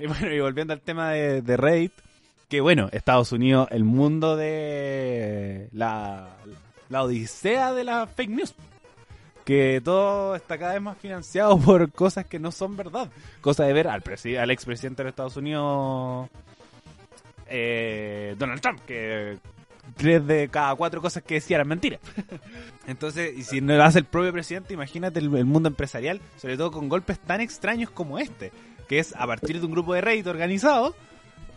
Y 0.00 0.06
bueno, 0.06 0.32
y 0.32 0.40
volviendo 0.40 0.72
al 0.72 0.80
tema 0.80 1.10
de, 1.10 1.42
de 1.42 1.56
Reddit, 1.56 1.92
que 2.48 2.60
bueno, 2.60 2.88
Estados 2.92 3.32
Unidos, 3.32 3.68
el 3.70 3.84
mundo 3.84 4.36
de 4.36 5.68
la, 5.72 6.36
la 6.90 7.02
odisea 7.02 7.72
de 7.72 7.84
la 7.84 8.06
fake 8.06 8.30
news. 8.30 8.54
Que 9.44 9.80
todo 9.82 10.36
está 10.36 10.56
cada 10.58 10.74
vez 10.74 10.82
más 10.82 10.98
financiado 10.98 11.58
por 11.64 11.90
cosas 11.90 12.26
que 12.26 12.38
no 12.38 12.52
son 12.52 12.76
verdad. 12.76 13.10
Cosa 13.40 13.64
de 13.64 13.72
ver 13.72 13.88
al, 13.88 14.02
al 14.38 14.50
expresidente 14.50 15.02
de 15.02 15.08
Estados 15.08 15.36
Unidos, 15.36 16.28
eh, 17.46 18.36
Donald 18.38 18.60
Trump, 18.60 18.80
que 18.86 19.38
tres 19.96 20.26
de 20.26 20.48
cada 20.48 20.74
cuatro 20.74 21.00
cosas 21.00 21.22
que 21.22 21.34
decía 21.34 21.56
eran 21.56 21.68
mentiras. 21.68 22.00
Entonces, 22.86 23.36
y 23.36 23.42
si 23.42 23.60
no 23.60 23.74
lo 23.74 23.84
hace 23.84 23.98
el 23.98 24.04
propio 24.04 24.32
presidente, 24.32 24.74
imagínate 24.74 25.18
el 25.18 25.28
mundo 25.44 25.68
empresarial, 25.68 26.20
sobre 26.36 26.56
todo 26.56 26.70
con 26.70 26.88
golpes 26.88 27.18
tan 27.18 27.40
extraños 27.40 27.90
como 27.90 28.18
este, 28.18 28.52
que 28.92 28.98
es 28.98 29.14
a 29.16 29.26
partir 29.26 29.58
de 29.58 29.64
un 29.64 29.72
grupo 29.72 29.94
de 29.94 30.02
Reddit 30.02 30.26
organizado, 30.26 30.94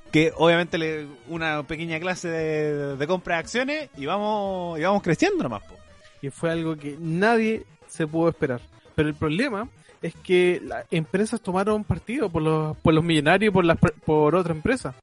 que 0.10 0.32
obviamente 0.38 0.78
le 0.78 1.06
una 1.28 1.64
pequeña 1.64 2.00
clase 2.00 2.30
de, 2.30 3.08
compra 3.08 3.36
de 3.36 3.40
acciones 3.42 3.90
y 3.98 4.06
vamos, 4.06 4.80
y 4.80 4.84
vamos 4.84 5.04
creciendo 5.04 5.44
nomás. 5.44 5.62
Po. 5.64 5.76
Y 6.22 6.30
fue 6.30 6.52
algo 6.52 6.78
que 6.78 6.96
nadie 6.98 7.66
se 7.90 8.08
pudo 8.08 8.30
esperar. 8.30 8.62
Pero 8.96 9.10
el 9.10 9.16
problema 9.16 9.68
es 10.02 10.16
que 10.16 10.62
las 10.64 10.86
empresas 10.92 11.42
tomaron 11.42 11.84
partido 11.84 12.30
por 12.30 12.42
los, 12.42 12.78
por 12.78 12.94
los 12.94 13.04
millonarios 13.04 13.52
y 13.52 13.54
por, 13.54 13.66
las, 13.66 13.80
por 14.06 14.34
otra 14.34 14.54
empresa. 14.54 14.96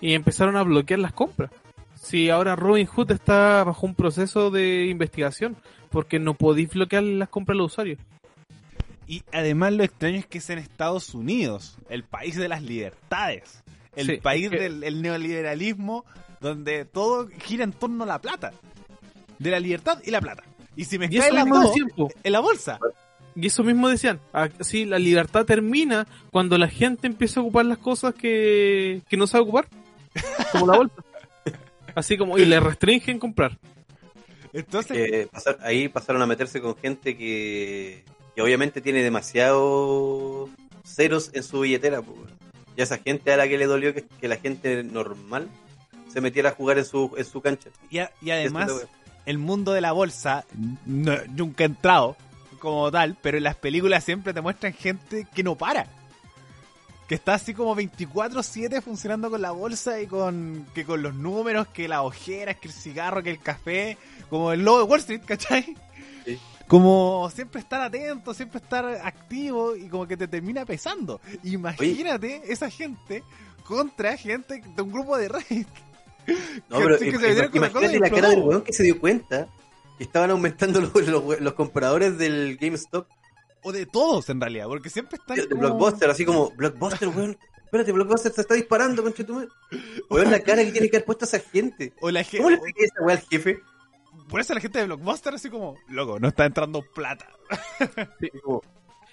Y 0.00 0.14
empezaron 0.14 0.56
a 0.56 0.64
bloquear 0.64 0.98
las 0.98 1.12
compras. 1.12 1.52
Si 1.94 2.30
ahora 2.30 2.56
Robin 2.56 2.88
Hood 2.88 3.12
está 3.12 3.62
bajo 3.62 3.86
un 3.86 3.94
proceso 3.94 4.50
de 4.50 4.86
investigación 4.86 5.54
porque 5.88 6.18
no 6.18 6.34
podéis 6.34 6.70
bloquear 6.70 7.04
las 7.04 7.28
compras 7.28 7.54
de 7.54 7.58
los 7.58 7.70
usuarios. 7.70 8.00
Y 9.12 9.22
además 9.32 9.72
lo 9.74 9.84
extraño 9.84 10.16
es 10.18 10.26
que 10.26 10.38
es 10.38 10.48
en 10.48 10.58
Estados 10.58 11.12
Unidos, 11.14 11.76
el 11.90 12.02
país 12.04 12.34
de 12.36 12.48
las 12.48 12.62
libertades, 12.62 13.62
el 13.94 14.06
Sí, 14.06 14.16
país 14.16 14.44
es 14.46 14.50
que- 14.52 14.58
del 14.58 14.84
el 14.84 15.02
neoliberalismo, 15.02 16.04
donde 16.40 16.84
todo 16.86 17.28
gira 17.44 17.64
en 17.64 17.72
torno 17.72 18.04
a 18.04 18.06
la 18.06 18.20
plata. 18.20 18.52
De 19.38 19.50
la 19.50 19.60
libertad 19.60 19.98
y 20.04 20.10
la 20.10 20.20
plata. 20.22 20.44
Y 20.76 20.84
si 20.86 20.98
me 20.98 21.06
Y 21.10 21.16
eso 21.18 21.24
caen 21.24 21.34
las 21.34 21.44
mismo 21.44 21.60
dos 21.60 21.68
decían, 21.74 21.88
po. 21.94 22.08
en 22.22 22.32
la 22.32 22.40
bolsa. 22.40 22.78
Y 23.34 23.46
eso 23.48 23.62
mismo 23.64 23.88
decían. 23.90 24.18
Así 24.32 24.86
la 24.86 24.98
libertad 24.98 25.44
termina 25.44 26.06
cuando 26.30 26.56
la 26.56 26.68
gente 26.68 27.06
empieza 27.06 27.40
a 27.40 27.42
ocupar 27.42 27.66
las 27.66 27.78
cosas 27.78 28.14
que, 28.14 29.02
que 29.10 29.16
no 29.18 29.26
sabe 29.26 29.42
ocupar. 29.44 29.68
Como 30.52 30.66
la 30.68 30.76
bolsa. 30.78 30.94
Así 31.94 32.16
como, 32.16 32.38
y 32.38 32.46
le 32.46 32.58
restringen 32.60 33.18
comprar. 33.18 33.58
Entonces, 34.54 34.96
Eh, 34.96 35.28
pasar- 35.30 35.58
ahí 35.62 35.88
pasaron 35.88 36.22
a 36.22 36.26
meterse 36.26 36.60
con 36.62 36.76
gente 36.76 37.16
que, 37.16 38.04
que 38.34 38.42
obviamente 38.42 38.80
tiene 38.80 39.02
demasiados 39.02 40.50
ceros 40.84 41.30
en 41.34 41.42
su 41.42 41.60
billetera. 41.60 42.00
weón. 42.00 42.30
Y 42.76 42.80
a 42.80 42.84
esa 42.84 42.98
gente 42.98 43.32
a 43.32 43.36
la 43.36 43.46
que 43.48 43.58
le 43.58 43.66
dolió 43.66 43.92
que, 43.94 44.04
que 44.04 44.28
la 44.28 44.36
gente 44.36 44.82
normal 44.82 45.48
se 46.12 46.20
metiera 46.20 46.50
a 46.50 46.52
jugar 46.52 46.78
en 46.78 46.84
su, 46.84 47.12
en 47.16 47.24
su 47.24 47.40
cancha. 47.40 47.70
y, 47.90 47.98
a- 47.98 48.10
y 48.20 48.30
además, 48.30 48.70
el 49.26 49.38
mundo 49.38 49.72
de 49.72 49.80
la 49.80 49.92
bolsa, 49.92 50.44
no- 50.86 51.18
nunca 51.30 51.64
he 51.64 51.66
entrado 51.66 52.16
como 52.58 52.90
tal, 52.90 53.16
pero 53.20 53.38
en 53.38 53.44
las 53.44 53.56
películas 53.56 54.04
siempre 54.04 54.32
te 54.32 54.40
muestran 54.40 54.72
gente 54.72 55.26
que 55.34 55.42
no 55.42 55.54
para. 55.56 55.86
Que 57.08 57.16
está 57.16 57.34
así 57.34 57.52
como 57.52 57.74
24-7 57.76 58.80
funcionando 58.80 59.28
con 59.30 59.42
la 59.42 59.50
bolsa 59.50 60.00
y 60.00 60.06
con 60.06 60.66
que 60.74 60.84
con 60.86 61.02
los 61.02 61.14
números, 61.14 61.66
que 61.68 61.88
las 61.88 62.00
ojeras, 62.00 62.56
que 62.56 62.68
el 62.68 62.74
cigarro, 62.74 63.22
que 63.22 63.30
el 63.30 63.40
café, 63.40 63.98
como 64.30 64.52
el 64.52 64.62
logo 64.64 64.78
de 64.78 64.84
Wall 64.84 65.00
Street, 65.00 65.22
¿cachai? 65.26 65.76
Sí. 66.24 66.38
Como 66.72 67.30
siempre 67.34 67.60
estar 67.60 67.82
atento, 67.82 68.32
siempre 68.32 68.58
estar 68.58 68.86
activo 68.86 69.76
y 69.76 69.88
como 69.88 70.06
que 70.08 70.16
te 70.16 70.26
termina 70.26 70.64
pesando. 70.64 71.20
Imagínate 71.44 72.40
esa 72.50 72.70
gente 72.70 73.22
contra 73.62 74.16
gente 74.16 74.62
de 74.74 74.80
un 74.82 74.90
grupo 74.90 75.18
de 75.18 75.28
Reddit. 75.28 75.68
No, 76.70 76.78
pero 76.82 76.98
que 76.98 77.12
im- 77.12 77.20
se 77.20 77.28
metieron 77.28 77.50
con 77.50 77.60
la 77.60 77.70
cosa 77.70 77.84
imagínate 77.84 77.98
la 78.10 78.16
cara 78.16 78.28
del 78.30 78.38
weón 78.40 78.62
que 78.62 78.72
se 78.72 78.84
dio 78.84 78.98
cuenta 78.98 79.48
que 79.98 80.04
estaban 80.04 80.30
aumentando 80.30 80.80
los, 80.94 80.94
los, 81.06 81.40
los 81.42 81.52
compradores 81.52 82.16
del 82.16 82.56
GameStop 82.56 83.06
O 83.64 83.70
de 83.70 83.84
todos, 83.84 84.30
en 84.30 84.40
realidad, 84.40 84.66
porque 84.66 84.88
siempre 84.88 85.18
están 85.18 85.36
como- 85.48 85.60
Blockbuster, 85.60 86.08
así 86.08 86.24
como, 86.24 86.50
Blockbuster, 86.52 87.08
weón. 87.08 87.36
Espérate, 87.64 87.92
Blockbuster 87.92 88.32
se 88.32 88.40
está 88.42 88.54
disparando, 88.54 89.02
concha 89.02 89.24
tu 89.26 89.34
madre. 89.34 89.48
Weón, 90.08 90.30
la 90.30 90.40
cara 90.44 90.64
que 90.64 90.72
tiene 90.72 90.88
que 90.88 90.96
haber 90.96 91.04
puesto 91.06 91.26
esa 91.26 91.38
gente. 91.38 91.92
O 92.00 92.10
la 92.10 92.22
gente... 92.22 92.38
¿Cómo 92.38 92.48
le 92.50 92.56
expliqué 92.56 92.84
esa 92.84 93.02
weá 93.02 93.16
al 93.16 93.22
jefe? 93.28 93.60
Por 94.32 94.40
eso 94.40 94.54
la 94.54 94.60
gente 94.60 94.78
de 94.78 94.86
Blockbuster 94.86 95.34
así 95.34 95.50
como, 95.50 95.76
loco, 95.88 96.18
no 96.18 96.28
está 96.28 96.46
entrando 96.46 96.80
plata. 96.80 97.28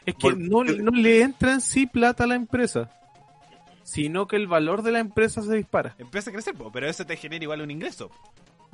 Es 0.05 0.15
que 0.15 0.33
no, 0.33 0.63
no 0.63 0.91
le 0.91 1.21
entra 1.21 1.51
en 1.51 1.61
sí 1.61 1.85
plata 1.85 2.23
a 2.23 2.27
la 2.27 2.35
empresa, 2.35 2.89
sino 3.83 4.27
que 4.27 4.37
el 4.37 4.47
valor 4.47 4.81
de 4.81 4.93
la 4.93 4.99
empresa 4.99 5.41
se 5.41 5.53
dispara. 5.53 5.93
Empieza 5.99 6.29
a 6.29 6.33
crecer, 6.33 6.55
po, 6.55 6.71
pero 6.71 6.87
eso 6.87 7.05
te 7.05 7.17
genera 7.17 7.43
igual 7.43 7.61
un 7.61 7.69
ingreso. 7.69 8.09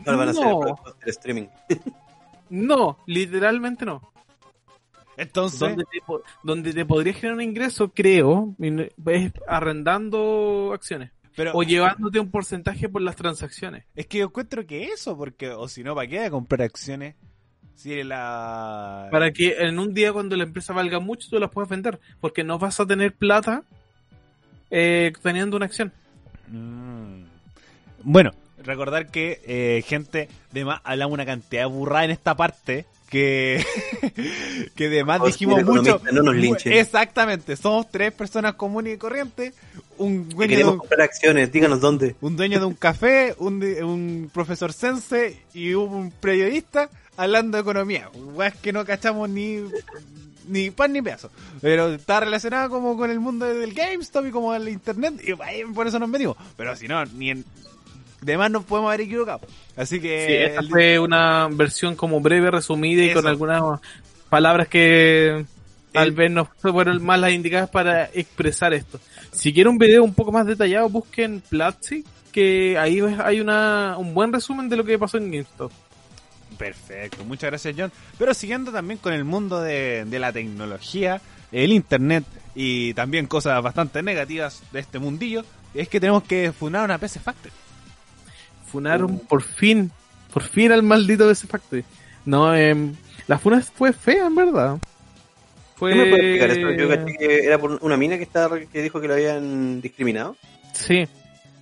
Ahora 0.06 0.18
van 0.18 0.28
a 0.28 0.32
hacer 0.32 0.44
el 0.44 0.52
No. 0.52 0.60
Blockbuster 0.60 1.10
streaming. 1.10 1.48
No, 2.50 3.00
literalmente 3.08 3.86
no. 3.86 4.14
Entonces, 5.18 5.60
Donde 5.60 5.84
te, 5.86 6.00
donde 6.44 6.74
te 6.74 6.86
podría 6.86 7.14
generar 7.14 7.38
un 7.38 7.42
ingreso, 7.42 7.90
creo, 7.92 8.56
es 9.08 9.32
arrendando 9.48 10.72
acciones. 10.74 11.12
Pero 11.36 11.52
O 11.54 11.64
llevándote 11.64 12.20
un 12.20 12.32
porcentaje 12.32 12.90
por 12.90 13.02
las 13.02 13.16
transacciones. 13.16 13.86
es 13.96 14.08
que 14.08 14.20
yo 14.20 14.26
encuentro 14.26 14.66
que 14.66 14.86
eso, 14.86 15.18
porque, 15.18 15.50
o 15.50 15.68
si 15.68 15.84
no, 15.84 15.96
¿para 15.96 16.08
qué 16.08 16.30
comprar 16.30 16.62
acciones? 16.64 17.16
Sí, 17.76 18.04
la... 18.04 19.10
Para 19.12 19.32
que 19.32 19.58
en 19.60 19.80
un 19.80 19.94
día 19.94 20.14
cuando 20.14 20.38
la 20.38 20.44
empresa 20.44 20.74
valga 20.74 21.00
mucho 21.00 21.30
tú 21.30 21.40
las 21.40 21.50
puedas 21.50 21.70
vender, 21.70 22.00
porque 22.22 22.44
no 22.44 22.58
vas 22.58 22.80
a 22.80 22.86
tener 22.86 23.14
plata 23.14 23.64
eh, 24.72 25.12
teniendo 25.22 25.58
una 25.58 25.66
acción. 25.66 25.92
Mm. 26.48 27.24
Bueno, 28.04 28.32
recordar 28.66 29.08
que 29.08 29.42
eh, 29.46 29.84
gente 29.86 30.30
de 30.52 30.66
más 30.66 30.82
hablamos 30.84 31.14
una 31.14 31.26
cantidad 31.26 31.68
burrada 31.68 32.06
en 32.06 32.12
esta 32.12 32.36
parte 32.36 32.86
que 33.10 33.64
que 34.76 34.90
de 34.90 35.04
más 35.04 35.24
dijimos 35.24 35.64
mucho. 35.64 36.02
no 36.12 36.24
nos 36.24 36.36
linchen. 36.36 36.74
exactamente 36.74 37.56
somos 37.56 37.90
tres 37.92 38.12
personas 38.12 38.56
comunes 38.56 38.96
y 38.96 38.98
corrientes 38.98 39.54
un 39.98 40.28
dueño 40.28 40.50
queremos 40.50 40.72
de 40.72 40.74
un, 40.74 40.80
comprar 40.80 41.02
acciones 41.02 41.52
díganos 41.52 41.80
dónde. 41.80 42.16
un 42.22 42.36
dueño 42.36 42.60
de 42.60 42.66
un 42.66 42.74
café 42.74 43.36
un, 43.38 43.64
un 43.84 44.32
profesor 44.34 44.74
sense 44.74 45.38
y 45.54 45.74
un 45.76 46.12
periodista 46.12 46.90
hablando 47.18 47.58
de 47.58 47.62
economía. 47.62 48.10
Weas 48.34 48.56
que 48.56 48.74
no 48.74 48.86
cachamos 48.86 49.30
ni 49.30 49.64
ni 50.48 50.70
pan 50.70 50.94
ni 50.94 51.02
pedazo. 51.02 51.32
Pero 51.62 51.94
está 51.94 52.20
relacionado 52.20 52.70
como 52.70 52.96
con 52.98 53.10
el 53.10 53.20
mundo 53.20 53.46
del 53.46 53.74
GameStop 53.74 54.28
y 54.28 54.32
como 54.32 54.54
el 54.54 54.70
internet 54.70 55.16
y 55.24 55.34
por 55.74 55.88
eso 55.88 55.98
nos 56.00 56.10
metimos 56.10 56.38
pero 56.56 56.76
si 56.76 56.88
no 56.88 57.04
ni 57.06 57.32
en 57.32 57.46
de 58.26 58.38
más 58.38 58.50
nos 58.52 58.64
podemos 58.66 58.90
haber 58.90 59.02
equivocado 59.02 59.42
así 59.76 60.00
que 60.00 60.26
Sí, 60.28 60.34
esta 60.34 60.62
el- 60.62 60.70
fue 60.70 61.00
una 61.00 61.48
versión 61.52 61.96
como 61.96 62.20
breve, 62.22 62.50
resumida 62.52 63.04
y 63.04 63.10
Eso. 63.10 63.22
con 63.22 63.28
algunas 63.30 63.62
palabras 64.30 64.68
que 64.68 65.46
tal 65.92 66.08
El- 66.10 66.14
vez 66.14 66.32
no 66.32 66.46
fueron 66.60 67.04
más 67.04 67.20
las 67.20 67.32
indicadas 67.32 67.70
para 67.70 68.06
expresar 68.14 68.74
esto. 68.74 69.00
Si 69.32 69.54
quieren 69.54 69.72
un 69.74 69.78
video 69.78 70.04
un 70.04 70.14
poco 70.14 70.32
más 70.32 70.46
detallado, 70.46 70.90
busquen 70.90 71.42
Platzi, 71.50 72.04
que 72.32 72.78
ahí 72.78 73.00
hay 73.24 73.40
una, 73.40 73.96
un 73.98 74.14
buen 74.14 74.34
resumen 74.34 74.68
de 74.68 74.76
lo 74.78 74.84
que 74.84 74.98
pasó 75.00 75.18
en 75.18 75.32
GameStop. 75.32 75.72
Perfecto, 76.58 77.24
muchas 77.26 77.50
gracias 77.50 77.76
John. 77.78 77.92
Pero 78.18 78.34
siguiendo 78.34 78.72
también 78.72 78.98
con 79.00 79.14
el 79.14 79.24
mundo 79.26 79.62
de, 79.62 80.06
de 80.06 80.20
la 80.20 80.32
tecnología, 80.32 81.22
el 81.52 81.72
internet 81.74 82.24
y 82.56 82.94
también 82.94 83.28
cosas 83.28 83.62
bastante 83.62 84.02
negativas 84.04 84.64
de 84.72 84.80
este 84.80 85.00
mundillo, 85.00 85.44
es 85.74 85.90
que 85.90 86.00
tenemos 86.00 86.24
que 86.24 86.52
fundar 86.54 86.84
una 86.86 86.98
PC 86.98 87.20
Factory. 87.20 87.54
Funaron 88.72 89.20
por 89.20 89.42
fin, 89.42 89.92
por 90.34 90.44
fin 90.44 90.72
al 90.72 90.84
maldito 90.84 91.28
PC 91.28 91.48
Factory. 91.48 91.84
No, 92.26 92.56
eh, 92.56 92.76
la 93.28 93.38
funa 93.38 93.62
fue 93.62 93.94
fea 93.94 94.28
en 94.28 94.36
verdad. 94.36 94.78
Fue... 95.76 95.92
¿Qué 95.92 95.98
me 95.98 96.10
puede 96.10 96.38
explicar 96.38 96.52
eso? 96.52 96.72
Yo 96.72 96.90
caché 96.90 97.18
que 97.18 97.46
era 97.46 97.58
por 97.58 97.80
una 97.82 97.98
mina 97.98 98.18
que 98.18 98.24
estaba 98.24 98.60
que 98.60 98.82
dijo 98.82 99.02
que 99.02 99.08
lo 99.08 99.14
habían 99.14 99.82
discriminado. 99.82 100.36
Sí, 100.74 101.08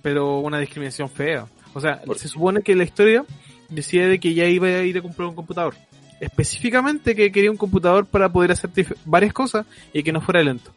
pero 0.02 0.38
una 0.40 0.58
discriminación 0.58 1.08
fea. 1.08 1.46
O 1.72 1.80
sea, 1.80 2.00
¿Por 2.02 2.18
se 2.18 2.28
supone 2.28 2.62
que 2.62 2.74
la 2.74 2.84
historia 2.84 3.24
decía 3.68 4.06
de 4.06 4.18
que 4.18 4.34
ya 4.34 4.46
iba 4.46 4.68
a 4.68 4.82
ir 4.82 4.98
a 4.98 5.02
comprar 5.02 5.28
un 5.28 5.34
computador. 5.34 5.74
Específicamente 6.20 7.14
que 7.14 7.32
quería 7.32 7.50
un 7.50 7.56
computador 7.56 8.06
para 8.06 8.30
poder 8.30 8.52
hacer 8.52 8.70
varias 9.04 9.32
cosas 9.32 9.66
y 9.92 10.02
que 10.02 10.12
no 10.12 10.20
fuera 10.20 10.42
lento. 10.42 10.70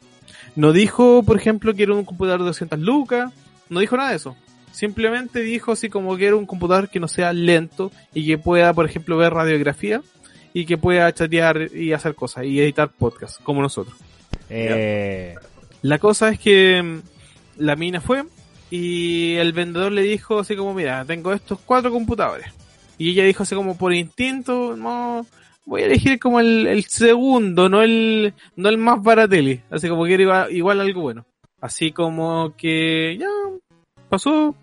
No 0.56 0.74
dijo, 0.74 1.24
por 1.24 1.38
ejemplo, 1.38 1.74
que 1.74 1.84
era 1.84 1.94
un 1.94 2.06
computador 2.06 2.40
de 2.40 2.48
200 2.48 2.80
lucas. 2.80 3.32
No 3.70 3.80
dijo 3.80 3.96
nada 3.96 4.10
de 4.10 4.16
eso. 4.16 4.36
Simplemente 4.78 5.40
dijo 5.40 5.72
así 5.72 5.90
como 5.90 6.16
que 6.18 6.28
era 6.28 6.36
un 6.36 6.46
computador 6.46 6.88
que 6.88 7.00
no 7.00 7.08
sea 7.08 7.34
lento 7.34 7.92
y 8.14 8.28
que 8.28 8.38
pueda, 8.38 8.76
por 8.76 8.86
ejemplo, 8.86 9.18
ver 9.18 9.34
radiografía 9.34 10.04
y 10.54 10.68
que 10.68 10.78
pueda 10.78 11.12
chatear 11.12 11.76
y 11.76 11.94
hacer 11.94 12.14
cosas 12.14 12.46
y 12.46 12.62
editar 12.62 12.90
podcasts, 12.90 13.40
como 13.42 13.64
nosotros. 13.64 13.98
Eh, 14.52 15.34
La 15.82 15.98
cosa 15.98 16.30
es 16.30 16.38
que 16.38 16.84
mm, 16.84 17.00
la 17.58 17.76
mina 17.76 18.02
fue 18.02 18.24
y 18.70 19.38
el 19.38 19.52
vendedor 19.52 19.92
le 19.94 20.04
dijo 20.04 20.38
así 20.38 20.56
como, 20.56 20.76
mira, 20.76 21.04
tengo 21.06 21.34
estos 21.34 21.58
cuatro 21.66 21.90
computadores. 21.90 22.46
Y 23.00 23.10
ella 23.14 23.24
dijo 23.24 23.42
así 23.42 23.56
como 23.56 23.80
por 23.80 23.96
instinto, 23.96 24.76
no, 24.78 25.26
voy 25.66 25.82
a 25.82 25.86
elegir 25.88 26.20
como 26.20 26.40
el, 26.40 26.68
el 26.68 26.84
segundo, 26.84 27.68
no 27.68 27.82
el, 27.82 28.32
no 28.56 28.70
el 28.70 28.78
más 28.78 29.02
barateli. 29.02 29.60
Así 29.72 29.90
como 29.90 30.06
que 30.06 30.14
era 30.14 30.22
igual, 30.22 30.56
igual 30.56 30.82
algo 30.82 31.02
bueno. 31.02 31.26
Así 31.62 31.92
como 31.92 32.54
que 32.56 33.18
ya 33.20 33.28
pasó. 34.08 34.56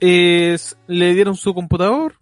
Es- 0.00 0.76
le 0.86 1.14
dieron 1.14 1.36
su 1.36 1.54
computador, 1.54 2.14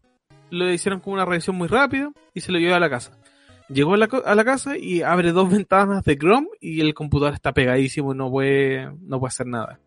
lo 0.51 0.73
hicieron 0.73 1.01
como 1.01 1.15
una 1.15 1.25
revisión 1.25 1.57
muy 1.57 1.69
rápida 1.69 2.11
y 2.33 2.41
se 2.41 2.53
lo 2.53 2.59
llevó 2.59 2.75
a 2.75 2.81
la 2.81 2.91
casa. 2.91 3.13
Llegó 3.69 3.95
a 3.95 3.97
la, 3.97 4.45
casa 4.45 4.77
y 4.77 5.03
abre 5.03 5.33
dos 5.33 5.51
ventanas 5.67 6.05
de 6.05 6.19
Chrome 6.19 6.49
y 6.61 6.81
el 6.81 6.95
computador 6.95 7.35
está 7.35 7.53
pegadísimo 7.53 8.13
y 8.13 8.17
no 8.17 8.31
puede, 8.31 8.91
no 9.01 9.19
puede 9.19 9.29
hacer 9.29 9.47
nada. 9.47 9.81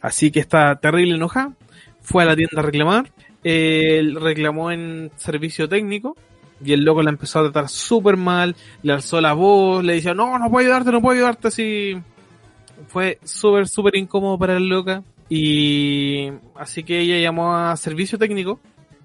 Así 0.00 0.30
que 0.30 0.40
está 0.40 0.76
terrible 0.76 1.14
enojada. 1.16 1.54
Fue 2.00 2.22
a 2.22 2.26
la 2.26 2.36
tienda 2.36 2.60
a 2.60 2.62
reclamar. 2.62 3.10
Él 3.44 4.16
reclamó 4.20 4.70
en 4.70 5.10
servicio 5.16 5.68
técnico 5.68 6.16
y 6.64 6.72
el 6.72 6.84
loco 6.84 7.02
la 7.02 7.10
empezó 7.10 7.40
a 7.40 7.42
tratar 7.44 7.68
súper 7.68 8.16
mal. 8.16 8.56
Le 8.82 8.92
alzó 8.92 9.20
la 9.20 9.32
voz, 9.32 9.84
le 9.84 9.94
decía, 9.94 10.14
no, 10.14 10.38
no 10.38 10.50
puedo 10.50 10.66
ayudarte, 10.66 10.92
no 10.92 11.00
puedo 11.00 11.16
ayudarte. 11.16 11.48
Así 11.48 11.96
fue 12.86 13.18
súper, 13.24 13.68
súper 13.68 13.96
incómodo 13.96 14.38
para 14.38 14.56
el 14.56 14.68
loca. 14.68 15.02
Y 15.28 16.30
así 16.54 16.82
que 16.82 17.00
ella 17.00 17.18
llamó 17.18 17.56
a 17.56 17.76
servicio 17.76 18.18
técnico. 18.18 18.60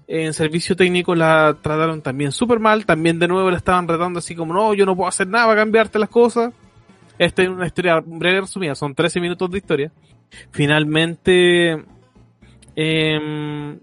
En 0.06 0.32
servicio 0.34 0.76
técnico 0.76 1.14
la 1.14 1.56
trataron 1.60 2.02
también 2.02 2.32
súper 2.32 2.60
mal. 2.60 2.86
También 2.86 3.18
de 3.18 3.28
nuevo 3.28 3.50
la 3.50 3.58
estaban 3.58 3.88
retando 3.88 4.18
así 4.18 4.34
como, 4.34 4.54
no, 4.54 4.74
yo 4.74 4.86
no 4.86 4.96
puedo 4.96 5.08
hacer 5.08 5.26
nada 5.26 5.46
para 5.46 5.60
cambiarte 5.60 5.98
las 5.98 6.08
cosas. 6.08 6.52
Esta 7.18 7.42
es 7.42 7.48
una 7.48 7.66
historia 7.66 8.00
breve 8.04 8.40
resumida, 8.40 8.74
son 8.74 8.94
13 8.94 9.20
minutos 9.20 9.50
de 9.50 9.58
historia. 9.58 9.92
Finalmente, 10.50 11.84
em, 12.74 13.78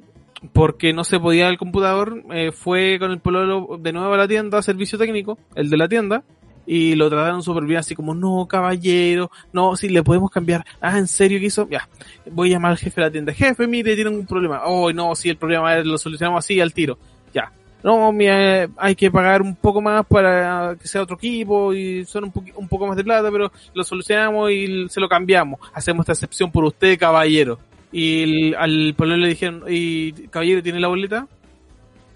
porque 0.51 0.91
no 0.91 1.03
se 1.03 1.19
podía 1.19 1.47
el 1.47 1.57
computador, 1.57 2.23
eh, 2.31 2.51
fue 2.51 2.97
con 2.99 3.11
el 3.11 3.19
pololo 3.19 3.77
de 3.79 3.93
nuevo 3.93 4.13
a 4.13 4.17
la 4.17 4.27
tienda, 4.27 4.61
servicio 4.61 4.97
técnico, 4.97 5.37
el 5.55 5.69
de 5.69 5.77
la 5.77 5.87
tienda, 5.87 6.23
y 6.65 6.95
lo 6.95 7.09
trataron 7.09 7.43
súper 7.43 7.63
bien, 7.65 7.79
así 7.79 7.95
como, 7.95 8.13
no, 8.13 8.45
caballero, 8.47 9.31
no, 9.53 9.75
si 9.75 9.89
le 9.89 10.03
podemos 10.03 10.29
cambiar. 10.31 10.65
Ah, 10.79 10.97
¿en 10.97 11.07
serio 11.07 11.39
que 11.39 11.47
hizo? 11.47 11.67
Ya, 11.69 11.87
voy 12.31 12.49
a 12.49 12.53
llamar 12.53 12.71
al 12.71 12.77
jefe 12.77 13.01
de 13.01 13.07
la 13.07 13.11
tienda. 13.11 13.33
Jefe, 13.33 13.67
mire, 13.67 13.95
tienen 13.95 14.15
un 14.15 14.25
problema. 14.25 14.61
Oh, 14.65 14.91
no, 14.93 15.15
si 15.15 15.29
el 15.29 15.37
problema 15.37 15.77
es, 15.77 15.85
lo 15.85 15.97
solucionamos 15.97 16.45
así 16.45 16.59
al 16.61 16.73
tiro. 16.73 16.97
Ya. 17.33 17.51
No, 17.83 18.11
mira, 18.11 18.69
hay 18.77 18.93
que 18.95 19.09
pagar 19.09 19.41
un 19.41 19.55
poco 19.55 19.81
más 19.81 20.05
para 20.05 20.75
que 20.79 20.87
sea 20.87 21.01
otro 21.01 21.15
equipo 21.15 21.73
y 21.73 22.05
son 22.05 22.25
un, 22.25 22.31
poqui- 22.31 22.53
un 22.55 22.67
poco 22.67 22.85
más 22.85 22.95
de 22.95 23.03
plata, 23.03 23.31
pero 23.31 23.51
lo 23.73 23.83
solucionamos 23.83 24.51
y 24.51 24.87
se 24.87 24.99
lo 24.99 25.09
cambiamos. 25.09 25.59
Hacemos 25.73 26.03
esta 26.03 26.13
excepción 26.13 26.51
por 26.51 26.63
usted, 26.63 26.99
caballero. 26.99 27.57
Y 27.91 28.53
al 28.53 28.93
pololo 28.95 29.17
le 29.17 29.29
dijeron, 29.29 29.63
¿y 29.67 30.11
caballero 30.27 30.61
tiene 30.61 30.79
la 30.79 30.89
boleta? 30.89 31.27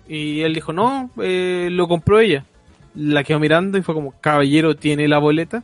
Y 0.07 0.41
él 0.41 0.53
dijo, 0.53 0.71
no, 0.71 1.09
eh, 1.19 1.69
lo 1.71 1.87
compró 1.87 2.19
ella. 2.19 2.45
La 2.95 3.23
quedó 3.23 3.39
mirando 3.39 3.77
y 3.77 3.81
fue 3.81 3.93
como, 3.93 4.19
caballero, 4.21 4.75
¿tiene 4.75 5.07
la 5.07 5.17
boleta? 5.17 5.63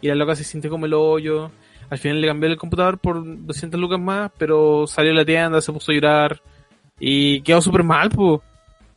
Y 0.00 0.08
la 0.08 0.14
loca 0.14 0.34
se 0.36 0.44
sintió 0.44 0.70
como 0.70 0.86
el 0.86 0.94
hoyo. 0.94 1.50
Al 1.88 1.98
final 1.98 2.20
le 2.20 2.28
cambió 2.28 2.48
el 2.48 2.56
computador 2.56 2.98
por 2.98 3.22
200 3.24 3.80
lucas 3.80 3.98
más, 3.98 4.30
pero 4.38 4.86
salió 4.86 5.12
a 5.12 5.14
la 5.14 5.24
tienda, 5.24 5.60
se 5.60 5.72
puso 5.72 5.90
a 5.90 5.94
llorar. 5.94 6.40
Y 6.98 7.40
quedó 7.42 7.60
súper 7.60 7.82
mal, 7.82 8.10
pues. 8.10 8.40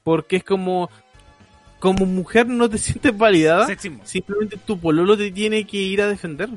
Porque 0.03 0.37
es 0.37 0.43
como, 0.43 0.89
como 1.79 2.05
mujer 2.05 2.47
no 2.47 2.69
te 2.69 2.77
sientes 2.79 3.17
validada. 3.17 3.65
sexismo. 3.65 4.01
Simplemente 4.03 4.57
tu 4.57 4.77
pololo 4.77 5.17
te 5.17 5.31
tiene 5.31 5.65
que 5.65 5.77
ir 5.77 6.01
a 6.01 6.07
defender. 6.07 6.49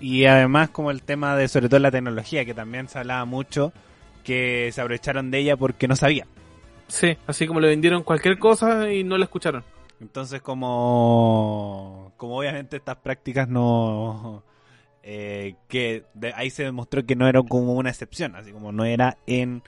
Y 0.00 0.26
además 0.26 0.70
como 0.70 0.90
el 0.90 1.02
tema 1.02 1.36
de 1.36 1.48
sobre 1.48 1.68
todo 1.68 1.80
la 1.80 1.90
tecnología, 1.90 2.44
que 2.44 2.54
también 2.54 2.88
se 2.88 2.98
hablaba 2.98 3.24
mucho, 3.24 3.72
que 4.22 4.70
se 4.72 4.80
aprovecharon 4.80 5.30
de 5.30 5.38
ella 5.38 5.56
porque 5.56 5.88
no 5.88 5.96
sabía. 5.96 6.26
Sí, 6.86 7.16
así 7.26 7.46
como 7.46 7.60
le 7.60 7.68
vendieron 7.68 8.02
cualquier 8.02 8.38
cosa 8.38 8.92
y 8.92 9.04
no 9.04 9.18
la 9.18 9.24
escucharon. 9.24 9.64
Entonces 10.00 10.40
como, 10.42 12.12
como 12.16 12.38
obviamente 12.38 12.76
estas 12.76 12.96
prácticas 12.98 13.48
no... 13.48 14.42
eh, 15.02 15.54
que 15.68 16.04
de- 16.14 16.32
ahí 16.34 16.50
se 16.50 16.64
demostró 16.64 17.04
que 17.04 17.16
no 17.16 17.26
era 17.28 17.42
como 17.42 17.74
una 17.74 17.90
excepción, 17.90 18.36
así 18.36 18.52
como 18.52 18.70
no 18.72 18.84
era 18.84 19.16
en 19.26 19.62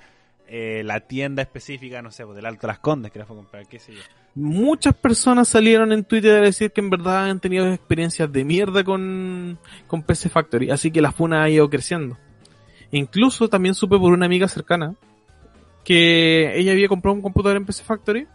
eh, 0.46 0.82
la 0.84 1.00
tienda 1.00 1.42
específica, 1.42 2.02
no 2.02 2.11
sé, 2.11 2.24
pues, 2.24 2.36
del 2.36 2.46
Alto 2.46 2.66
Las 2.66 2.78
Condes 2.80 3.11
que 3.12 3.18
la 3.20 3.24
fue 3.26 3.36
a 3.36 3.38
comprar, 3.40 3.66
qué 3.66 3.78
sé 3.78 3.94
yo. 3.94 4.00
Muchas 4.36 4.94
personas 4.94 5.48
salieron 5.48 5.92
en 5.92 6.04
Twitter 6.04 6.36
a 6.38 6.40
decir 6.40 6.70
que 6.72 6.80
en 6.80 6.90
verdad 6.90 7.28
han 7.30 7.40
tenido 7.40 7.72
experiencias 7.72 8.30
de 8.32 8.44
mierda 8.44 8.84
con, 8.84 9.59
con 9.88 10.02
PC 10.02 10.28
Factory, 10.28 10.70
así 10.70 10.90
que 10.92 11.00
la 11.00 11.11
funa 11.12 11.42
ha 11.42 11.50
ido 11.50 11.68
creciendo. 11.68 12.16
Incluso 12.92 13.48
también 13.48 13.74
supe 13.74 13.98
por 13.98 14.12
una 14.12 14.26
amiga 14.26 14.46
cercana 14.48 14.94
que 15.84 16.52
ella 16.59 16.72
había 16.72 16.88
comprado 16.88 17.14
un 17.16 17.22
computador 17.22 17.57
en 17.57 17.64
PC 17.66 17.82
Factory 17.84 18.26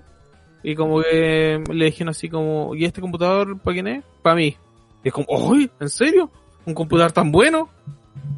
y 0.68 0.76
como 0.76 1.02
que 1.02 1.64
le 1.72 1.86
dijeron 1.86 2.10
así 2.10 2.28
como, 2.28 2.74
¿y 2.76 2.86
este 2.86 3.00
computador 3.02 3.60
para 3.60 3.74
quién 3.76 3.88
es? 3.88 4.04
Para 4.24 4.36
mí. 4.36 4.58
Y 5.04 5.08
es 5.10 5.14
como, 5.14 5.28
¡ay! 5.54 5.70
¿En 5.80 5.90
serio? 5.90 6.32
¿Un 6.66 6.74
computador 6.74 7.12
tan 7.12 7.32
bueno? 7.32 7.70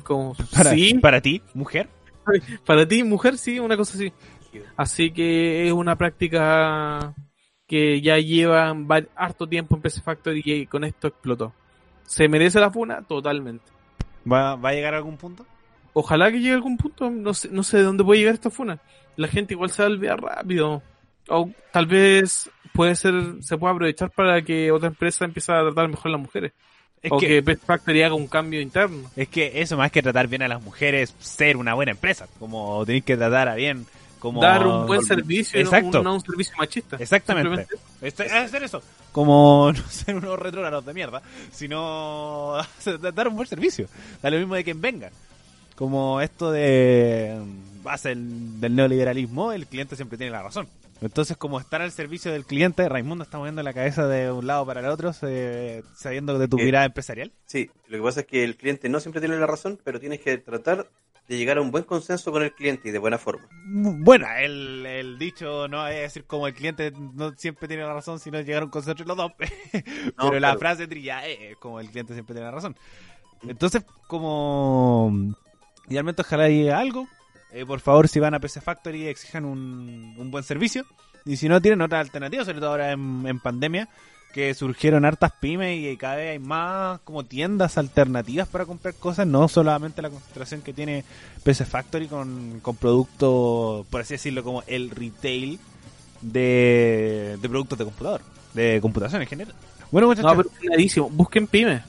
Como, 0.04 0.36
Para, 0.54 0.72
sí, 0.72 0.94
para 0.96 1.22
ti, 1.22 1.42
mujer. 1.54 1.88
para 2.66 2.86
ti, 2.86 3.04
mujer, 3.04 3.38
sí, 3.38 3.60
una 3.60 3.78
cosa 3.78 3.96
así. 3.98 4.12
Así 4.76 5.12
que 5.12 5.68
es 5.68 5.72
una 5.74 5.96
práctica 5.98 7.14
que 7.68 8.02
ya 8.02 8.18
lleva 8.18 8.74
va- 8.74 9.06
harto 9.16 9.48
tiempo 9.48 9.76
en 9.76 9.82
PC 9.82 10.02
Factory 10.02 10.42
y 10.46 10.66
con 10.66 10.84
esto 10.84 11.08
explotó. 11.08 11.54
¿Se 12.04 12.28
merece 12.28 12.60
la 12.60 12.72
funa? 12.72 13.02
Totalmente. 13.04 13.66
¿Va, 14.30 14.56
va 14.56 14.70
a 14.70 14.74
llegar 14.74 14.94
a 14.94 14.98
algún 14.98 15.18
punto? 15.18 15.46
Ojalá 15.94 16.32
que 16.32 16.40
llegue 16.40 16.52
a 16.52 16.56
algún 16.56 16.78
punto, 16.78 17.10
no 17.10 17.34
sé, 17.34 17.50
no 17.52 17.64
sé 17.64 17.78
de 17.78 17.84
dónde 17.84 18.04
puede 18.04 18.20
llegar 18.20 18.34
esta 18.36 18.50
funa. 18.50 18.80
La 19.16 19.28
gente 19.28 19.54
igual 19.54 19.70
se 19.70 19.82
va 19.82 19.88
a 19.88 19.92
olvidar 19.92 20.22
rápido. 20.22 20.82
O 21.30 21.50
tal 21.72 21.86
vez 21.86 22.50
puede 22.74 22.96
ser, 22.96 23.14
se 23.42 23.58
puede 23.58 23.74
aprovechar 23.74 24.12
para 24.12 24.42
que 24.42 24.72
otra 24.72 24.88
empresa 24.88 25.26
empiece 25.26 25.52
a 25.52 25.62
tratar 25.62 25.88
mejor 25.88 26.10
a 26.10 26.12
las 26.12 26.22
mujeres. 26.22 26.54
o 27.10 27.18
que, 27.18 27.42
Best 27.42 27.66
Factory 27.66 28.04
haga 28.04 28.16
un 28.16 28.28
cambio 28.28 28.62
interno. 28.62 29.10
Es 29.16 29.28
que 29.28 29.62
eso 29.62 29.78
más 29.78 29.92
que 29.92 30.02
tratar 30.02 30.28
bien 30.28 30.44
a 30.44 30.48
las 30.48 30.62
mujeres, 30.62 31.16
ser 31.20 31.58
una 31.58 31.74
buena 31.74 31.92
empresa. 31.92 32.28
Como 32.40 32.86
tenéis 32.86 33.04
que 33.04 33.18
tratar 33.18 33.50
a 33.50 33.56
bien 33.56 33.86
como 34.20 34.42
dar 34.42 34.66
un 34.66 34.88
buen 34.88 35.04
servicio 35.04 35.60
Exacto. 35.60 36.02
No, 36.02 36.16
un, 36.16 36.22
servicio 36.22 36.56
machista 36.58 36.98
exactamente 36.98 37.68
es 38.02 38.20
hacer 38.20 38.64
eso 38.64 38.82
como 39.12 39.72
no 39.76 39.90
ser 39.90 40.16
unos 40.16 40.40
retrógrados 40.40 40.86
de 40.86 40.94
mierda 40.94 41.22
sino 41.52 42.56
dar 43.14 43.28
un 43.28 43.36
buen 43.36 43.48
servicio 43.48 43.88
da 44.22 44.30
lo 44.30 44.38
mismo 44.38 44.56
de 44.56 44.64
quien 44.64 44.82
venga 44.82 45.12
como 45.76 46.22
esto 46.22 46.52
de 46.52 47.38
base 47.84 48.16
del 48.16 48.76
neoliberalismo 48.76 49.52
el 49.52 49.68
cliente 49.68 49.96
siempre 49.96 50.18
tiene 50.18 50.32
la 50.32 50.44
razón 50.44 50.68
entonces, 51.02 51.38
como 51.38 51.60
estar 51.60 51.82
al 51.82 51.92
servicio 51.92 52.32
del 52.32 52.46
cliente, 52.46 52.88
Raimundo 52.90 53.24
está 53.24 53.38
moviendo 53.38 53.62
la 53.64 53.74
cabeza 53.74 54.08
de 54.08 54.32
un 54.32 54.48
lado 54.48 54.66
para 54.66 54.80
el 54.80 54.88
otro, 54.88 55.14
sabiendo 55.14 56.40
de 56.40 56.48
tu 56.48 56.58
mirada 56.58 56.86
empresarial. 56.86 57.32
Sí, 57.46 57.70
lo 57.88 57.98
que 57.98 58.04
pasa 58.04 58.20
es 58.22 58.26
que 58.26 58.44
el 58.44 58.58
cliente 58.58 58.90
no 58.90 59.00
siempre 59.00 59.22
tiene 59.22 59.38
la 59.38 59.46
razón, 59.46 59.80
pero 59.84 60.00
tienes 60.00 60.22
que 60.22 60.38
tratar 60.38 60.90
de 61.28 61.38
llegar 61.38 61.58
a 61.58 61.62
un 61.62 61.72
buen 61.72 61.84
consenso 61.84 62.32
con 62.32 62.42
el 62.42 62.54
cliente 62.54 62.88
y 62.88 62.92
de 62.92 63.00
buena 63.00 63.18
forma. 63.18 63.48
Bueno, 63.66 64.28
el, 64.38 65.18
dicho 65.20 65.68
no 65.68 65.86
es 65.88 66.02
decir 66.02 66.26
como 66.26 66.48
el 66.48 66.54
cliente 66.54 66.92
no 66.92 67.34
siempre 67.36 67.68
tiene 67.68 67.84
la 67.84 67.94
razón, 67.94 68.20
sino 68.20 68.40
llegar 68.40 68.62
a 68.62 68.66
un 68.66 68.72
consenso 68.72 69.04
los 69.04 69.18
dos. 69.18 69.34
pero 70.18 70.40
la 70.40 70.58
frase 70.58 70.88
trilla 70.88 71.28
es 71.28 71.58
como 71.58 71.80
el 71.80 71.90
cliente 71.90 72.14
siempre 72.14 72.34
tiene 72.34 72.46
la 72.50 72.56
razón. 72.56 72.76
Entonces, 73.44 73.84
como 74.08 75.12
idealmente 75.90 76.22
ojalá 76.22 76.46
diga 76.46 76.80
algo, 76.80 77.08
eh, 77.58 77.66
por 77.66 77.80
favor, 77.80 78.08
si 78.08 78.20
van 78.20 78.34
a 78.36 78.40
PC 78.40 78.62
Factory, 78.62 79.08
exijan 79.08 79.44
un, 79.44 80.16
un 80.18 80.32
buen 80.32 80.44
servicio. 80.44 80.86
Y 81.26 81.38
si 81.38 81.50
no, 81.50 81.62
tienen 81.62 81.82
otra 81.82 82.00
alternativa, 82.00 82.46
sobre 82.46 82.60
todo 82.60 82.70
ahora 82.70 82.92
en, 82.92 83.40
pandemia, 83.40 83.90
que 84.32 84.54
surgieron 84.54 85.06
hartas 85.06 85.32
pymes 85.42 85.78
y 85.80 85.98
cada 85.98 86.16
vez 86.18 86.32
hay 86.32 86.40
más 86.40 87.00
como 87.02 87.26
tiendas 87.26 87.78
alternativas 87.78 88.48
para 88.48 88.66
comprar 88.66 88.94
cosas, 88.94 89.26
no 89.26 89.48
solamente 89.48 90.02
la 90.02 90.10
concentración 90.10 90.62
que 90.62 90.74
tiene 90.74 91.04
PC 91.44 91.66
Factory 91.66 92.08
con, 92.08 92.60
con 92.62 92.76
productos, 92.76 93.86
por 93.88 94.02
así 94.02 94.14
decirlo, 94.14 94.44
como 94.44 94.64
el 94.68 94.90
retail 94.92 95.60
de, 96.22 97.38
de 97.42 97.50
productos 97.50 97.78
de 97.80 97.86
computador, 97.86 98.22
de 98.54 98.80
computación 98.82 99.22
en 99.22 99.28
general. 99.28 99.56
Bueno, 99.92 100.08
muchachos. 100.08 100.32
No, 100.32 100.44
pero 100.44 101.10
busquen 101.10 101.48
pymes 101.48 101.82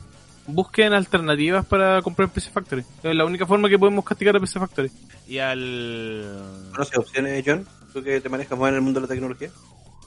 busquen 0.48 0.92
alternativas 0.92 1.64
para 1.66 2.02
comprar 2.02 2.28
PC 2.30 2.50
Factory. 2.50 2.82
Es 3.02 3.14
la 3.14 3.24
única 3.24 3.46
forma 3.46 3.68
que 3.68 3.78
podemos 3.78 4.04
castigar 4.04 4.36
a 4.36 4.40
PC 4.40 4.58
Factory. 4.58 4.90
Y 5.28 5.38
al... 5.38 6.24
¿Conoces 6.72 6.98
opciones, 6.98 7.44
John? 7.46 7.66
¿Tú 7.92 8.02
que 8.02 8.20
te 8.20 8.28
manejas 8.28 8.58
más 8.58 8.70
en 8.70 8.76
el 8.76 8.80
mundo 8.80 9.00
de 9.00 9.06
la 9.06 9.14
tecnología? 9.14 9.50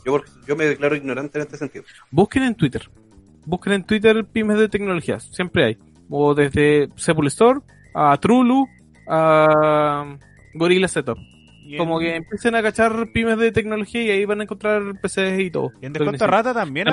Yo, 0.06 0.20
yo 0.48 0.56
me 0.56 0.66
declaro 0.66 0.96
ignorante 0.96 1.38
en 1.38 1.44
este 1.44 1.58
sentido. 1.58 1.86
Busquen 2.10 2.44
en 2.44 2.56
Twitter. 2.56 2.89
Busquen 3.46 3.74
en 3.74 3.84
Twitter 3.84 4.26
pymes 4.26 4.58
de 4.58 4.68
tecnologías. 4.68 5.30
Siempre 5.32 5.66
hay. 5.66 5.78
O 6.10 6.34
desde 6.34 6.89
Sepul 6.96 7.28
Store 7.28 7.60
a 7.94 8.18
Trulu 8.18 8.68
a 9.08 10.18
Gorilla 10.54 10.88
Setup. 10.88 11.18
Como 11.78 12.00
que 12.00 12.16
empiecen 12.16 12.56
a 12.56 12.62
cachar 12.62 13.12
pymes 13.14 13.38
de 13.38 13.52
tecnología 13.52 14.04
y 14.04 14.10
ahí 14.10 14.26
van 14.26 14.42
a 14.42 14.44
encontrar 14.44 14.82
PCs 15.02 15.40
y 15.40 15.52
todo. 15.52 15.72
Y 15.82 15.86
en 15.86 15.94
Descuento 15.94 16.28
Rata 16.28 16.54
también 16.54 16.88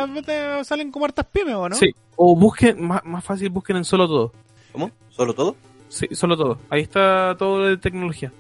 salen 0.65 0.91
como 0.91 1.05
hartas 1.05 1.27
pymes, 1.27 1.55
¿o 1.55 1.69
no? 1.69 1.77
Sí. 1.77 1.95
O 2.17 2.37
busquen, 2.37 2.85
más, 2.85 3.05
más 3.05 3.25
fácil, 3.25 3.51
busquen 3.51 3.77
en 3.77 3.85
Solo 3.85 4.07
Todo. 4.07 4.33
¿Cómo? 4.73 4.91
¿Solo 5.11 5.35
Todo? 5.35 5.57
Sí, 5.89 6.09
Solo 6.13 6.37
Todo. 6.37 6.59
Ahí 6.71 6.83
está 6.83 7.37
todo 7.39 7.65
de 7.65 7.77
tecnología. 7.77 8.33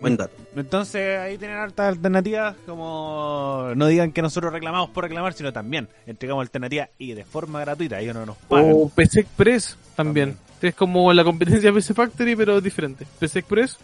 Buen 0.00 0.16
dato. 0.16 0.34
Entonces 0.54 1.18
ahí 1.18 1.38
tienen 1.38 1.56
hartas 1.56 1.88
alternativas, 1.88 2.56
como 2.66 3.70
no 3.74 3.86
digan 3.86 4.12
que 4.12 4.22
nosotros 4.22 4.52
reclamamos 4.52 4.90
por 4.90 5.04
reclamar, 5.04 5.32
sino 5.32 5.52
también 5.52 5.88
entregamos 6.06 6.42
alternativas 6.42 6.90
y 6.98 7.14
de 7.14 7.24
forma 7.24 7.60
gratuita, 7.60 8.00
ellos 8.00 8.14
no 8.14 8.26
nos 8.26 8.36
pagan. 8.36 8.72
O 8.74 8.88
PC 8.88 9.20
Express 9.20 9.78
también. 9.96 10.36
Es 10.60 10.74
como 10.74 11.12
la 11.12 11.24
competencia 11.24 11.72
PC 11.72 11.94
Factory, 11.94 12.36
pero 12.36 12.60
diferente. 12.60 13.06
PC 13.18 13.40
Express 13.40 13.78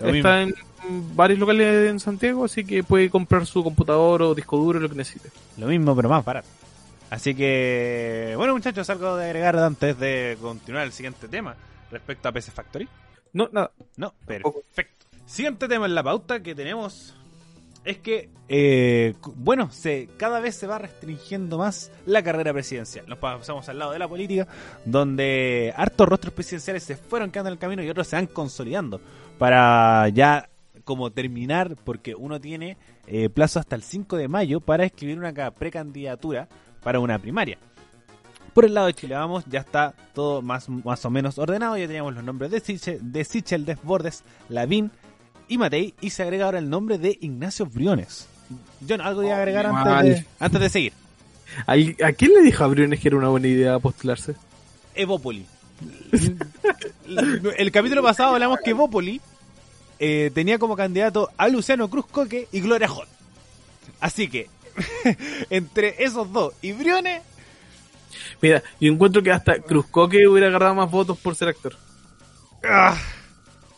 está 0.00 0.42
en 0.42 0.54
varios 1.14 1.38
locales 1.38 1.90
en 1.90 2.00
Santiago, 2.00 2.44
así 2.44 2.64
que 2.64 2.82
puede 2.82 3.10
comprar 3.10 3.46
su 3.46 3.64
computador 3.64 4.22
o 4.22 4.34
disco 4.34 4.56
duro, 4.56 4.80
lo 4.80 4.88
que 4.88 4.94
necesite. 4.94 5.30
Lo 5.56 5.66
mismo, 5.66 5.94
pero 5.94 6.08
más 6.08 6.24
barato. 6.24 6.48
Así 7.10 7.34
que, 7.34 8.34
bueno 8.36 8.52
muchachos, 8.52 8.88
algo 8.90 9.16
de 9.16 9.24
agregar 9.24 9.56
antes 9.56 9.98
de 9.98 10.36
continuar 10.40 10.84
el 10.84 10.92
siguiente 10.92 11.26
tema 11.26 11.56
respecto 11.90 12.28
a 12.28 12.32
PC 12.32 12.50
Factory. 12.52 12.88
No, 13.32 13.48
nada. 13.52 13.70
No, 13.96 14.12
perfecto. 14.26 15.06
Siguiente 15.26 15.68
tema 15.68 15.86
en 15.86 15.94
la 15.94 16.02
pauta 16.02 16.40
que 16.40 16.54
tenemos 16.54 17.14
es 17.88 17.96
que, 17.98 18.28
eh, 18.50 19.14
bueno, 19.36 19.70
se 19.70 20.10
cada 20.18 20.40
vez 20.40 20.54
se 20.56 20.66
va 20.66 20.78
restringiendo 20.78 21.56
más 21.56 21.90
la 22.04 22.22
carrera 22.22 22.52
presidencial. 22.52 23.06
Nos 23.08 23.18
pasamos 23.18 23.66
al 23.70 23.78
lado 23.78 23.92
de 23.92 23.98
la 23.98 24.06
política, 24.06 24.46
donde 24.84 25.72
hartos 25.74 26.06
rostros 26.06 26.34
presidenciales 26.34 26.82
se 26.82 26.96
fueron 26.96 27.30
quedando 27.30 27.48
en 27.48 27.54
el 27.54 27.58
camino 27.58 27.82
y 27.82 27.88
otros 27.88 28.06
se 28.06 28.16
van 28.16 28.26
consolidando 28.26 29.00
para 29.38 30.06
ya 30.10 30.50
como 30.84 31.10
terminar, 31.10 31.76
porque 31.82 32.14
uno 32.14 32.38
tiene 32.38 32.76
eh, 33.06 33.30
plazo 33.30 33.58
hasta 33.58 33.74
el 33.74 33.82
5 33.82 34.18
de 34.18 34.28
mayo 34.28 34.60
para 34.60 34.84
escribir 34.84 35.18
una 35.18 35.50
precandidatura 35.50 36.46
para 36.82 37.00
una 37.00 37.18
primaria. 37.18 37.56
Por 38.52 38.66
el 38.66 38.74
lado 38.74 38.88
de 38.88 38.94
Chile 38.94 39.14
Vamos, 39.14 39.44
ya 39.46 39.60
está 39.60 39.94
todo 40.12 40.42
más, 40.42 40.68
más 40.68 41.04
o 41.06 41.10
menos 41.10 41.38
ordenado. 41.38 41.78
Ya 41.78 41.86
teníamos 41.86 42.14
los 42.14 42.24
nombres 42.24 42.50
de 42.50 42.60
Sichel, 42.60 43.12
de 43.12 43.24
Sichel 43.24 43.64
Desbordes, 43.64 44.24
Lavín 44.50 44.90
y 45.48 45.58
Matei. 45.58 45.94
Y 46.00 46.10
se 46.10 46.22
agrega 46.22 46.46
ahora 46.46 46.58
el 46.58 46.68
nombre 46.68 46.98
de 46.98 47.18
Ignacio 47.20 47.66
Briones. 47.66 48.26
John, 48.86 49.00
¿algo 49.00 49.20
de 49.20 49.32
agregar 49.32 49.66
antes 49.66 50.02
de, 50.02 50.26
antes 50.38 50.60
de 50.60 50.68
seguir? 50.68 50.92
¿A, 51.66 52.12
quién 52.12 52.32
le 52.34 52.42
dijo 52.42 52.64
a 52.64 52.68
Briones 52.68 53.00
que 53.00 53.08
era 53.08 53.16
una 53.16 53.28
buena 53.28 53.48
idea 53.48 53.78
postularse? 53.78 54.34
Evópoli. 54.94 55.46
el 57.56 57.70
capítulo 57.70 58.02
pasado 58.02 58.34
hablamos 58.34 58.58
que 58.64 58.70
Evópoli 58.70 59.20
eh, 59.98 60.30
tenía 60.34 60.58
como 60.58 60.76
candidato 60.76 61.30
a 61.36 61.48
Luciano 61.48 61.88
Cruz 61.88 62.06
Coque 62.06 62.48
y 62.52 62.60
Gloria 62.60 62.88
Hot. 62.88 63.08
Así 64.00 64.28
que, 64.28 64.48
entre 65.50 66.02
esos 66.04 66.32
dos 66.32 66.54
y 66.62 66.72
Briones. 66.72 67.22
Mira, 68.40 68.62
yo 68.80 68.92
encuentro 68.92 69.22
que 69.22 69.32
hasta 69.32 69.60
Cruz 69.60 69.86
Coque 69.86 70.26
hubiera 70.28 70.48
agarrado 70.48 70.74
más 70.74 70.90
votos 70.90 71.18
por 71.18 71.34
ser 71.34 71.48
actor. 71.48 71.76
Ah. 72.64 72.96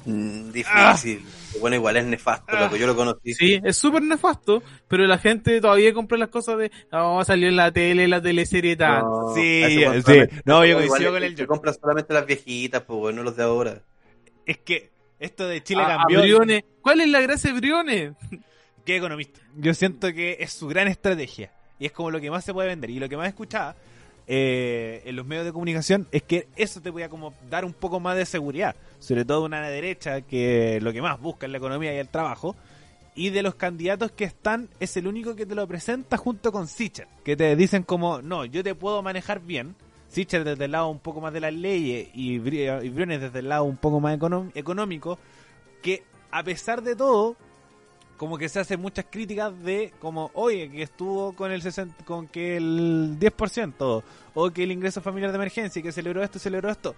Mm, 0.05 0.53
difícil. 0.53 1.25
Bueno, 1.59 1.77
igual 1.77 1.97
es 1.97 2.05
nefasto, 2.05 2.57
lo 2.57 2.71
que 2.71 2.79
yo 2.79 2.87
lo 2.87 2.95
conocí. 2.95 3.35
Sí, 3.35 3.61
es 3.65 3.77
súper 3.77 4.03
nefasto, 4.03 4.63
pero 4.87 5.07
la 5.07 5.19
gente 5.19 5.61
todavía 5.61 5.93
compra 5.93 6.17
las 6.17 6.29
cosas 6.29 6.59
de, 6.59 6.71
ah, 6.91 7.03
vamos 7.03 7.23
a 7.23 7.25
salir 7.33 7.49
en 7.49 7.57
la 7.57 7.73
tele, 7.73 8.07
la 8.07 8.23
teleserie 8.23 8.73
y 8.73 8.77
tal. 8.77 9.03
sí, 9.35 9.85
sí. 10.07 10.21
No, 10.45 10.65
yo 10.65 10.77
coincido 10.77 11.13
con 11.13 11.23
el... 11.23 11.47
Compran 11.47 11.75
solamente 11.75 12.15
las 12.15 12.27
viejitas, 12.27 12.83
pues 12.83 12.99
bueno, 12.99 13.23
los 13.23 13.37
de 13.37 13.43
ahora. 13.43 13.83
Es 14.47 14.59
que 14.59 14.91
esto 15.19 15.47
de 15.47 15.63
Chile 15.63 15.83
ah, 15.85 15.99
cambió. 15.99 16.23
Briones. 16.23 16.65
¿Cuál 16.81 17.01
es 17.01 17.09
la 17.09 17.21
gracia 17.21 17.53
de 17.53 17.61
Briones? 17.61 18.13
¿Qué 18.85 18.97
economista? 18.97 19.41
Yo 19.57 19.75
siento 19.75 20.13
que 20.13 20.39
es 20.41 20.53
su 20.53 20.67
gran 20.69 20.89
estrategia. 20.89 21.53
Y 21.79 21.87
es 21.87 21.93
como 21.93 22.11
lo 22.11 22.21
que 22.21 22.31
más 22.31 22.45
se 22.45 22.53
puede 22.53 22.69
vender. 22.69 22.91
Y 22.91 22.99
lo 22.99 23.09
que 23.09 23.17
más 23.17 23.29
escuchaba 23.29 23.77
eh, 24.27 25.03
en 25.05 25.17
los 25.17 25.27
medios 25.27 25.45
de 25.45 25.53
comunicación 25.53 26.07
es 26.13 26.23
que 26.23 26.49
eso 26.57 26.81
te 26.81 26.91
voy 26.91 27.03
a 27.03 27.09
como 27.09 27.35
dar 27.49 27.65
un 27.65 27.73
poco 27.73 28.01
más 28.01 28.17
de 28.17 28.27
seguridad. 28.27 28.77
Sobre 28.99 29.25
todo 29.25 29.45
una 29.45 29.69
derecha 29.69 30.21
que 30.23 30.79
lo 30.81 30.93
que 30.93 31.03
más 31.03 31.21
busca 31.21 31.47
es 31.47 31.53
la 31.53 31.59
economía 31.59 31.95
y 31.95 31.99
el 31.99 32.09
trabajo. 32.09 32.57
Y 33.15 33.31
de 33.31 33.43
los 33.43 33.57
candidatos 33.57 34.13
que 34.13 34.25
están, 34.25 34.69
es 34.79 34.97
el 34.97 35.07
único 35.07 35.35
que 35.35 35.45
te 35.45 35.55
lo 35.55 35.67
presenta 35.67 36.17
junto 36.17 36.53
con 36.53 36.69
Sicher. 36.69 37.09
Que 37.25 37.37
te 37.37 37.55
dicen 37.57 37.83
como, 37.83 38.23
no, 38.23 38.45
yo 38.45 38.63
te 38.63 38.75
puedo 38.75 39.03
manejar 39.03 39.41
bien 39.41 39.75
Sicher 40.11 40.43
desde 40.43 40.65
el 40.65 40.73
lado 40.73 40.89
un 40.89 40.99
poco 40.99 41.21
más 41.21 41.33
de 41.33 41.41
las 41.41 41.55
leyes 41.55 42.09
y, 42.15 42.39
Briones 42.39 43.21
desde 43.21 43.39
el 43.39 43.49
lado 43.49 43.65
un 43.65 43.77
poco 43.77 44.01
más 44.01 44.19
económico, 44.55 45.19
que 45.83 46.03
a 46.33 46.43
pesar 46.43 46.83
de 46.83 46.97
todo, 46.97 47.37
como 48.21 48.37
que 48.37 48.51
se 48.51 48.61
hacen 48.61 48.79
muchas 48.83 49.07
críticas 49.09 49.59
de 49.63 49.95
como, 49.99 50.31
oye, 50.35 50.69
que 50.69 50.83
estuvo 50.83 51.33
con 51.33 51.51
el 51.51 51.63
60, 51.63 52.05
con 52.05 52.29
que 52.29 52.59
el 52.59 53.17
10%, 53.19 54.03
o 54.35 54.51
que 54.51 54.63
el 54.63 54.73
ingreso 54.73 55.01
familiar 55.01 55.31
de 55.31 55.37
emergencia, 55.37 55.81
que 55.81 55.91
celebró 55.91 56.23
esto, 56.23 56.39
celebró 56.39 56.69
esto 56.69 56.95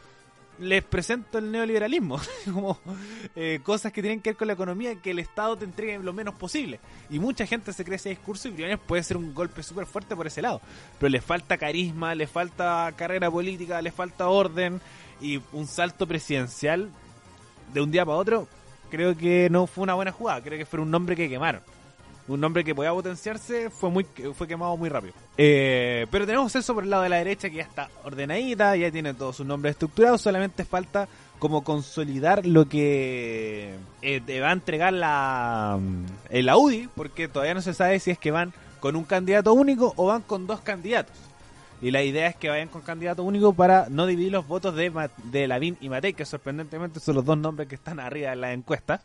les 0.59 0.83
presento 0.83 1.39
el 1.39 1.53
neoliberalismo, 1.53 2.21
como 2.53 2.77
eh, 3.37 3.61
cosas 3.63 3.93
que 3.93 4.03
tienen 4.03 4.21
que 4.21 4.31
ver 4.31 4.37
con 4.37 4.49
la 4.49 4.55
economía 4.55 4.97
que 4.97 5.13
el 5.13 5.21
Estado 5.21 5.57
te 5.57 5.65
entregue 5.65 6.01
lo 6.01 6.13
menos 6.13 6.35
posible. 6.35 6.81
Y 7.09 7.21
mucha 7.21 7.47
gente 7.47 7.73
se 7.73 7.85
cree 7.85 7.97
ese 7.97 8.09
discurso 8.09 8.49
y 8.49 8.51
Briones 8.51 8.81
puede 8.85 9.05
ser 9.05 9.17
un 9.17 9.33
golpe 9.33 9.63
súper 9.63 9.87
fuerte 9.87 10.17
por 10.17 10.27
ese 10.27 10.43
lado. 10.43 10.61
Pero 10.99 11.09
le 11.09 11.21
falta 11.21 11.57
carisma, 11.57 12.17
le 12.17 12.27
falta 12.27 12.93
carrera 12.97 13.31
política, 13.31 13.81
le 13.81 13.93
falta 13.93 14.29
orden 14.29 14.81
y 15.21 15.41
un 15.53 15.69
salto 15.69 16.05
presidencial 16.09 16.91
de 17.73 17.81
un 17.81 17.93
día 17.93 18.05
para 18.05 18.19
otro. 18.19 18.49
Creo 18.93 19.17
que 19.17 19.49
no 19.51 19.67
fue 19.67 19.83
una 19.83 19.95
buena 19.95 20.13
jugada, 20.13 20.41
creo 20.41 20.57
que 20.57 20.67
fue 20.67 20.79
un 20.79 20.91
nombre 20.91 21.17
que 21.17 21.29
quemaron 21.29 21.63
un 22.29 22.41
nombre 22.41 22.63
que 22.63 22.75
podía 22.75 22.93
potenciarse 22.93 23.69
fue 23.71 23.91
muy 23.91 24.07
fue 24.37 24.47
quemado 24.47 24.77
muy 24.77 24.89
rápido. 24.89 25.15
Eh, 25.37 26.07
pero 26.11 26.27
tenemos 26.27 26.55
eso 26.55 26.75
por 26.75 26.85
el 26.85 26.91
lado 26.91 27.03
de 27.03 27.09
la 27.09 27.17
derecha 27.17 27.51
que 27.51 27.57
ya 27.57 27.63
está 27.63 27.91
ordenadita, 28.05 28.77
ya 28.77 28.91
tiene 28.91 29.15
todos 29.15 29.37
sus 29.37 29.47
nombres 29.47 29.73
estructurados, 29.73 30.21
solamente 30.23 30.65
falta 30.65 31.09
como 31.39 31.65
consolidar 31.65 32.47
lo 32.47 32.69
que 32.69 33.75
eh, 34.03 34.21
te 34.25 34.41
va 34.41 34.51
a 34.51 34.53
entregar 34.53 34.93
la, 34.93 35.79
el 36.31 36.49
Audi, 36.49 36.89
porque 36.95 37.27
todavía 37.27 37.55
no 37.55 37.63
se 37.63 37.75
sabe 37.75 37.99
si 37.99 38.13
es 38.13 38.19
que 38.19 38.31
van 38.31 38.53
con 38.79 38.95
un 38.95 39.05
candidato 39.05 39.53
único 39.53 39.93
o 39.97 40.07
van 40.07 40.23
con 40.23 40.47
dos 40.47 40.61
candidatos. 40.61 41.17
Y 41.83 41.91
la 41.91 42.05
idea 42.05 42.29
es 42.29 42.37
que 42.37 42.49
vayan 42.49 42.69
con 42.69 42.83
candidato 42.83 43.25
único 43.25 43.53
para 43.53 43.89
no 43.91 44.07
dividir 44.07 44.31
los 44.31 44.47
votos 44.47 44.77
de, 44.77 45.11
de 45.25 45.49
Lavín 45.49 45.77
y 45.81 45.89
Matei, 45.89 46.15
que 46.15 46.25
sorprendentemente 46.25 47.01
son 47.01 47.17
los 47.17 47.25
dos 47.25 47.37
nombres 47.37 47.69
que 47.69 47.75
están 47.75 47.99
arriba 47.99 48.33
en 48.33 48.41
la 48.41 48.53
encuesta, 48.53 49.03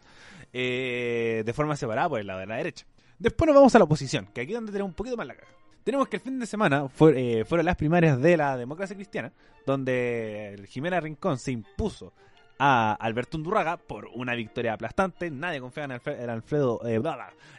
eh, 0.54 1.42
de 1.44 1.54
forma 1.54 1.76
separada 1.76 2.08
por 2.08 2.20
el 2.20 2.28
lado 2.28 2.40
de 2.40 2.46
la 2.46 2.58
derecha. 2.58 2.86
Después 3.18 3.48
nos 3.48 3.56
vamos 3.56 3.74
a 3.74 3.80
la 3.80 3.86
oposición, 3.86 4.28
que 4.32 4.42
aquí 4.42 4.52
es 4.52 4.58
donde 4.58 4.72
tenemos 4.72 4.92
un 4.92 4.96
poquito 4.96 5.18
más 5.18 5.26
la 5.26 5.34
caga. 5.34 5.48
Tenemos 5.84 6.08
que 6.08 6.18
el 6.18 6.22
fin 6.22 6.38
de 6.38 6.46
semana 6.46 6.86
eh, 7.16 7.46
fueron 7.48 7.66
las 7.66 7.78
primarias 7.78 8.22
de 8.22 8.38
la 8.38 8.56
democracia 8.56 8.96
cristiana, 8.96 9.32
donde 9.66 10.64
Jimena 10.70 11.00
Rincón 11.00 11.40
se 11.40 11.54
impuso 11.54 12.14
a 12.60 12.94
Alberto 12.94 13.38
Undurraga 13.38 13.78
por 13.78 14.08
una 14.14 14.36
victoria 14.36 14.74
aplastante. 14.74 15.32
Nadie 15.32 15.60
confía 15.62 15.86
en, 15.86 16.30
Alfredo, 16.30 16.82
eh, 16.86 17.02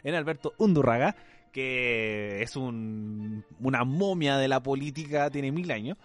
en 0.03 0.15
Alberto 0.15 0.53
Undurraga, 0.57 1.15
que 1.51 2.41
es 2.41 2.55
un, 2.55 3.43
una 3.59 3.83
momia 3.83 4.37
de 4.37 4.47
la 4.47 4.61
política, 4.61 5.29
tiene 5.29 5.51
mil 5.51 5.71
años. 5.71 5.97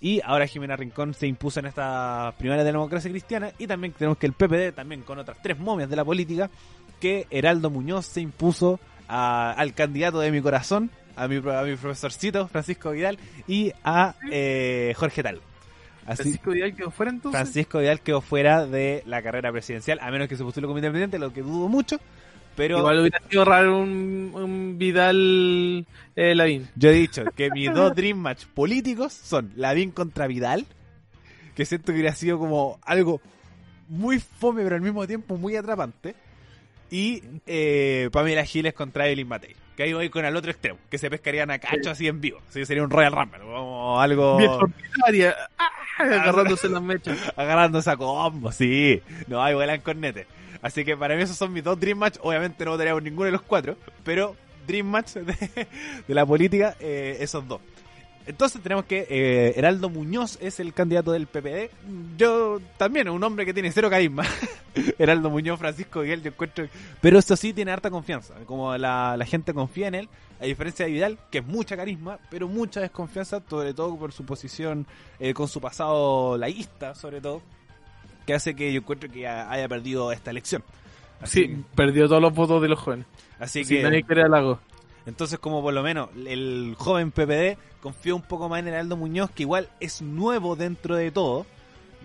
Y 0.00 0.20
ahora 0.24 0.48
Jimena 0.48 0.74
Rincón 0.74 1.14
se 1.14 1.28
impuso 1.28 1.60
en 1.60 1.66
esta 1.66 2.34
primarias 2.36 2.64
de 2.66 2.72
la 2.72 2.78
democracia 2.78 3.10
cristiana. 3.10 3.52
Y 3.58 3.68
también 3.68 3.92
tenemos 3.92 4.18
que 4.18 4.26
el 4.26 4.32
PPD, 4.32 4.74
también 4.74 5.02
con 5.02 5.18
otras 5.18 5.38
tres 5.40 5.58
momias 5.58 5.88
de 5.88 5.96
la 5.96 6.04
política, 6.04 6.50
que 7.00 7.26
Heraldo 7.30 7.70
Muñoz 7.70 8.06
se 8.06 8.20
impuso 8.20 8.80
al 9.06 9.74
candidato 9.74 10.20
de 10.20 10.30
mi 10.30 10.40
corazón, 10.40 10.90
a 11.16 11.28
mi, 11.28 11.36
a 11.36 11.62
mi 11.62 11.76
profesorcito 11.76 12.48
Francisco 12.48 12.90
Vidal 12.90 13.18
y 13.46 13.72
a 13.84 14.14
eh, 14.30 14.94
Jorge 14.96 15.22
Tal. 15.22 15.40
Francisco 16.04 16.50
Vidal 16.50 16.74
quedó 16.74 16.90
fuera 16.90 17.12
entonces. 17.12 17.40
Francisco 17.40 17.78
Vidal 17.78 18.00
quedó 18.00 18.20
fuera 18.20 18.66
de 18.66 19.02
la 19.06 19.22
carrera 19.22 19.52
presidencial, 19.52 19.98
a 20.00 20.10
menos 20.10 20.28
que 20.28 20.36
se 20.36 20.42
postule 20.42 20.66
como 20.66 20.78
independiente, 20.78 21.18
lo 21.18 21.32
que 21.32 21.42
dudo 21.42 21.68
mucho. 21.68 22.00
Pero... 22.56 22.78
Igual 22.78 23.00
hubiera 23.00 23.20
sido 23.28 23.44
raro 23.44 23.78
un, 23.80 24.74
Vidal 24.78 25.86
eh, 26.16 26.34
Lavín. 26.34 26.68
Yo 26.76 26.90
he 26.90 26.94
dicho 26.94 27.24
que 27.36 27.50
mis 27.50 27.72
dos 27.72 27.94
Dream 27.94 28.18
Match 28.18 28.46
políticos 28.46 29.12
son 29.12 29.52
Lavín 29.56 29.90
contra 29.90 30.26
Vidal, 30.26 30.66
que 31.54 31.64
siento 31.64 31.86
que 31.86 31.92
hubiera 31.92 32.14
sido 32.14 32.38
como 32.38 32.78
algo 32.82 33.20
muy 33.88 34.18
fome, 34.18 34.62
pero 34.62 34.76
al 34.76 34.82
mismo 34.82 35.06
tiempo 35.06 35.36
muy 35.36 35.56
atrapante. 35.56 36.14
Y 36.90 37.22
eh, 37.46 38.10
Pamela 38.12 38.44
Giles 38.44 38.74
contra 38.74 39.06
Evelyn 39.06 39.28
Matei. 39.28 39.56
Que 39.76 39.84
ahí 39.84 39.94
voy 39.94 40.10
con 40.10 40.26
el 40.26 40.36
otro 40.36 40.50
extremo, 40.50 40.78
que 40.90 40.98
se 40.98 41.08
pescarían 41.08 41.50
a 41.50 41.58
cacho 41.58 41.90
así 41.90 42.06
en 42.06 42.20
vivo. 42.20 42.40
Así 42.48 42.66
sería 42.66 42.82
un 42.82 42.90
Royal 42.90 43.12
Rumble, 43.12 43.38
como 43.38 43.98
algo... 43.98 44.36
Bien 44.36 45.32
ah, 45.56 45.70
agarrándose 45.98 46.68
las 46.68 46.82
mechas. 46.82 47.18
Agarrándose 47.36 47.90
a 47.90 47.96
combo, 47.96 48.52
sí. 48.52 49.00
No, 49.28 49.42
ahí 49.42 49.54
vuelan 49.54 49.80
cornete. 49.80 50.26
Así 50.62 50.84
que 50.84 50.96
para 50.96 51.16
mí 51.16 51.22
esos 51.22 51.36
son 51.36 51.52
mis 51.52 51.64
dos 51.64 51.78
Dream 51.78 51.98
Match. 51.98 52.18
Obviamente 52.22 52.64
no 52.64 52.70
votaríamos 52.70 53.02
ninguno 53.02 53.26
de 53.26 53.32
los 53.32 53.42
cuatro, 53.42 53.76
pero 54.04 54.36
Dream 54.66 54.86
Match 54.86 55.14
de, 55.14 55.66
la 56.14 56.24
política, 56.24 56.76
eh, 56.80 57.18
esos 57.20 57.46
dos. 57.46 57.60
Entonces 58.24 58.62
tenemos 58.62 58.84
que 58.84 59.06
eh, 59.10 59.54
Heraldo 59.56 59.90
Muñoz 59.90 60.38
es 60.40 60.60
el 60.60 60.72
candidato 60.72 61.12
del 61.12 61.26
PPD. 61.26 61.70
Yo 62.16 62.60
también, 62.76 63.08
un 63.08 63.22
hombre 63.24 63.44
que 63.44 63.52
tiene 63.52 63.72
cero 63.72 63.90
carisma. 63.90 64.24
Heraldo 64.98 65.28
Muñoz, 65.28 65.58
Francisco 65.58 66.00
Miguel, 66.00 66.22
yo 66.22 66.28
encuentro. 66.28 66.68
Pero 67.00 67.18
eso 67.18 67.36
sí 67.36 67.52
tiene 67.52 67.72
harta 67.72 67.90
confianza. 67.90 68.34
Como 68.46 68.76
la, 68.78 69.18
gente 69.26 69.52
confía 69.52 69.88
en 69.88 69.96
él, 69.96 70.08
a 70.40 70.44
diferencia 70.44 70.86
de 70.86 70.92
Vidal, 70.92 71.18
que 71.30 71.38
es 71.38 71.46
mucha 71.46 71.76
carisma, 71.76 72.18
pero 72.30 72.46
mucha 72.46 72.80
desconfianza, 72.80 73.42
sobre 73.48 73.74
todo 73.74 73.96
por 73.96 74.12
su 74.12 74.24
posición 74.24 74.86
eh, 75.18 75.34
con 75.34 75.48
su 75.48 75.60
pasado 75.60 76.38
laísta, 76.38 76.94
sobre 76.94 77.20
todo, 77.20 77.42
que 78.26 78.34
hace 78.34 78.54
que 78.54 78.72
yo 78.72 78.80
encuentro 78.80 79.10
que 79.10 79.26
haya 79.26 79.68
perdido 79.68 80.12
esta 80.12 80.30
elección. 80.30 80.62
sí, 81.24 81.64
perdió 81.74 82.08
todos 82.08 82.22
los 82.22 82.34
votos 82.34 82.62
de 82.62 82.68
los 82.68 82.78
jóvenes. 82.78 83.06
Así 83.38 83.64
que. 83.64 83.82
Nadie 83.82 84.02
quiere. 84.02 84.24
Entonces, 85.04 85.38
como 85.38 85.62
por 85.62 85.74
lo 85.74 85.82
menos 85.82 86.10
el 86.26 86.74
joven 86.78 87.10
PPD 87.10 87.58
confió 87.80 88.14
un 88.14 88.22
poco 88.22 88.48
más 88.48 88.60
en 88.60 88.68
Heraldo 88.68 88.96
Muñoz, 88.96 89.30
que 89.30 89.42
igual 89.42 89.68
es 89.80 90.00
nuevo 90.00 90.54
dentro 90.56 90.94
de 90.96 91.10
todo. 91.10 91.46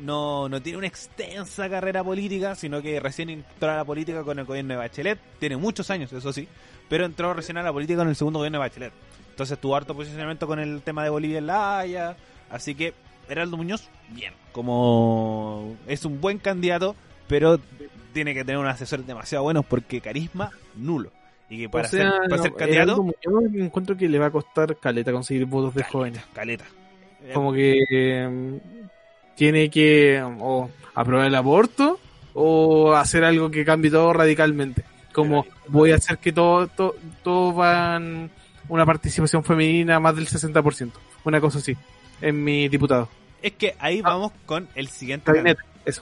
No, 0.01 0.47
no 0.47 0.61
tiene 0.61 0.77
una 0.77 0.87
extensa 0.87 1.69
carrera 1.69 2.03
política, 2.03 2.53
sino 2.55 2.81
que 2.81 2.99
recién 2.99 3.29
entró 3.29 3.71
a 3.71 3.77
la 3.77 3.85
política 3.85 4.23
con 4.23 4.37
el 4.37 4.45
gobierno 4.45 4.73
de 4.73 4.77
Bachelet. 4.77 5.19
Tiene 5.39 5.57
muchos 5.57 5.89
años, 5.89 6.13
eso 6.13 6.31
sí, 6.31 6.47
pero 6.87 7.05
entró 7.05 7.33
recién 7.33 7.57
a 7.57 7.63
la 7.63 7.73
política 7.73 7.99
con 7.99 8.09
el 8.09 8.15
segundo 8.15 8.39
gobierno 8.39 8.59
de 8.59 8.67
Bachelet. 8.67 8.93
Entonces 9.29 9.59
tuvo 9.59 9.75
harto 9.75 9.95
posicionamiento 9.95 10.47
con 10.47 10.59
el 10.59 10.81
tema 10.81 11.03
de 11.03 11.09
Bolivia 11.09 11.39
en 11.39 11.47
la 11.47 11.79
Haya. 11.79 12.17
Así 12.49 12.75
que 12.75 12.93
Heraldo 13.29 13.57
Muñoz, 13.57 13.89
bien. 14.09 14.33
Como 14.51 15.75
es 15.87 16.05
un 16.05 16.19
buen 16.21 16.37
candidato, 16.37 16.95
pero 17.27 17.59
tiene 18.13 18.33
que 18.33 18.43
tener 18.43 18.59
un 18.59 18.67
asesor 18.67 19.05
demasiado 19.05 19.43
bueno 19.43 19.63
porque 19.63 20.01
carisma 20.01 20.51
nulo. 20.75 21.11
Y 21.49 21.59
que 21.59 21.69
para, 21.69 21.87
ser, 21.87 22.11
candidato. 22.57 23.05
Yo 23.23 23.39
encuentro 23.63 23.95
que 23.95 24.09
le 24.09 24.19
va 24.19 24.27
a 24.27 24.31
costar 24.31 24.75
caleta 24.77 25.11
conseguir 25.11 25.45
votos 25.45 25.73
de 25.75 25.83
jóvenes. 25.83 26.21
Caleta. 26.33 26.65
Como 27.33 27.53
que 27.53 28.23
em, 28.23 28.59
tiene 29.35 29.69
que 29.69 30.21
o 30.21 30.69
aprobar 30.93 31.27
el 31.27 31.35
aborto 31.35 31.99
o 32.33 32.93
hacer 32.93 33.23
algo 33.23 33.49
que 33.49 33.63
cambie 33.63 33.91
todo 33.91 34.11
radicalmente. 34.13 34.83
Como 35.13 35.45
voy 35.67 35.91
a 35.91 35.95
hacer 35.95 36.17
que 36.17 36.31
todo, 36.31 36.67
todo, 36.67 36.95
todo 37.23 37.53
van 37.53 38.29
una 38.69 38.85
participación 38.85 39.43
femenina 39.43 39.99
más 39.99 40.15
del 40.15 40.27
60%. 40.27 40.91
Una 41.23 41.39
cosa 41.41 41.59
así. 41.59 41.75
En 42.21 42.43
mi 42.43 42.67
diputado. 42.67 43.09
Es 43.41 43.53
que 43.53 43.75
ahí 43.79 44.01
ah. 44.03 44.09
vamos 44.09 44.31
con 44.45 44.67
el 44.75 44.87
siguiente. 44.87 45.31
Gabinete, 45.31 45.61
eso. 45.85 46.01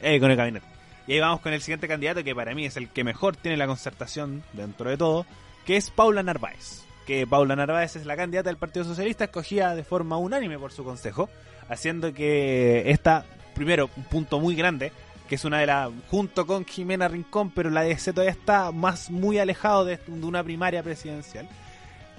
Eh, 0.00 0.20
con 0.20 0.30
el 0.30 0.36
gabinete. 0.36 0.66
Y 1.06 1.14
ahí 1.14 1.20
vamos 1.20 1.40
con 1.40 1.52
el 1.52 1.60
siguiente 1.60 1.88
candidato, 1.88 2.22
que 2.22 2.34
para 2.34 2.54
mí 2.54 2.66
es 2.66 2.76
el 2.76 2.88
que 2.88 3.04
mejor 3.04 3.36
tiene 3.36 3.56
la 3.56 3.66
concertación 3.66 4.42
dentro 4.52 4.90
de 4.90 4.96
todo, 4.96 5.26
que 5.66 5.76
es 5.76 5.90
Paula 5.90 6.22
Narváez. 6.22 6.84
Que 7.06 7.26
Paula 7.26 7.56
Narváez 7.56 7.96
es 7.96 8.06
la 8.06 8.16
candidata 8.16 8.48
del 8.48 8.58
Partido 8.58 8.84
Socialista, 8.84 9.24
escogida 9.24 9.74
de 9.74 9.82
forma 9.82 10.16
unánime 10.18 10.58
por 10.58 10.72
su 10.72 10.84
consejo, 10.84 11.28
haciendo 11.68 12.12
que 12.12 12.90
esta, 12.90 13.24
primero, 13.54 13.90
un 13.96 14.04
punto 14.04 14.38
muy 14.38 14.54
grande, 14.54 14.92
que 15.28 15.36
es 15.36 15.44
una 15.44 15.58
de 15.58 15.66
las, 15.66 15.90
junto 16.10 16.46
con 16.46 16.64
Jimena 16.64 17.08
Rincón, 17.08 17.50
pero 17.50 17.70
la 17.70 17.82
DC 17.82 18.12
todavía 18.12 18.32
está 18.32 18.72
más 18.72 19.10
muy 19.10 19.38
alejado 19.38 19.84
de, 19.84 19.98
una 20.08 20.42
primaria 20.42 20.82
presidencial, 20.82 21.48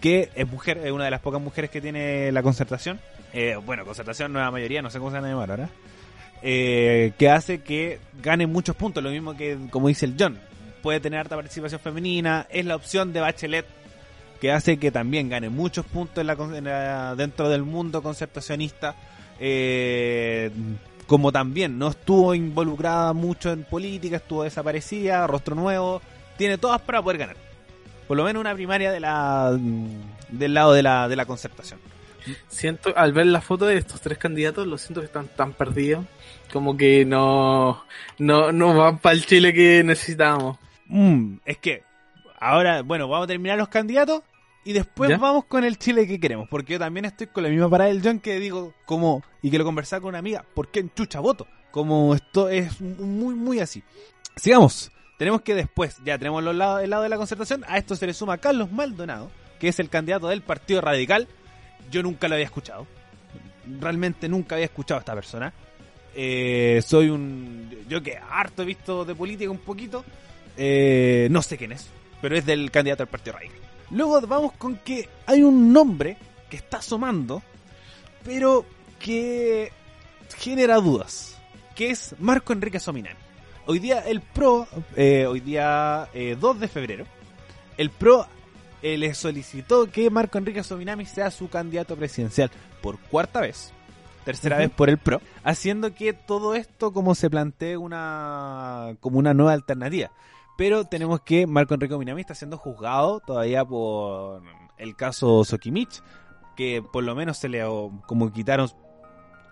que 0.02 0.30
es 0.36 0.48
mujer, 0.50 0.80
es 0.84 0.92
una 0.92 1.06
de 1.06 1.12
las 1.12 1.22
pocas 1.22 1.40
mujeres 1.42 1.70
que 1.70 1.80
tiene 1.80 2.32
la 2.32 2.44
concertación. 2.44 3.00
Eh, 3.32 3.56
bueno, 3.66 3.86
concertación, 3.86 4.34
nueva 4.34 4.52
mayoría, 4.52 4.82
no 4.82 4.90
sé 4.90 5.00
cómo 5.00 5.12
se 5.12 5.16
van 5.16 5.26
a 5.26 5.30
llamar 5.30 5.52
ahora 5.52 5.70
eh, 6.42 7.14
que 7.18 7.30
hace 7.30 7.62
que 7.62 8.00
gane 8.22 8.48
muchos 8.48 8.76
puntos, 8.76 9.04
lo 9.04 9.12
mismo 9.12 9.36
que 9.36 9.58
como 9.70 9.88
dice 9.88 10.06
el 10.06 10.16
John, 10.18 10.40
puede 10.82 11.00
tener 11.00 11.20
alta 11.20 11.36
participación 11.36 11.80
femenina, 11.80 12.48
es 12.50 12.66
la 12.66 12.76
opción 12.76 13.14
de 13.14 13.22
Bachelet 13.22 13.66
que 14.40 14.52
hace 14.52 14.78
que 14.78 14.90
también 14.90 15.30
gane 15.30 15.50
muchos 15.50 15.86
puntos 15.86 16.18
en 16.22 16.64
la, 16.64 17.16
dentro 17.16 17.48
del 17.48 17.62
mundo 17.62 18.02
concertacionista, 18.02 18.96
eh, 19.40 20.50
como 21.06 21.32
también 21.32 21.78
no 21.78 21.90
estuvo 21.90 22.34
involucrada 22.34 23.14
mucho 23.14 23.52
en 23.52 23.64
política, 23.64 24.18
estuvo 24.18 24.44
desaparecida, 24.44 25.28
rostro 25.28 25.54
nuevo, 25.54 26.02
tiene 26.38 26.58
todas 26.58 26.82
para 26.82 27.04
poder 27.04 27.20
ganar. 27.20 27.51
Por 28.12 28.18
lo 28.18 28.26
menos 28.26 28.42
una 28.42 28.54
primaria 28.54 28.92
de 28.92 29.00
la, 29.00 29.58
del 30.28 30.54
lado 30.54 30.74
de 30.74 30.84
la, 30.84 31.08
de 31.08 31.16
la 31.16 31.26
concertación. 31.26 31.80
Siento, 32.50 32.92
al 32.98 33.14
ver 33.14 33.28
la 33.28 33.40
foto 33.40 33.68
de 33.68 33.78
estos 33.78 34.02
tres 34.02 34.18
candidatos, 34.18 34.68
lo 34.68 34.78
siento 34.78 35.00
que 35.00 35.06
están 35.06 35.30
tan 35.30 35.54
perdidos 35.54 36.04
como 36.52 36.76
que 36.76 37.06
no, 37.06 37.86
no, 38.18 38.52
no 38.52 38.76
van 38.76 38.98
para 38.98 39.16
el 39.16 39.26
Chile 39.26 39.54
que 39.54 39.82
necesitamos. 39.86 40.58
Mm, 40.88 41.36
es 41.46 41.58
que 41.60 41.84
ahora, 42.38 42.82
bueno, 42.82 43.08
vamos 43.08 43.24
a 43.24 43.28
terminar 43.28 43.58
los 43.58 43.70
candidatos 43.70 44.24
y 44.66 44.74
después 44.74 45.18
vamos 45.18 45.46
con 45.46 45.64
el 45.64 45.78
Chile 45.78 46.06
que 46.06 46.20
queremos. 46.20 46.50
Porque 46.50 46.74
yo 46.74 46.80
también 46.80 47.06
estoy 47.06 47.28
con 47.28 47.44
la 47.44 47.50
misma 47.50 47.70
parada 47.70 47.92
del 47.92 48.04
John 48.04 48.20
que 48.20 48.42
digo, 48.42 48.74
como, 48.86 49.24
y 49.42 49.50
que 49.50 49.58
lo 49.58 49.64
conversaba 49.64 50.02
con 50.02 50.10
una 50.10 50.20
amiga, 50.20 50.44
¿por 50.54 50.68
qué 50.68 50.82
en 50.82 50.94
chucha 50.94 51.22
voto? 51.22 51.48
Como 51.72 52.14
esto 52.14 52.50
es 52.50 52.82
muy, 52.82 53.36
muy 53.36 53.62
así. 53.62 53.82
Sigamos. 54.36 54.92
Tenemos 55.22 55.44
que 55.44 55.54
después, 55.54 55.98
ya 56.04 56.18
tenemos 56.18 56.44
los 56.44 56.56
lados, 56.56 56.82
el 56.82 56.90
lado 56.90 57.04
de 57.04 57.10
la 57.10 57.16
concertación, 57.16 57.64
a 57.68 57.78
esto 57.78 57.96
se 57.96 58.08
le 58.08 58.14
suma 58.16 58.40
Carlos 58.40 58.72
Maldonado, 58.72 59.30
que 59.60 59.68
es 59.68 59.80
el 59.80 59.88
candidato 59.88 60.28
del 60.28 60.42
Partido 60.42 60.82
Radical. 60.82 61.28
Yo 61.92 62.02
nunca 62.02 62.28
lo 62.28 62.34
había 62.34 62.48
escuchado. 62.48 62.88
Realmente 63.80 64.28
nunca 64.28 64.56
había 64.56 64.66
escuchado 64.66 64.98
a 64.98 65.02
esta 65.02 65.14
persona. 65.14 65.54
Eh, 66.16 66.82
soy 66.84 67.10
un. 67.10 67.70
Yo 67.88 68.02
que 68.02 68.18
harto 68.18 68.64
he 68.64 68.66
visto 68.66 69.06
de 69.06 69.14
política 69.14 69.52
un 69.52 69.60
poquito. 69.60 70.04
Eh, 70.58 71.28
no 71.30 71.44
sé 71.44 71.56
quién 71.56 71.74
es, 71.74 71.88
pero 72.20 72.36
es 72.36 72.44
del 72.44 72.72
candidato 72.72 73.04
al 73.04 73.10
Partido 73.10 73.36
Radical. 73.36 73.60
Luego 73.92 74.22
vamos 74.22 74.54
con 74.54 74.78
que 74.78 75.08
hay 75.28 75.44
un 75.44 75.72
nombre 75.72 76.18
que 76.50 76.58
está 76.58 76.78
asomando, 76.78 77.44
pero 78.26 78.66
que 78.98 79.72
genera 80.36 80.78
dudas, 80.78 81.38
que 81.76 81.92
es 81.92 82.16
Marco 82.18 82.54
Enrique 82.54 82.80
Sominami. 82.80 83.31
Hoy 83.66 83.80
día 83.80 84.00
el 84.00 84.22
PRO, 84.22 84.68
eh, 84.96 85.26
hoy 85.28 85.40
día 85.40 86.10
2 86.40 86.60
de 86.60 86.68
febrero, 86.68 87.06
el 87.78 87.90
PRO 87.90 88.28
le 88.82 89.14
solicitó 89.14 89.90
que 89.90 90.10
Marco 90.10 90.38
Enrique 90.38 90.64
Sominami 90.64 91.06
sea 91.06 91.30
su 91.30 91.50
candidato 91.50 91.96
presidencial 91.96 92.50
por 92.82 93.00
cuarta 93.00 93.42
vez 93.42 93.74
tercera 94.24 94.58
vez 94.58 94.70
por 94.70 94.90
el 94.90 94.98
PRO, 94.98 95.22
haciendo 95.44 95.94
que 95.94 96.14
todo 96.14 96.56
esto 96.56 96.94
como 96.94 97.16
se 97.16 97.30
plantee 97.30 97.78
una 97.78 98.96
como 99.00 99.20
una 99.20 99.34
nueva 99.34 99.54
alternativa. 99.54 100.12
Pero 100.58 100.86
tenemos 100.86 101.22
que 101.22 101.48
Marco 101.48 101.74
Enrique 101.74 101.98
Minami 101.98 102.22
está 102.22 102.36
siendo 102.36 102.58
juzgado 102.58 103.20
todavía 103.20 103.66
por 103.66 104.44
el 104.78 104.96
caso 104.96 105.44
Sokimich, 105.44 106.02
que 106.56 106.84
por 106.84 107.04
lo 107.04 107.16
menos 107.16 107.38
se 107.38 107.50
le 107.50 107.64
como 108.06 108.32
quitaron 108.32 108.70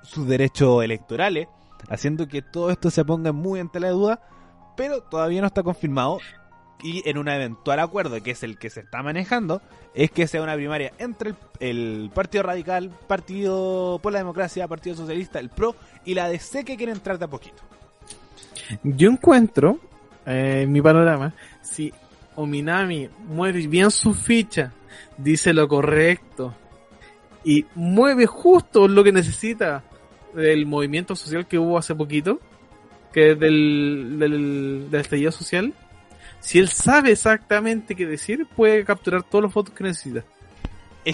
sus 0.04 0.28
derechos 0.28 0.84
electorales, 0.84 1.48
haciendo 1.88 2.28
que 2.28 2.42
todo 2.42 2.70
esto 2.72 2.90
se 2.90 3.06
ponga 3.06 3.32
muy 3.32 3.60
en 3.60 3.70
tela 3.70 3.88
de 3.88 3.94
duda, 3.94 4.22
pero 4.76 5.02
todavía 5.02 5.42
no 5.42 5.48
está 5.48 5.64
confirmado 5.64 6.20
y 6.82 7.08
en 7.10 7.18
un 7.18 7.28
eventual 7.28 7.80
acuerdo, 7.80 8.22
que 8.24 8.32
es 8.32 8.44
el 8.44 8.58
que 8.58 8.70
se 8.70 8.82
está 8.82 9.04
manejando, 9.04 9.62
es 9.94 10.12
que 10.12 10.28
sea 10.28 10.42
una 10.42 10.56
primaria 10.56 10.94
entre 10.98 11.34
el, 11.60 12.10
Partido 12.14 12.44
Radical, 12.44 12.90
Partido 13.08 14.00
por 14.02 14.14
la 14.14 14.20
Democracia, 14.20 14.68
Partido 14.68 14.96
Socialista, 14.96 15.40
el 15.40 15.50
PRO 15.50 15.76
y 16.06 16.14
la 16.14 16.30
DC 16.30 16.64
que 16.64 16.78
quiere 16.78 16.94
entrar 16.94 17.18
de 17.18 17.26
a 17.26 17.28
poquito. 17.28 17.62
Yo 18.84 19.10
encuentro, 19.10 19.80
eh, 20.26 20.62
en 20.64 20.72
mi 20.72 20.82
panorama, 20.82 21.34
si 21.62 21.92
Ominami 22.36 23.10
mueve 23.28 23.68
bien 23.68 23.92
su 23.92 24.14
ficha, 24.14 24.72
dice 25.18 25.54
lo 25.54 25.68
correcto 25.68 26.54
y 27.44 27.66
mueve 27.76 28.26
justo 28.26 28.88
lo 28.88 29.04
que 29.04 29.12
necesita 29.12 29.84
del 30.34 30.66
movimiento 30.66 31.16
social 31.16 31.48
que 31.48 31.60
hubo 31.60 31.78
hace 31.78 31.96
poquito, 31.96 32.40
que 33.14 33.32
es 33.32 33.40
del, 33.40 34.18
del, 34.20 34.92
del 34.92 35.02
estallido 35.02 35.32
social, 35.32 35.74
si 36.40 36.60
él 36.60 36.70
sabe 36.70 37.12
exactamente 37.12 37.96
qué 37.96 38.06
decir, 38.06 38.48
puede 38.56 38.84
capturar 38.86 39.24
todos 39.24 39.44
los 39.44 39.54
votos 39.54 39.74
que 39.74 39.84
necesita. 39.84 40.24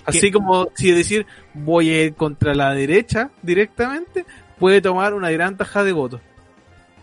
Así 0.06 0.32
como 0.32 0.70
si 0.74 0.92
decir 0.92 1.26
voy 1.54 1.90
a 1.90 2.04
ir 2.06 2.16
contra 2.16 2.54
la 2.54 2.74
derecha 2.74 3.30
directamente, 3.42 4.26
puede 4.60 4.82
tomar 4.82 5.14
una 5.14 5.32
gran 5.32 5.58
taja 5.58 5.84
de 5.84 5.94
votos. 5.94 6.22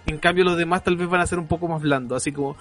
En 0.07 0.19
cambio 0.19 0.45
los 0.45 0.59
demás 0.59 0.83
tal 0.83 0.97
vez 0.97 1.09
van 1.09 1.21
a 1.21 1.27
ser 1.27 1.39
un 1.39 1.47
poco 1.47 1.69
más 1.69 1.81
blandos, 1.81 2.17
así 2.17 2.33
como 2.33 2.57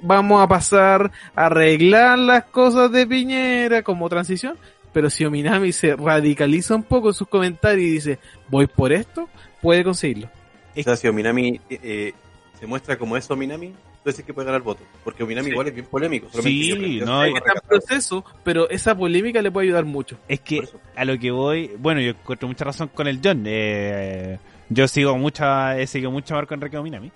vamos 0.00 0.42
a 0.42 0.46
pasar 0.46 1.10
a 1.34 1.46
arreglar 1.46 2.18
las 2.18 2.44
cosas 2.44 2.90
de 2.92 3.06
Piñera 3.06 3.82
como 3.82 4.08
transición, 4.08 4.56
pero 4.92 5.10
si 5.10 5.24
Ominami 5.24 5.72
se 5.72 5.96
radicaliza 5.96 6.74
un 6.74 6.82
poco 6.82 7.08
en 7.08 7.14
sus 7.14 7.28
comentarios 7.28 7.82
y 7.82 7.90
dice 7.90 8.18
voy 8.48 8.66
por 8.66 8.92
esto, 8.92 9.28
puede 9.60 9.84
conseguirlo. 9.84 10.28
O 10.76 10.82
sea, 10.82 10.96
si 10.96 11.08
Ominami 11.08 11.60
eh, 11.68 11.80
eh, 11.82 12.14
se 12.58 12.66
muestra 12.66 12.96
como 12.96 13.16
es 13.16 13.30
Ominami, 13.30 13.74
entonces 13.98 14.24
que 14.24 14.34
puede 14.34 14.46
ganar 14.46 14.62
voto. 14.62 14.82
Porque 15.04 15.22
Ominami 15.22 15.50
igual 15.50 15.68
es 15.68 15.74
bien 15.74 15.86
polémico. 15.86 16.28
Sí, 16.42 17.00
no, 17.04 17.24
está 17.24 17.52
en 17.52 17.68
proceso, 17.68 18.24
pero 18.42 18.68
esa 18.68 18.96
polémica 18.96 19.40
le 19.42 19.50
puede 19.50 19.68
ayudar 19.68 19.84
mucho. 19.84 20.18
Es 20.28 20.40
que 20.40 20.68
a 20.96 21.04
lo 21.04 21.18
que 21.18 21.30
voy, 21.30 21.70
bueno, 21.78 22.00
yo 22.00 22.10
encuentro 22.10 22.48
mucha 22.48 22.64
razón 22.64 22.88
con 22.88 23.06
el 23.06 23.20
John. 23.22 23.44
Eh, 23.46 24.38
yo 24.68 24.88
sigo 24.88 25.16
mucha, 25.18 25.78
he 25.78 25.86
seguido 25.86 26.10
mucho 26.10 26.34
a 26.34 26.38
Marco 26.38 26.54
Enrique 26.54 26.76
Ominami. 26.76 27.12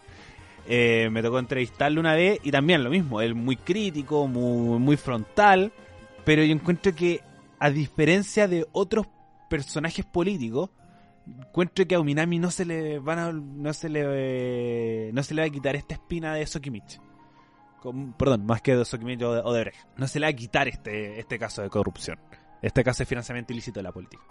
Eh, 0.69 1.09
me 1.11 1.23
tocó 1.23 1.39
entrevistarlo 1.39 2.01
una 2.01 2.15
vez 2.15 2.41
y 2.43 2.51
también 2.51 2.83
lo 2.83 2.91
mismo, 2.91 3.21
él 3.21 3.35
muy 3.35 3.57
crítico, 3.57 4.27
muy, 4.27 4.79
muy 4.81 4.97
frontal, 4.97 5.73
pero 6.25 6.43
yo 6.43 6.53
encuentro 6.53 6.93
que 6.95 7.21
a 7.59 7.71
diferencia 7.71 8.49
de 8.49 8.67
otros 8.73 9.07
personajes 9.49 10.05
políticos, 10.05 10.71
encuentro 11.27 11.87
que 11.87 11.95
a 11.95 12.01
Uminami 12.01 12.39
no 12.39 12.51
se 12.51 12.65
le 12.65 12.99
van 12.99 13.19
a, 13.19 13.33
no 13.33 13.73
se 13.73 13.89
le 13.89 15.13
no 15.13 15.23
se 15.23 15.35
le 15.35 15.43
va 15.43 15.47
a 15.47 15.51
quitar 15.51 15.77
esta 15.77 15.95
espina 15.95 16.35
de 16.35 16.47
Sokimich. 16.47 17.01
perdón, 18.19 18.47
más 18.47 18.63
que 18.63 18.77
de 18.77 18.85
Sokimich 18.85 19.23
o 19.23 19.35
de 19.35 19.41
Odebrecht. 19.41 19.79
No 19.97 20.07
se 20.09 20.21
le 20.21 20.27
va 20.27 20.31
a 20.31 20.35
quitar 20.35 20.69
este, 20.69 21.19
este 21.19 21.39
caso 21.39 21.63
de 21.63 21.71
corrupción. 21.71 22.19
Este 22.63 22.83
caso 22.83 23.01
de 23.01 23.07
financiamiento 23.07 23.53
ilícito 23.53 23.81
de 23.81 23.85
la 23.85 23.93
política. 23.93 24.23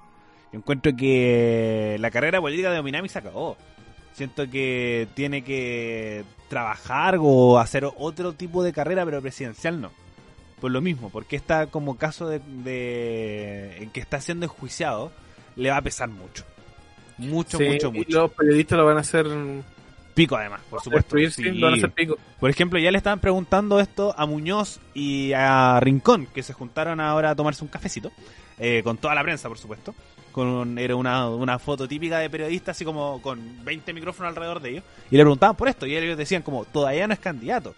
Yo 0.52 0.60
encuentro 0.60 0.96
que 0.96 1.98
la 2.00 2.12
carrera 2.12 2.42
política 2.42 2.72
de 2.72 2.80
Ominami 2.80 3.10
se 3.10 3.20
acabó. 3.20 3.58
Siento 4.14 4.50
que 4.50 5.10
tiene 5.14 5.44
que 5.44 6.24
trabajar 6.48 7.18
o 7.20 7.60
hacer 7.60 7.86
otro 7.98 8.34
tipo 8.34 8.64
de 8.64 8.72
carrera, 8.72 9.04
pero 9.04 9.22
presidencial 9.22 9.82
no. 9.82 9.92
Por 10.60 10.72
lo 10.72 10.82
mismo, 10.82 11.10
porque 11.10 11.36
está 11.36 11.68
como 11.68 11.98
caso 11.98 12.28
de, 12.28 12.40
de 12.40 13.78
en 13.84 13.90
que 13.90 14.00
está 14.00 14.22
siendo 14.22 14.46
enjuiciado, 14.46 15.12
le 15.56 15.70
va 15.70 15.78
a 15.78 15.82
pesar 15.82 16.10
mucho. 16.10 16.44
Mucho, 17.18 17.60
mucho, 17.60 17.92
mucho. 17.92 18.10
Y 18.10 18.14
los 18.14 18.32
periodistas 18.32 18.78
lo 18.78 18.86
van 18.86 18.98
a 18.98 19.02
hacer 19.02 19.28
pico 20.14 20.36
además, 20.36 20.62
por 20.70 20.82
supuesto. 20.82 21.16
van 21.16 21.74
a 21.74 21.76
hacer 21.76 21.92
pico. 21.92 22.18
Por 22.40 22.50
ejemplo, 22.50 22.80
ya 22.80 22.92
le 22.92 22.98
estaban 22.98 23.20
preguntando 23.20 23.80
esto 23.80 24.16
a 24.18 24.26
Muñoz 24.26 24.80
y 24.94 25.34
a 25.34 25.80
Rincón, 25.80 26.28
que 26.34 26.44
se 26.44 26.54
juntaron 26.54 27.00
ahora 27.00 27.32
a 27.32 27.36
tomarse 27.36 27.64
un 27.64 27.70
cafecito, 27.70 28.12
eh, 28.58 28.82
con 28.84 28.98
toda 28.98 29.14
la 29.14 29.24
prensa, 29.24 29.48
por 29.48 29.58
supuesto. 29.58 29.94
Con, 30.32 30.78
era 30.78 30.96
una, 30.98 31.30
una 31.30 31.60
foto 31.60 31.88
típica 31.88 32.20
de 32.20 32.30
periodistas, 32.30 32.76
así 32.76 32.84
como 32.84 33.22
con 33.22 33.64
20 33.64 33.94
micrófonos 33.94 34.32
alrededor 34.32 34.62
de 34.62 34.70
ellos, 34.72 34.84
y 35.10 35.16
le 35.16 35.24
preguntaban 35.24 35.56
por 35.56 35.70
esto, 35.70 35.86
y 35.86 35.96
ellos 35.96 36.18
decían 36.18 36.42
como, 36.42 36.66
todavía 36.66 37.08
no 37.08 37.14
es 37.14 37.20
candidato. 37.20 37.74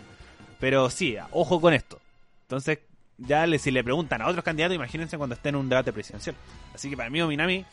Pero 0.59 0.89
sí, 0.89 1.15
ojo 1.31 1.61
con 1.61 1.73
esto. 1.73 1.99
Entonces, 2.47 2.79
ya 3.17 3.45
le, 3.45 3.59
si 3.59 3.71
le 3.71 3.83
preguntan 3.83 4.21
a 4.21 4.27
otros 4.27 4.41
candidatos, 4.41 4.75
imagínense 4.75 5.17
cuando 5.17 5.35
estén 5.35 5.55
en 5.55 5.61
un 5.61 5.69
debate 5.69 5.91
presidencial. 5.91 6.33
Así 6.73 6.89
que 6.89 6.95
para 6.95 7.09
mí, 7.09 7.21
Minami 7.21 7.65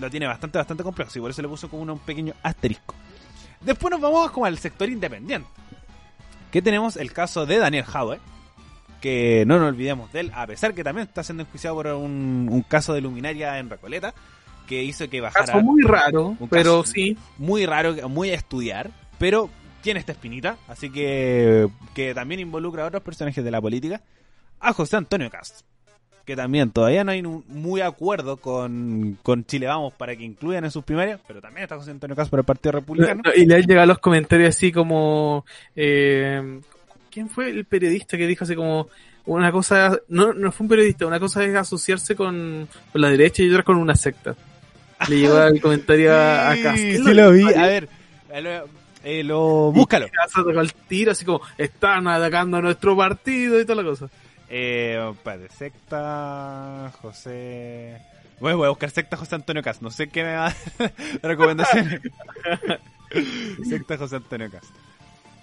lo 0.00 0.10
tiene 0.10 0.26
bastante, 0.26 0.58
bastante 0.58 0.82
complejo. 0.82 1.12
Y 1.14 1.20
por 1.20 1.30
eso 1.30 1.42
le 1.42 1.48
puso 1.48 1.68
como 1.68 1.92
un 1.92 1.98
pequeño 2.00 2.34
asterisco. 2.42 2.96
Después 3.60 3.92
nos 3.92 4.00
vamos 4.00 4.32
como 4.32 4.46
al 4.46 4.58
sector 4.58 4.88
independiente. 4.88 5.48
Que 6.50 6.60
tenemos 6.60 6.96
el 6.96 7.12
caso 7.12 7.46
de 7.46 7.58
Daniel 7.58 7.84
Howe. 7.84 8.18
Que 9.00 9.44
no 9.46 9.60
nos 9.60 9.68
olvidemos 9.68 10.12
de 10.12 10.20
él, 10.20 10.32
a 10.34 10.44
pesar 10.46 10.74
que 10.74 10.82
también 10.82 11.06
está 11.06 11.22
siendo 11.22 11.44
enjuiciado 11.44 11.76
por 11.76 11.86
un, 11.86 12.64
caso 12.66 12.94
de 12.94 13.02
luminaria 13.02 13.60
en 13.60 13.70
Recoleta. 13.70 14.12
Que 14.66 14.82
hizo 14.82 15.08
que 15.08 15.20
bajara. 15.20 15.46
Caso 15.46 15.60
muy 15.60 15.82
raro, 15.82 16.36
pero 16.50 16.84
sí. 16.84 17.16
Muy 17.38 17.64
raro, 17.64 18.08
muy 18.08 18.30
a 18.30 18.34
estudiar. 18.34 18.90
Pero 19.18 19.50
tiene 19.86 20.00
esta 20.00 20.10
espinita. 20.10 20.56
Así 20.66 20.90
que, 20.90 21.68
que 21.94 22.12
también 22.12 22.40
involucra 22.40 22.82
a 22.82 22.86
otros 22.88 23.04
personajes 23.04 23.44
de 23.44 23.52
la 23.52 23.60
política. 23.60 24.02
A 24.58 24.72
José 24.72 24.96
Antonio 24.96 25.30
Castro 25.30 25.64
que 26.24 26.34
también 26.34 26.72
todavía 26.72 27.04
no 27.04 27.12
hay 27.12 27.20
un 27.20 27.44
muy 27.46 27.82
acuerdo 27.82 28.38
con, 28.38 29.16
Chile 29.46 29.68
Vamos 29.68 29.92
para 29.92 30.16
que 30.16 30.24
incluyan 30.24 30.64
en 30.64 30.72
sus 30.72 30.82
primarias, 30.82 31.20
pero 31.24 31.40
también 31.40 31.62
está 31.62 31.76
José 31.76 31.92
Antonio 31.92 32.16
Castro 32.16 32.30
por 32.30 32.40
el 32.40 32.44
Partido 32.44 32.72
Republicano. 32.72 33.22
y 33.36 33.46
le 33.46 33.54
han 33.54 33.62
llegado 33.62 33.86
los 33.86 34.00
comentarios 34.00 34.48
así 34.48 34.72
como... 34.72 35.46
Eh, 35.76 36.60
¿Quién 37.12 37.30
fue 37.30 37.50
el 37.50 37.64
periodista 37.64 38.16
que 38.16 38.26
dijo 38.26 38.42
así 38.42 38.56
como 38.56 38.88
una 39.26 39.52
cosa... 39.52 40.00
No, 40.08 40.32
no 40.32 40.50
fue 40.50 40.64
un 40.64 40.68
periodista, 40.68 41.06
una 41.06 41.20
cosa 41.20 41.44
es 41.44 41.54
asociarse 41.54 42.16
con, 42.16 42.66
la 42.92 43.08
derecha 43.08 43.44
y 43.44 43.50
otra 43.50 43.62
con 43.62 43.76
una 43.76 43.94
secta. 43.94 44.34
Le 45.08 45.20
llegó 45.20 45.40
el 45.40 45.60
comentario 45.60 46.12
a, 46.12 46.56
Castro. 46.60 47.04
Sí, 47.04 47.14
lo 47.14 47.30
vi. 47.30 47.44
A 47.54 47.66
ver, 47.66 47.88
eh, 49.08 49.22
lo, 49.22 49.70
búscalo. 49.70 50.06
Y 50.06 50.58
el 50.58 50.74
tiro 50.74 51.12
así 51.12 51.24
como, 51.24 51.40
están 51.56 52.08
atacando 52.08 52.56
a 52.56 52.60
nuestro 52.60 52.96
partido 52.96 53.60
y 53.60 53.64
toda 53.64 53.80
la 53.80 53.88
cosa. 53.88 54.08
Eh, 54.48 55.00
de 55.24 55.48
secta, 55.48 56.92
José. 57.00 58.02
Bueno, 58.40 58.58
voy 58.58 58.66
a 58.66 58.70
buscar 58.70 58.90
secta 58.90 59.16
José 59.16 59.36
Antonio 59.36 59.62
Cas. 59.62 59.80
No 59.80 59.92
sé 59.92 60.08
qué 60.08 60.24
me 60.24 60.34
va 60.34 60.48
a 60.48 60.54
recomendación. 61.22 62.02
secta 63.68 63.96
José 63.96 64.16
Antonio 64.16 64.50
Cas. 64.50 64.64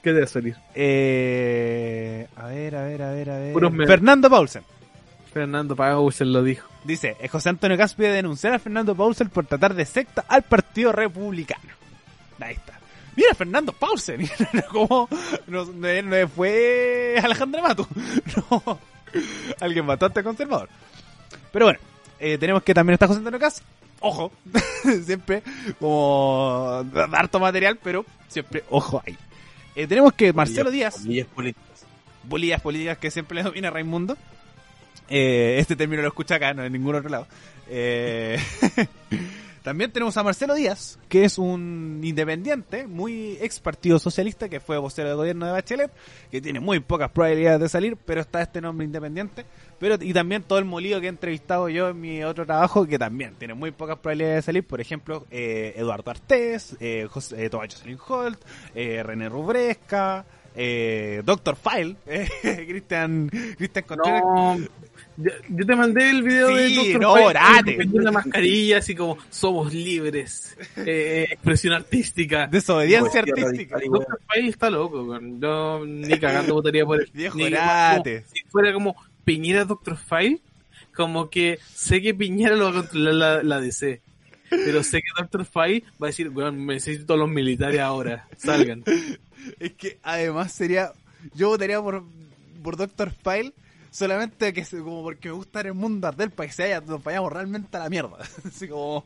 ¿Qué 0.03 0.11
debe 0.11 0.27
salir? 0.27 0.57
Eh, 0.75 2.27
a 2.35 2.47
ver, 2.47 2.75
a 2.75 2.83
ver, 2.83 3.01
a 3.01 3.11
ver, 3.11 3.29
a 3.29 3.37
ver. 3.37 3.87
Fernando 3.87 4.29
Paulsen. 4.29 4.63
Fernando 5.31 5.73
Paulsen 5.73 6.33
lo 6.33 6.43
dijo. 6.43 6.67
Dice, 6.83 7.15
eh, 7.21 7.29
José 7.29 7.47
Antonio 7.47 7.77
Cas 7.77 7.93
pide 7.93 8.11
denunciar 8.11 8.53
a 8.53 8.59
Fernando 8.59 8.93
Paulsen 8.93 9.29
por 9.29 9.45
tratar 9.45 9.73
de 9.73 9.85
secta 9.85 10.25
al 10.27 10.43
Partido 10.43 10.91
Republicano. 10.91 11.71
Ahí 12.41 12.55
está. 12.55 12.82
Mira, 13.15 13.33
Fernando 13.35 13.71
Paulsen. 13.73 14.29
como 14.71 15.07
no, 15.47 15.65
no, 15.65 16.27
fue 16.27 17.15
Alejandro 17.23 17.61
Mato. 17.61 17.87
No. 18.49 18.79
Alguien 19.59 19.85
bastante 19.85 20.23
conservador. 20.23 20.69
Pero 21.51 21.65
bueno, 21.65 21.79
eh, 22.19 22.37
tenemos 22.39 22.63
que 22.63 22.73
también 22.73 22.95
está 22.95 23.07
José 23.07 23.19
Antonio 23.19 23.39
Cas. 23.39 23.61
Ojo, 23.99 24.31
siempre 25.05 25.43
como 25.79 26.83
harto 27.11 27.39
material, 27.39 27.79
pero 27.81 28.05
siempre 28.27 28.63
ojo 28.69 29.01
ahí. 29.05 29.15
Eh, 29.75 29.87
tenemos 29.87 30.13
que 30.13 30.33
Marcelo 30.33 30.71
Díaz. 30.71 31.03
Bolillas 31.03 31.27
políticas. 31.27 31.85
Bolillas 32.23 32.61
políticas 32.61 32.97
que 32.97 33.11
siempre 33.11 33.35
le 33.35 33.43
domina 33.43 33.69
Raimundo. 33.69 34.17
Eh, 35.09 35.57
este 35.59 35.75
término 35.75 36.01
lo 36.01 36.07
escucha 36.07 36.35
acá, 36.35 36.53
no 36.53 36.63
en 36.63 36.73
ningún 36.73 36.95
otro 36.95 37.09
lado. 37.09 37.27
Eh, 37.69 38.39
También 39.63 39.93
tenemos 39.93 40.17
a 40.17 40.23
Marcelo 40.23 40.55
Díaz, 40.55 40.99
que 41.07 41.23
es 41.23 41.37
un 41.37 42.01
independiente, 42.03 42.85
muy 42.85 43.37
ex 43.39 43.61
partido 43.61 43.97
socialista, 43.97 44.49
que 44.49 44.59
fue 44.59 44.77
vocero 44.77 45.07
de 45.07 45.15
gobierno 45.15 45.45
de 45.45 45.53
Bachelet, 45.53 45.89
que 46.29 46.41
tiene 46.41 46.59
muy 46.59 46.81
pocas 46.81 47.09
probabilidades 47.11 47.61
de 47.61 47.69
salir, 47.69 47.95
pero 47.95 48.19
está 48.19 48.41
este 48.41 48.59
nombre 48.59 48.85
independiente. 48.85 49.45
Pero, 49.79 49.95
y 50.01 50.11
también 50.11 50.43
todo 50.43 50.59
el 50.59 50.65
molido 50.65 50.99
que 50.99 51.05
he 51.05 51.09
entrevistado 51.09 51.69
yo 51.69 51.89
en 51.89 52.01
mi 52.01 52.23
otro 52.25 52.45
trabajo, 52.45 52.85
que 52.85 52.99
también 52.99 53.35
tiene 53.35 53.53
muy 53.53 53.71
pocas 53.71 53.97
probabilidades 53.99 54.35
de 54.37 54.41
salir. 54.41 54.67
Por 54.67 54.81
ejemplo, 54.81 55.25
eh, 55.31 55.73
Eduardo 55.77 56.11
Artés, 56.11 56.75
eh, 56.81 57.07
eh, 57.37 57.49
Tomás 57.49 57.85
Holt, 58.09 58.39
eh, 58.75 59.01
René 59.01 59.29
Rubresca, 59.29 60.25
eh, 60.55 61.21
Doctor 61.23 61.55
File, 61.55 61.95
Cristian 62.41 63.29
Cristian 63.29 63.85
Contreras. 63.85 64.59
Yo, 65.17 65.65
te 65.65 65.75
mandé 65.75 66.09
el 66.09 66.23
video 66.23 66.55
de 66.55 66.69
Dr. 66.69 67.01
no, 67.01 67.15
File 67.15 67.99
una 67.99 68.11
mascarilla 68.11 68.79
así 68.79 68.95
como 68.95 69.17
somos 69.29 69.73
libres, 69.73 70.57
eh, 70.77 71.27
expresión 71.29 71.73
artística. 71.73 72.47
Desobediencia 72.47 73.21
artística. 73.21 73.77
Dr. 73.77 74.19
File 74.31 74.49
está 74.49 74.69
loco, 74.69 75.19
yo 75.39 75.85
ni 75.85 76.19
cagando 76.19 76.55
votaría 76.55 76.85
por 76.85 76.99
él. 77.01 77.09
Viejo 77.13 77.37
ni, 77.37 77.45
si 77.45 78.43
fuera 78.49 78.73
como 78.73 78.95
Piñera 79.23 79.65
Dr. 79.65 79.97
File, 79.97 80.39
como 80.95 81.29
que 81.29 81.59
sé 81.73 82.01
que 82.01 82.13
Piñera 82.13 82.55
lo 82.55 82.65
va 82.65 82.69
a 82.71 82.73
controlar 82.73 83.13
la, 83.13 83.43
la 83.43 83.61
DC. 83.61 84.01
Pero 84.49 84.83
sé 84.83 85.01
que 85.01 85.21
Dr. 85.21 85.45
File 85.45 85.83
va 86.01 86.07
a 86.07 86.09
decir, 86.09 86.29
bueno, 86.29 86.51
necesito 86.51 87.17
los 87.17 87.29
militares 87.29 87.79
ahora, 87.79 88.27
salgan. 88.37 88.83
Es 89.59 89.73
que 89.73 89.99
además 90.03 90.53
sería, 90.53 90.93
yo 91.35 91.49
votaría 91.49 91.81
por, 91.81 92.05
por 92.63 92.77
Dr. 92.77 93.11
File 93.11 93.53
solamente 93.93 94.51
que 94.53 94.65
como 94.65 95.03
porque 95.03 95.29
me 95.29 95.35
gusta 95.35 95.61
el 95.61 95.75
mundo 95.75 96.11
del 96.11 96.31
país 96.31 96.55
que 96.55 96.81
nos 96.85 97.03
vayamos 97.03 97.31
realmente 97.31 97.77
a 97.77 97.81
la 97.81 97.89
mierda. 97.89 98.17
Así 98.45 98.67
como, 98.67 99.05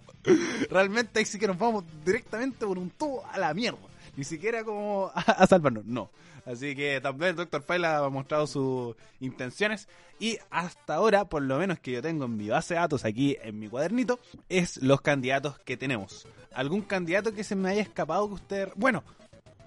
realmente 0.69 1.19
ahí 1.19 1.25
sí 1.25 1.37
que 1.37 1.47
nos 1.47 1.57
vamos 1.59 1.83
directamente 2.05 2.65
por 2.65 2.77
un 2.77 2.89
tubo 2.89 3.25
a 3.27 3.37
la 3.37 3.53
mierda. 3.53 3.79
Ni 4.15 4.23
siquiera 4.23 4.63
como 4.63 5.11
a, 5.13 5.45
salvarnos, 5.45 5.85
no. 5.85 6.09
Así 6.45 6.73
que 6.73 7.01
también 7.01 7.31
el 7.31 7.35
Dr. 7.35 7.61
File 7.61 7.85
ha 7.85 8.09
mostrado 8.09 8.47
sus 8.47 8.95
intenciones. 9.19 9.89
Y 10.19 10.39
hasta 10.49 10.95
ahora, 10.95 11.25
por 11.25 11.43
lo 11.43 11.57
menos 11.59 11.79
que 11.79 11.91
yo 11.91 12.01
tengo 12.01 12.25
en 12.25 12.37
mi 12.37 12.47
base 12.47 12.73
de 12.73 12.79
datos 12.79 13.03
aquí 13.03 13.37
en 13.43 13.59
mi 13.59 13.67
cuadernito, 13.67 14.19
es 14.47 14.81
los 14.81 15.01
candidatos 15.01 15.59
que 15.59 15.75
tenemos. 15.75 16.25
¿Algún 16.53 16.81
candidato 16.81 17.33
que 17.33 17.43
se 17.43 17.55
me 17.55 17.69
haya 17.69 17.81
escapado 17.81 18.27
que 18.29 18.33
usted... 18.35 18.71
Bueno, 18.75 19.03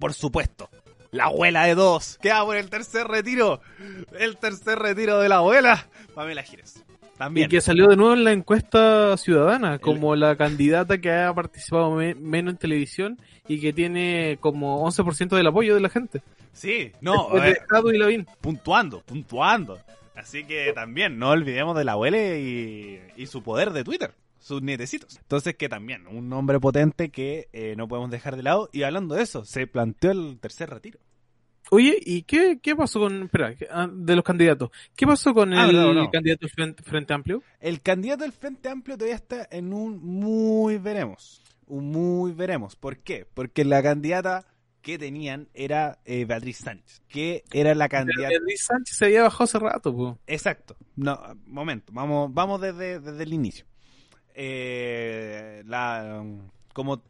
por 0.01 0.14
supuesto, 0.14 0.71
la 1.11 1.25
abuela 1.25 1.65
de 1.65 1.75
dos, 1.75 2.19
que 2.21 2.31
va 2.31 2.45
por 2.45 2.57
el 2.57 2.71
tercer 2.71 3.07
retiro. 3.07 3.61
El 4.19 4.37
tercer 4.37 4.79
retiro 4.79 5.19
de 5.21 5.29
la 5.29 5.37
abuela, 5.37 5.87
Pamela 6.15 6.43
Gires. 6.43 6.85
También. 7.19 7.47
Y 7.47 7.49
que 7.51 7.61
salió 7.61 7.89
de 7.89 7.97
nuevo 7.97 8.15
en 8.15 8.25
la 8.25 8.33
encuesta 8.33 9.15
ciudadana, 9.19 9.79
como 9.79 10.17
la 10.17 10.37
candidata 10.37 10.99
que 10.99 11.13
ha 11.13 11.35
participado 11.35 11.91
menos 11.91 12.55
en 12.55 12.59
televisión 12.59 13.21
y 13.47 13.61
que 13.61 13.75
tiene 13.75 14.39
como 14.41 14.89
11% 14.89 15.37
del 15.37 15.47
apoyo 15.47 15.75
de 15.75 15.81
la 15.81 15.91
gente. 15.91 16.23
Sí, 16.53 16.93
no. 17.01 17.29
y 17.93 18.25
puntuando, 18.41 19.03
puntuando. 19.03 19.79
Así 20.17 20.45
que 20.45 20.73
también 20.75 21.19
no 21.19 21.31
olvidemos 21.31 21.77
de 21.77 21.85
la 21.85 21.93
abuela 21.93 22.19
y, 22.19 23.01
y 23.17 23.27
su 23.27 23.43
poder 23.43 23.71
de 23.71 23.85
Twitter 23.85 24.13
sus 24.41 24.62
nietecitos. 24.62 25.18
Entonces 25.18 25.55
que 25.55 25.68
también, 25.68 26.07
un 26.09 26.28
nombre 26.28 26.59
potente 26.59 27.11
que 27.11 27.49
eh, 27.53 27.74
no 27.76 27.86
podemos 27.86 28.11
dejar 28.11 28.36
de 28.36 28.43
lado. 28.43 28.68
Y 28.72 28.82
hablando 28.82 29.14
de 29.14 29.22
eso, 29.22 29.45
se 29.45 29.66
planteó 29.66 30.11
el 30.11 30.38
tercer 30.41 30.70
retiro. 30.70 30.99
Oye, 31.70 31.97
¿y 32.05 32.22
qué, 32.22 32.59
qué 32.61 32.74
pasó 32.74 32.99
con, 32.99 33.24
espera, 33.24 33.55
ah, 33.70 33.88
de 33.93 34.16
los 34.16 34.24
candidatos? 34.24 34.70
¿Qué 34.97 35.07
pasó 35.07 35.32
con 35.32 35.53
ah, 35.53 35.68
el, 35.68 36.11
candidato 36.11 36.47
del 36.47 36.74
Frente, 36.82 37.14
Amplio? 37.14 37.43
El 37.61 37.80
candidato 37.80 38.24
del 38.24 38.32
Frente 38.32 38.68
Amplio 38.68 38.97
todavía 38.97 39.14
está 39.14 39.47
en 39.53 39.72
un 39.72 40.03
muy 40.03 40.78
veremos. 40.78 41.43
Un 41.66 41.93
muy 41.93 42.32
veremos. 42.32 42.74
¿Por 42.74 42.99
qué? 42.99 43.24
Porque 43.32 43.64
la 43.64 43.82
candidata 43.84 44.47
que 44.82 44.99
tenían 44.99 45.49
era 45.55 46.01
eh, 46.07 46.24
Beatriz 46.24 46.57
Sánchez, 46.57 47.03
que 47.07 47.45
era 47.53 47.74
la 47.76 47.88
candidata. 47.88 48.30
Beatriz 48.30 48.64
Sánchez 48.64 48.97
se 48.97 49.05
había 49.05 49.22
bajado 49.22 49.45
hace 49.45 49.59
rato, 49.61 50.18
Exacto. 50.26 50.76
No, 50.97 51.20
momento, 51.47 51.93
vamos, 51.93 52.34
vamos 52.34 52.61
desde, 52.61 52.99
desde 52.99 53.22
el 53.22 53.32
inicio 53.32 53.70
eh, 54.43 55.62
la 55.66 56.24
como 56.72 57.03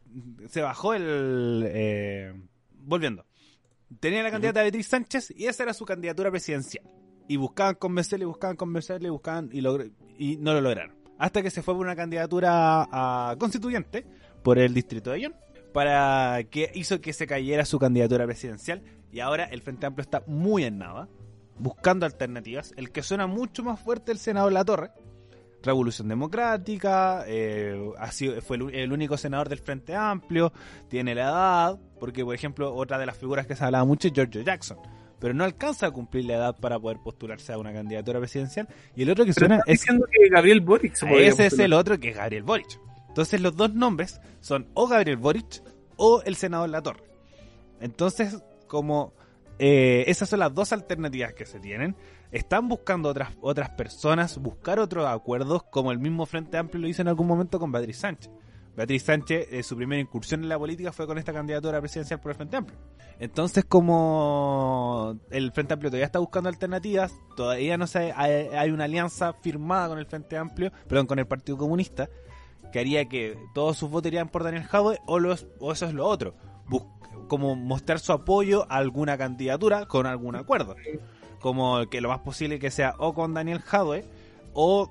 se 0.49 0.63
bajó 0.63 0.95
el 0.95 1.63
eh, 1.65 2.35
volviendo. 2.73 3.25
Tenía 4.01 4.25
la 4.25 4.33
candidata 4.33 4.63
Beatriz 4.63 4.89
Sánchez 4.89 5.33
y 5.37 5.47
esa 5.47 5.63
era 5.63 5.73
su 5.73 5.85
candidatura 5.85 6.31
presidencial. 6.33 6.85
Y 7.29 7.37
buscaban 7.37 7.77
convencerle 7.77 8.25
buscaban 8.25 8.57
convencerle 8.57 9.11
buscaban 9.11 9.49
y, 9.53 9.61
y 10.19 10.37
no 10.39 10.55
lo 10.55 10.61
lograron. 10.61 10.97
Hasta 11.19 11.41
que 11.41 11.51
se 11.51 11.63
fue 11.63 11.75
por 11.75 11.87
una 11.87 11.95
candidatura 11.95 12.89
a 12.91 13.37
constituyente 13.39 14.05
por 14.43 14.59
el 14.59 14.75
distrito 14.75 15.11
de 15.11 15.17
Ayón 15.17 15.37
para 15.73 16.43
que 16.51 16.73
hizo 16.75 17.01
que 17.01 17.13
se 17.13 17.29
cayera 17.29 17.65
su 17.65 17.79
candidatura 17.79 18.27
presidencial. 18.27 18.83
Y 19.13 19.21
ahora 19.21 19.45
el 19.45 19.63
Frente 19.63 19.87
Amplio 19.87 20.03
está 20.03 20.25
muy 20.27 20.65
en 20.65 20.79
nada 20.79 21.09
buscando 21.61 22.07
alternativas. 22.07 22.73
El 22.77 22.91
que 22.91 23.05
suena 23.05 23.29
mucho 23.29 23.63
más 23.63 23.79
fuerte 23.79 24.11
el 24.11 24.19
senador 24.19 24.51
La 24.51 24.65
Torre 24.65 24.91
Revolución 25.63 26.09
Democrática, 26.09 27.25
eh, 27.27 27.93
ha 27.99 28.13
sido, 28.13 28.41
fue 28.41 28.57
el, 28.57 28.93
único 28.93 29.17
senador 29.17 29.49
del 29.49 29.59
Frente 29.59 29.95
Amplio, 29.95 30.53
tiene 30.89 31.15
la 31.15 31.23
edad, 31.23 31.79
porque 31.99 32.25
por 32.25 32.35
ejemplo 32.35 32.75
otra 32.75 32.99
de 32.99 33.07
las 33.07 33.17
figuras 33.17 33.47
que 33.47 33.55
se 33.55 33.65
hablaba 33.65 33.85
mucho 33.85 34.09
es 34.09 34.15
George 34.15 34.43
Jackson, 34.43 34.79
pero 35.19 35.35
no 35.35 35.45
alcanza 35.45 35.87
a 35.87 35.91
cumplir 35.91 36.25
la 36.25 36.35
edad 36.35 36.57
para 36.57 36.79
poder 36.79 36.99
postularse 37.03 37.53
a 37.53 37.59
una 37.59 37.73
candidatura 37.73 38.19
presidencial. 38.19 38.69
Y 38.97 39.03
el 39.03 39.11
otro 39.11 39.25
que 39.27 39.35
suena 39.35 39.61
es... 39.67 39.81
Diciendo 39.81 40.07
que 40.11 40.29
Gabriel 40.29 40.61
Boric. 40.61 40.95
ese 41.03 41.47
es 41.47 41.59
el 41.59 41.75
otro 41.75 41.99
que 42.01 42.11
es 42.11 42.17
Gabriel 42.17 42.43
Boric. 42.43 42.81
Entonces 43.09 43.41
los 43.41 43.55
dos 43.57 43.75
nombres 43.75 44.21
son 44.41 44.69
o 44.75 44.87
Gabriel 44.87 45.19
Boric 45.19 45.63
o 45.97 46.23
el 46.25 46.37
senador 46.37 46.71
Latorre. 46.71 47.03
Entonces, 47.81 48.43
como 48.67 49.13
eh, 49.63 50.05
esas 50.07 50.29
son 50.29 50.39
las 50.39 50.55
dos 50.55 50.73
alternativas 50.73 51.35
que 51.35 51.45
se 51.45 51.61
tienen 51.61 51.95
están 52.33 52.69
buscando 52.69 53.11
otras, 53.11 53.31
otras 53.43 53.71
personas, 53.71 54.39
buscar 54.39 54.79
otros 54.79 55.07
acuerdos, 55.07 55.65
como 55.65 55.93
el 55.93 55.99
mismo 55.99 56.25
Frente 56.25 56.57
Amplio 56.57 56.81
lo 56.81 56.89
hizo 56.89 57.03
en 57.03 57.09
algún 57.09 57.27
momento 57.27 57.59
con 57.59 57.71
Beatriz 57.71 57.99
Sánchez. 57.99 58.31
Beatriz 58.77 59.03
Sánchez, 59.03 59.49
eh, 59.51 59.63
su 59.63 59.77
primera 59.77 60.01
incursión 60.01 60.43
en 60.43 60.49
la 60.49 60.59
política 60.59 60.93
fue 60.93 61.07
con 61.07 61.19
esta 61.19 61.33
candidatura 61.33 61.79
presidencial 61.81 62.21
por 62.21 62.31
el 62.31 62.37
Frente 62.37 62.57
Amplio. 62.57 62.79
Entonces, 63.19 63.65
como 63.67 65.19
el 65.31 65.53
Frente 65.53 65.75
Amplio 65.75 65.91
todavía 65.91 66.07
está 66.07 66.21
buscando 66.21 66.49
alternativas, 66.49 67.13
todavía 67.37 67.77
no 67.77 67.87
sé, 67.87 68.15
hay, 68.17 68.71
una 68.71 68.85
alianza 68.85 69.35
firmada 69.35 69.89
con 69.89 69.99
el 69.99 70.07
Frente 70.07 70.39
Amplio, 70.39 70.73
perdón, 70.89 71.07
con 71.07 71.19
el 71.19 71.27
Partido 71.27 71.59
Comunista, 71.59 72.09
que 72.73 72.79
haría 72.79 73.05
que 73.07 73.37
todos 73.53 73.77
sus 73.77 73.91
votos 73.91 74.07
irían 74.07 74.29
por 74.29 74.45
Daniel 74.45 74.65
Jadwe, 74.65 75.01
o, 75.07 75.19
o 75.59 75.73
eso 75.73 75.87
es 75.87 75.93
lo 75.93 76.07
otro, 76.07 76.35
como 77.29 77.57
mostrar 77.57 77.99
su 77.99 78.13
apoyo 78.13 78.67
a 78.71 78.77
alguna 78.77 79.17
candidatura 79.17 79.87
con 79.87 80.07
algún 80.07 80.37
acuerdo 80.37 80.77
como 81.41 81.89
que 81.89 82.01
lo 82.01 82.09
más 82.09 82.21
posible 82.21 82.59
que 82.59 82.71
sea 82.71 82.95
o 82.99 83.15
con 83.15 83.35
Daniel 83.35 83.61
Jadwe 83.61 84.05
o 84.53 84.91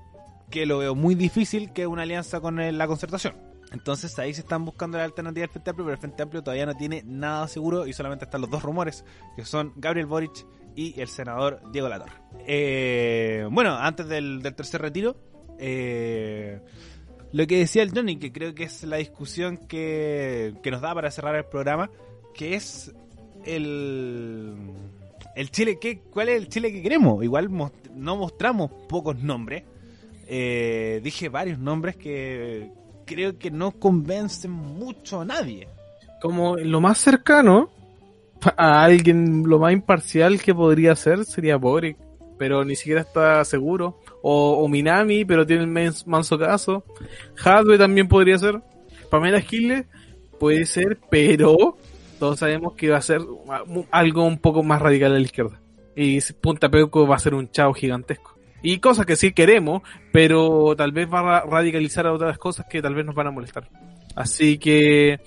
que 0.50 0.66
lo 0.66 0.78
veo 0.78 0.94
muy 0.94 1.14
difícil 1.14 1.72
que 1.72 1.86
una 1.86 2.02
alianza 2.02 2.40
con 2.40 2.56
la 2.76 2.86
concertación. 2.86 3.34
Entonces 3.72 4.18
ahí 4.18 4.34
se 4.34 4.40
están 4.40 4.64
buscando 4.64 4.98
la 4.98 5.04
alternativa 5.04 5.42
del 5.42 5.50
Frente 5.50 5.70
Amplio, 5.70 5.86
pero 5.86 5.94
el 5.94 6.00
Frente 6.00 6.22
Amplio 6.24 6.42
todavía 6.42 6.66
no 6.66 6.74
tiene 6.74 7.04
nada 7.06 7.46
seguro 7.46 7.86
y 7.86 7.92
solamente 7.92 8.24
están 8.24 8.40
los 8.40 8.50
dos 8.50 8.64
rumores, 8.64 9.04
que 9.36 9.44
son 9.44 9.72
Gabriel 9.76 10.06
Boric 10.06 10.44
y 10.74 11.00
el 11.00 11.06
senador 11.06 11.60
Diego 11.70 11.88
Latorre. 11.88 12.14
Eh, 12.46 13.46
bueno, 13.48 13.76
antes 13.76 14.08
del, 14.08 14.42
tercer 14.56 14.82
retiro, 14.82 15.16
eh, 15.60 16.60
lo 17.30 17.46
que 17.46 17.58
decía 17.58 17.84
el 17.84 17.92
Johnny, 17.92 18.18
que 18.18 18.32
creo 18.32 18.56
que 18.56 18.64
es 18.64 18.82
la 18.82 18.96
discusión 18.96 19.56
que 19.56 20.52
nos 20.68 20.80
da 20.80 20.92
para 20.92 21.12
cerrar 21.12 21.36
el 21.36 21.44
programa, 21.44 21.90
que 22.34 22.54
es 22.54 22.94
el 23.44 24.54
el 25.36 25.50
Chile, 25.50 25.78
¿qué, 25.80 26.00
¿cuál 26.10 26.28
es 26.28 26.36
el 26.36 26.48
Chile 26.48 26.72
que 26.72 26.82
queremos? 26.82 27.22
Igual 27.22 27.48
no 27.94 28.16
mostramos 28.16 28.70
pocos 28.88 29.18
nombres. 29.22 29.64
Eh, 30.26 31.00
dije 31.02 31.28
varios 31.28 31.58
nombres 31.58 31.96
que 31.96 32.70
creo 33.04 33.38
que 33.38 33.50
no 33.50 33.72
convencen 33.72 34.50
mucho 34.50 35.20
a 35.20 35.24
nadie. 35.24 35.68
Como 36.20 36.56
lo 36.56 36.80
más 36.80 36.98
cercano 36.98 37.70
a 38.56 38.84
alguien, 38.84 39.44
lo 39.46 39.58
más 39.58 39.72
imparcial 39.72 40.40
que 40.40 40.54
podría 40.54 40.94
ser 40.94 41.24
sería 41.24 41.56
Boric, 41.56 41.96
pero 42.38 42.64
ni 42.64 42.76
siquiera 42.76 43.00
está 43.00 43.44
seguro. 43.44 44.00
O, 44.22 44.68
Minami, 44.68 45.24
pero 45.24 45.46
tiene 45.46 45.62
el 45.62 45.68
manso 46.06 46.38
caso. 46.38 46.84
Hadwe 47.42 47.78
también 47.78 48.08
podría 48.08 48.38
ser. 48.38 48.60
Pamela 49.10 49.40
Giles 49.40 49.86
puede 50.38 50.66
ser, 50.66 50.98
pero 51.10 51.78
todos 52.20 52.38
sabemos 52.38 52.74
que 52.74 52.90
va 52.90 52.98
a 52.98 53.02
ser 53.02 53.22
algo 53.90 54.24
un 54.24 54.38
poco 54.38 54.62
más 54.62 54.80
radical 54.80 55.12
a 55.12 55.14
la 55.14 55.20
izquierda. 55.22 55.60
Y 55.96 56.20
Punta 56.34 56.68
Peuco 56.68 57.08
va 57.08 57.16
a 57.16 57.18
ser 57.18 57.34
un 57.34 57.50
chao 57.50 57.72
gigantesco. 57.72 58.36
Y 58.62 58.78
cosas 58.78 59.06
que 59.06 59.16
sí 59.16 59.32
queremos, 59.32 59.82
pero 60.12 60.76
tal 60.76 60.92
vez 60.92 61.08
va 61.12 61.38
a 61.38 61.46
radicalizar 61.46 62.06
a 62.06 62.12
otras 62.12 62.36
cosas 62.38 62.66
que 62.68 62.82
tal 62.82 62.94
vez 62.94 63.06
nos 63.06 63.14
van 63.14 63.28
a 63.28 63.30
molestar. 63.30 63.68
Así 64.14 64.58
que 64.58 65.18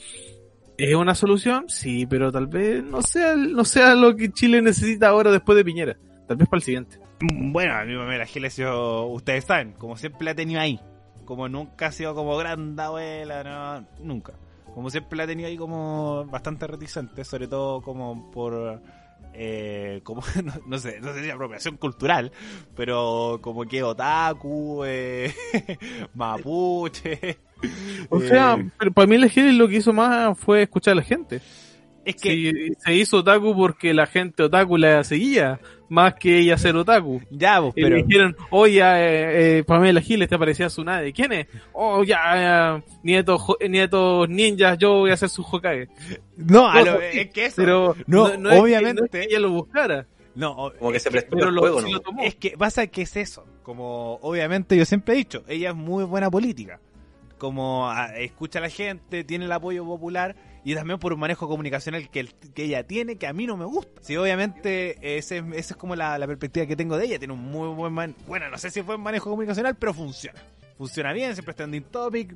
es 0.78 0.96
una 0.96 1.16
solución, 1.16 1.66
sí, 1.68 2.06
pero 2.06 2.32
tal 2.32 2.46
vez 2.46 2.84
no 2.84 3.02
sea, 3.02 3.36
no 3.36 3.66
sea 3.66 3.96
lo 3.96 4.16
que 4.16 4.32
Chile 4.32 4.62
necesita 4.62 5.10
ahora 5.10 5.32
después 5.32 5.58
de 5.58 5.66
Piñera. 5.66 5.98
Tal 6.28 6.38
vez 6.38 6.48
para 6.48 6.60
el 6.60 6.64
siguiente. 6.64 7.00
Bueno, 7.20 7.74
a 7.74 7.86
mí 7.86 7.96
me 7.96 8.26
Gilesio, 8.28 9.08
ustedes 9.08 9.46
saben, 9.46 9.74
como 9.74 9.98
siempre 9.98 10.26
la 10.26 10.32
he 10.32 10.36
tenido 10.36 10.62
ahí. 10.62 10.80
Como 11.26 11.50
nunca 11.50 11.88
ha 11.88 11.91
sido 11.91 12.14
como 12.14 12.38
gran 12.38 12.80
abuela, 12.80 13.44
no, 13.44 13.88
nunca 14.00 14.34
como 14.74 14.89
siempre 14.89 15.17
la 15.17 15.24
he 15.24 15.28
tenido 15.28 15.47
ahí 15.47 15.57
como 15.57 16.26
bastante 16.26 16.67
reticente, 16.67 17.24
sobre 17.24 17.47
todo 17.47 17.82
como 17.82 18.32
por 18.32 18.82
eh, 19.34 20.01
como 20.03 20.21
no, 20.67 20.78
sé, 20.78 20.99
no 21.01 21.13
sé 21.13 21.24
si 21.24 21.30
apropiación 21.30 21.78
cultural, 21.78 22.32
pero 22.76 23.39
como 23.41 23.65
que 23.65 23.84
otaku, 23.84 24.84
eh, 24.86 25.34
mapuche. 26.13 27.38
O 28.09 28.19
sea, 28.19 28.55
eh, 28.59 28.69
pero 28.78 28.91
para 28.91 29.07
mí 29.07 29.15
el 29.15 29.57
lo 29.57 29.67
que 29.67 29.78
hizo 29.78 29.93
más 29.93 30.38
fue 30.38 30.63
escuchar 30.63 30.93
a 30.93 30.95
la 30.95 31.03
gente. 31.03 31.41
Es 32.06 32.16
que 32.16 32.74
se 32.78 32.93
hizo 32.93 33.18
otaku 33.18 33.56
porque 33.56 33.93
la 33.93 34.06
gente 34.06 34.43
otaku 34.43 34.78
la 34.78 35.04
seguía, 35.04 35.60
más 35.89 36.16
que 36.16 36.39
ella 36.39 36.58
ser 36.58 36.76
otaku. 36.76 37.22
Ya, 37.30 37.60
vos, 37.60 37.74
pero... 37.76 37.97
Y 37.97 38.04
dijeron, 38.04 38.36
oye, 38.49 38.82
eh, 38.82 39.60
eh, 39.60 39.64
Pamela 39.64 40.01
Giles 40.01 40.28
te 40.28 40.38
parecía 40.38 40.68
Tsunade. 40.68 41.14
¿Quién 41.14 41.32
es? 41.32 41.47
Oh, 41.72 42.04
ya, 42.04 42.76
eh, 42.76 42.84
nietos, 43.04 43.41
nietos 43.70 44.28
ninjas, 44.28 44.78
yo 44.78 44.99
voy 44.99 45.12
a 45.12 45.18
ser 45.18 45.30
su 45.30 45.43
Hokage. 45.43 45.88
No, 46.36 46.74
es 46.99 47.30
que 47.30 47.45
eso... 47.45 47.56
Pero 47.58 47.95
no, 48.08 48.24
obviamente... 48.60 49.04
Es 49.06 49.12
que, 49.12 49.24
ella 49.24 49.39
lo 49.39 49.51
buscara. 49.51 50.06
No, 50.36 50.72
como 50.80 50.91
que 50.91 50.99
se 50.99 51.12
prestó 51.12 51.38
el 51.38 51.58
juego, 51.58 51.82
¿no? 51.82 51.88
Es 52.22 52.36
que 52.36 52.58
pasa 52.58 52.88
que 52.88 53.04
es 53.04 53.16
eso. 53.16 53.45
Como 53.62 54.16
obviamente 54.16 54.76
yo 54.76 54.84
siempre 54.84 55.14
he 55.14 55.18
dicho, 55.18 55.43
ella 55.47 55.70
es 55.70 55.76
muy 55.76 56.04
buena 56.04 56.30
política. 56.30 56.80
Como 57.38 57.89
ah, 57.89 58.08
escucha 58.18 58.60
a 58.60 58.64
la 58.64 58.70
gente, 58.70 59.24
tiene 59.24 59.45
el 59.45 59.51
apoyo 59.51 59.86
popular 59.86 60.36
y 60.66 60.76
también 60.76 60.99
por 60.99 61.14
un 61.14 61.20
manejo 61.20 61.47
comunicacional 61.47 62.09
que, 62.09 62.26
que 62.53 62.64
ella 62.64 62.86
tiene 62.88 63.18
que 63.18 63.28
a 63.28 63.34
mí 63.34 63.45
no 63.45 63.57
me 63.57 63.66
gusta. 63.66 64.01
Sí, 64.01 64.16
obviamente 64.16 65.18
esa 65.18 65.36
es 65.36 65.76
como 65.76 65.95
la, 65.95 66.18
perspectiva 66.26 66.66
que 66.66 66.76
tengo 66.76 66.97
de 66.97 67.05
ella. 67.05 67.20
Tiene 67.20 67.34
un 67.34 67.41
muy 67.41 67.68
buen 67.70 67.93
man 67.93 68.16
bueno, 68.28 68.49
no 68.49 68.57
sé 68.57 68.70
si 68.70 68.82
fue 68.82 68.95
un 68.95 69.01
manejo 69.01 69.30
comunicacional, 69.30 69.76
pero 69.76 69.93
funciona. 69.93 70.39
Funciona 70.78 71.11
bien, 71.11 71.34
siempre 71.34 71.51
está 71.51 71.64
trending 71.64 71.84
topic. 71.84 72.36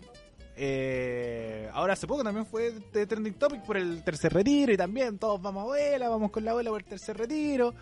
Eh, 0.60 1.70
ahora 1.74 1.94
hace 1.94 2.08
poco 2.08 2.24
también 2.24 2.46
fue 2.46 2.72
trending 2.92 3.36
topic 3.36 3.62
por 3.62 3.78
el 3.78 4.04
tercer 4.04 4.34
retiro 4.34 4.74
y 4.74 4.78
también 4.78 5.20
todos 5.20 5.42
vamos 5.42 5.62
a 5.62 5.64
abuela, 5.64 6.10
vamos 6.10 6.32
con 6.32 6.44
la 6.44 6.52
abuela 6.52 6.72
por 6.72 6.82
el 6.82 6.88
tercer 6.88 7.18
retiro. 7.18 7.74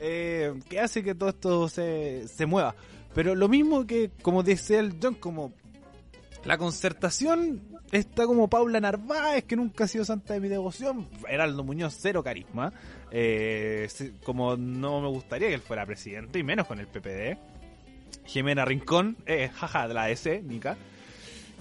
Eh, 0.00 0.54
que 0.70 0.80
hace 0.80 1.02
que 1.02 1.14
todo 1.14 1.28
esto 1.28 1.68
se, 1.68 2.26
se 2.26 2.46
mueva. 2.46 2.74
Pero 3.14 3.34
lo 3.34 3.48
mismo 3.48 3.86
que, 3.86 4.10
como 4.22 4.42
dice 4.42 4.78
el 4.78 4.96
John, 5.02 5.14
como 5.14 5.52
la 6.44 6.58
concertación 6.58 7.62
está 7.92 8.26
como 8.26 8.48
Paula 8.48 8.80
Narváez, 8.80 9.44
que 9.44 9.56
nunca 9.56 9.84
ha 9.84 9.88
sido 9.88 10.04
santa 10.04 10.34
de 10.34 10.40
mi 10.40 10.48
devoción. 10.48 11.08
Heraldo 11.28 11.64
Muñoz, 11.64 11.96
cero 11.98 12.22
carisma. 12.22 12.72
Eh, 13.10 13.88
como 14.22 14.56
no 14.56 15.00
me 15.00 15.08
gustaría 15.08 15.48
que 15.48 15.54
él 15.54 15.60
fuera 15.60 15.84
presidente, 15.84 16.38
y 16.38 16.42
menos 16.42 16.66
con 16.66 16.78
el 16.78 16.86
PPD. 16.86 17.38
Jimena 18.24 18.64
Rincón, 18.64 19.16
eh, 19.26 19.50
jaja, 19.52 19.88
de 19.88 19.94
la 19.94 20.10
S, 20.10 20.42
Nica. 20.42 20.76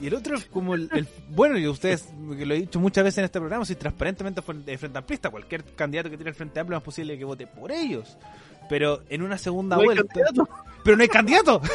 Y 0.01 0.07
el 0.07 0.13
otro 0.13 0.37
es 0.37 0.45
como 0.45 0.75
el, 0.75 1.07
bueno, 1.29 1.57
y 1.57 1.67
ustedes, 1.67 2.07
que 2.37 2.45
lo 2.45 2.53
he 2.53 2.59
dicho 2.61 2.79
muchas 2.79 3.03
veces 3.03 3.17
en 3.17 3.25
este 3.25 3.39
programa, 3.39 3.65
si 3.65 3.75
transparentemente 3.75 4.41
de 4.41 4.77
Frente 4.77 4.97
Amplista, 4.97 5.29
cualquier 5.29 5.65
candidato 5.75 6.09
que 6.09 6.15
tiene 6.15 6.29
el 6.29 6.35
Frente 6.35 6.59
Amplio 6.59 6.77
es 6.77 6.83
posible 6.83 7.17
que 7.17 7.25
vote 7.25 7.47
por 7.47 7.71
ellos. 7.71 8.17
Pero 8.69 9.01
en 9.09 9.23
una 9.23 9.37
segunda 9.37 9.75
vuelta. 9.75 10.03
Pero 10.83 10.95
no 10.95 11.03
hay 11.03 11.09
candidato. 11.09 11.61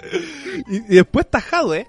y, 0.68 0.76
y, 0.76 0.96
después 0.96 1.28
tajado, 1.30 1.74
¿eh? 1.74 1.86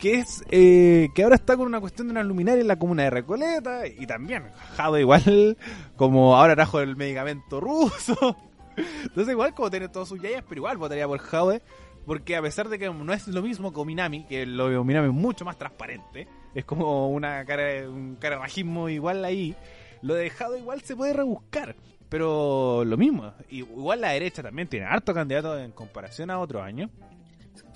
Que 0.00 0.14
es 0.14 0.42
eh, 0.50 1.10
que 1.14 1.22
ahora 1.22 1.36
está 1.36 1.56
con 1.56 1.66
una 1.66 1.78
cuestión 1.78 2.08
de 2.08 2.12
una 2.12 2.22
luminaria 2.22 2.62
en 2.62 2.68
la 2.68 2.78
comuna 2.78 3.04
de 3.04 3.10
Recoleta 3.10 3.86
y 3.86 4.06
también 4.06 4.44
Jade 4.74 5.00
igual 5.00 5.58
como 5.96 6.36
ahora 6.36 6.54
trajo 6.54 6.80
el 6.80 6.96
medicamento 6.96 7.60
ruso. 7.60 8.36
Entonces 8.76 9.32
igual 9.32 9.54
como 9.54 9.70
tiene 9.70 9.88
todos 9.88 10.08
sus 10.08 10.20
yayas 10.20 10.42
pero 10.48 10.60
igual 10.60 10.78
votaría 10.78 11.06
por 11.06 11.18
Jade 11.18 11.62
porque 12.06 12.34
a 12.34 12.42
pesar 12.42 12.70
de 12.70 12.78
que 12.78 12.88
no 12.88 13.12
es 13.12 13.28
lo 13.28 13.42
mismo 13.42 13.74
que 13.74 13.80
Ominami 13.80 14.24
que 14.24 14.46
lo 14.46 14.70
de 14.70 14.78
Ominami 14.78 15.08
es 15.08 15.14
mucho 15.14 15.44
más 15.44 15.58
transparente 15.58 16.26
es 16.54 16.64
como 16.64 17.10
una 17.10 17.44
cara 17.44 17.88
un 17.88 18.16
carajismo 18.16 18.88
igual 18.88 19.22
ahí 19.22 19.54
lo 20.00 20.14
de 20.14 20.30
Jade 20.30 20.60
igual 20.60 20.80
se 20.80 20.96
puede 20.96 21.12
rebuscar 21.12 21.76
pero 22.08 22.86
lo 22.86 22.96
mismo 22.96 23.34
igual 23.50 24.00
la 24.00 24.12
derecha 24.12 24.42
también 24.42 24.66
tiene 24.66 24.86
harto 24.86 25.12
candidato 25.12 25.58
en 25.58 25.72
comparación 25.72 26.30
a 26.30 26.38
otro 26.38 26.62
año 26.62 26.88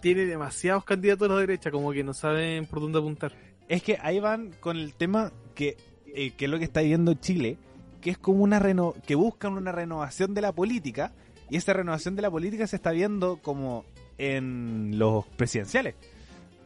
tiene 0.04 0.26
demasiados 0.26 0.84
candidatos 0.84 1.30
a 1.30 1.32
la 1.32 1.40
derecha, 1.40 1.70
como 1.70 1.90
que 1.90 2.04
no 2.04 2.12
saben 2.12 2.66
por 2.66 2.82
dónde 2.82 2.98
apuntar. 2.98 3.32
Es 3.68 3.82
que 3.82 3.96
ahí 4.02 4.20
van 4.20 4.50
con 4.60 4.76
el 4.76 4.92
tema 4.92 5.32
que, 5.54 5.78
eh, 6.14 6.32
que 6.32 6.44
es 6.44 6.50
lo 6.50 6.58
que 6.58 6.66
está 6.66 6.82
viendo 6.82 7.14
Chile, 7.14 7.56
que 8.02 8.10
es 8.10 8.18
como 8.18 8.42
una 8.42 8.58
reno 8.58 8.92
que 9.06 9.14
buscan 9.14 9.54
una 9.54 9.72
renovación 9.72 10.34
de 10.34 10.42
la 10.42 10.52
política, 10.52 11.12
y 11.48 11.56
esa 11.56 11.72
renovación 11.72 12.16
de 12.16 12.20
la 12.20 12.30
política 12.30 12.66
se 12.66 12.76
está 12.76 12.90
viendo 12.90 13.38
como 13.40 13.86
en 14.18 14.98
los 14.98 15.24
presidenciales. 15.38 15.94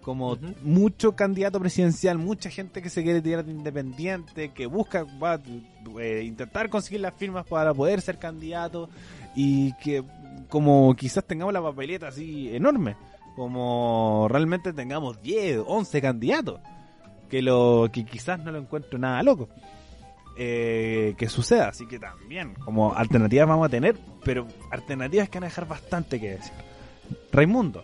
Como 0.02 0.36
mucho 0.64 1.14
candidato 1.14 1.60
presidencial, 1.60 2.18
mucha 2.18 2.50
gente 2.50 2.82
que 2.82 2.90
se 2.90 3.04
quiere 3.04 3.22
tirar 3.22 3.44
de 3.44 3.52
independiente, 3.52 4.48
que 4.48 4.66
busca 4.66 5.04
va, 5.22 5.40
eh, 6.00 6.24
intentar 6.24 6.68
conseguir 6.70 7.02
las 7.02 7.14
firmas 7.14 7.46
para 7.46 7.72
poder 7.72 8.00
ser 8.00 8.18
candidato 8.18 8.90
y 9.36 9.74
que 9.74 10.02
como 10.48 10.92
quizás 10.96 11.24
tengamos 11.24 11.54
la 11.54 11.62
papeleta 11.62 12.08
así 12.08 12.52
enorme 12.52 12.96
como 13.38 14.26
realmente 14.28 14.72
tengamos 14.72 15.22
10, 15.22 15.60
11 15.64 16.02
candidatos. 16.02 16.60
Que 17.30 17.40
lo 17.40 17.88
que 17.92 18.04
quizás 18.04 18.40
no 18.40 18.50
lo 18.50 18.58
encuentro 18.58 18.98
nada 18.98 19.22
loco. 19.22 19.48
Eh, 20.36 21.14
que 21.16 21.28
suceda, 21.28 21.68
así 21.68 21.86
que 21.86 21.98
también, 21.98 22.54
como 22.54 22.94
alternativas 22.94 23.48
vamos 23.48 23.66
a 23.66 23.68
tener, 23.68 23.96
pero 24.24 24.46
alternativas 24.70 25.28
que 25.28 25.38
van 25.38 25.44
a 25.44 25.46
dejar 25.48 25.66
bastante 25.66 26.20
que 26.20 26.30
decir. 26.30 26.52
Raimundo, 27.32 27.82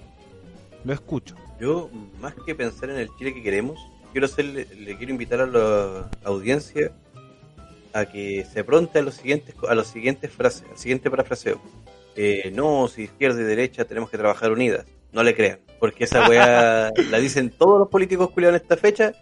lo 0.85 0.93
escucho. 0.93 1.35
Yo, 1.61 1.91
más 2.21 2.35
que 2.47 2.55
pensar 2.55 2.91
en 2.91 2.97
el 2.97 3.09
Chile 3.19 3.35
que 3.35 3.43
queremos, 3.43 3.79
quiero 4.13 4.27
hacerle, 4.27 4.67
le 4.77 4.97
quiero 4.97 5.13
invitar 5.13 5.41
a 5.41 5.47
la 5.47 6.11
audiencia 6.25 6.93
a 7.93 8.07
que 8.07 8.45
se 8.45 8.63
pronte 8.65 9.01
a 9.01 9.03
los 9.03 9.15
siguientes, 9.15 9.55
a 9.69 9.75
los 9.75 9.89
siguientes 9.89 10.31
frases, 10.33 10.65
al 10.71 10.79
siguiente 10.79 11.11
parafraseo. 11.11 11.61
Eh, 12.17 12.53
no, 12.55 12.87
si 12.89 13.03
izquierda 13.03 13.41
y 13.41 13.45
derecha 13.45 13.85
tenemos 13.85 14.11
que 14.11 14.19
trabajar 14.19 14.53
unidas 14.53 14.87
no 15.15 15.23
le 15.23 15.35
crean, 15.35 15.61
porque 15.81 16.05
esa 16.05 16.29
weá 16.29 16.91
la 17.11 17.19
dicen 17.19 17.51
todos 17.51 17.79
los 17.79 17.89
políticos 17.89 18.31
culiados 18.31 18.57
en 18.57 18.63
esta 18.63 18.77
fecha 18.77 19.13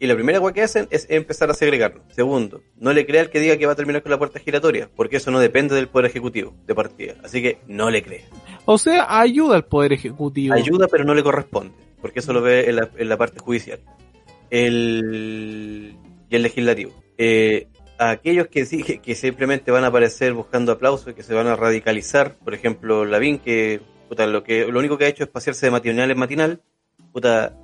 y 0.00 0.06
la 0.06 0.14
primera 0.14 0.40
weá 0.40 0.52
que 0.52 0.62
hacen 0.62 0.88
es 0.90 1.06
empezar 1.08 1.50
a 1.50 1.54
segregarlo. 1.54 2.02
Segundo, 2.08 2.62
no 2.76 2.92
le 2.92 3.06
crea 3.06 3.22
el 3.22 3.30
que 3.30 3.40
diga 3.40 3.56
que 3.56 3.66
va 3.66 3.72
a 3.72 3.76
terminar 3.76 4.02
con 4.02 4.10
la 4.10 4.18
puerta 4.18 4.40
giratoria, 4.40 4.90
porque 4.94 5.18
eso 5.18 5.30
no 5.30 5.38
depende 5.38 5.74
del 5.74 5.88
Poder 5.88 6.10
Ejecutivo 6.10 6.54
de 6.66 6.74
partida. 6.74 7.14
Así 7.22 7.42
que 7.42 7.58
no 7.68 7.90
le 7.90 8.02
crea. 8.02 8.24
O 8.64 8.78
sea, 8.78 9.20
ayuda 9.20 9.56
al 9.56 9.66
Poder 9.66 9.92
Ejecutivo. 9.92 10.54
Ayuda, 10.54 10.88
pero 10.88 11.04
no 11.04 11.14
le 11.14 11.22
corresponde, 11.22 11.74
porque 12.00 12.18
eso 12.18 12.32
lo 12.32 12.42
ve 12.42 12.68
en 12.68 13.08
la, 13.08 13.16
parte 13.16 13.38
judicial. 13.38 13.80
El, 14.50 15.96
y 16.28 16.36
el 16.36 16.42
legislativo. 16.42 16.92
Eh, 17.16 17.68
a 17.98 18.10
aquellos 18.10 18.48
que, 18.48 18.66
que 19.00 19.14
simplemente 19.14 19.70
van 19.70 19.84
a 19.84 19.88
aparecer 19.88 20.32
buscando 20.32 20.72
aplausos 20.72 21.12
y 21.12 21.14
que 21.14 21.22
se 21.22 21.34
van 21.34 21.46
a 21.46 21.56
radicalizar, 21.56 22.36
por 22.38 22.52
ejemplo, 22.54 23.04
Lavín, 23.04 23.38
que 23.38 23.80
lo, 24.16 24.42
que, 24.42 24.66
lo 24.66 24.78
único 24.78 24.98
que 24.98 25.04
ha 25.04 25.08
hecho 25.08 25.24
es 25.24 25.30
pasearse 25.30 25.66
de 25.66 25.72
matinal 25.72 26.10
en 26.10 26.18
matinal. 26.18 26.62
Puta, 27.12 27.56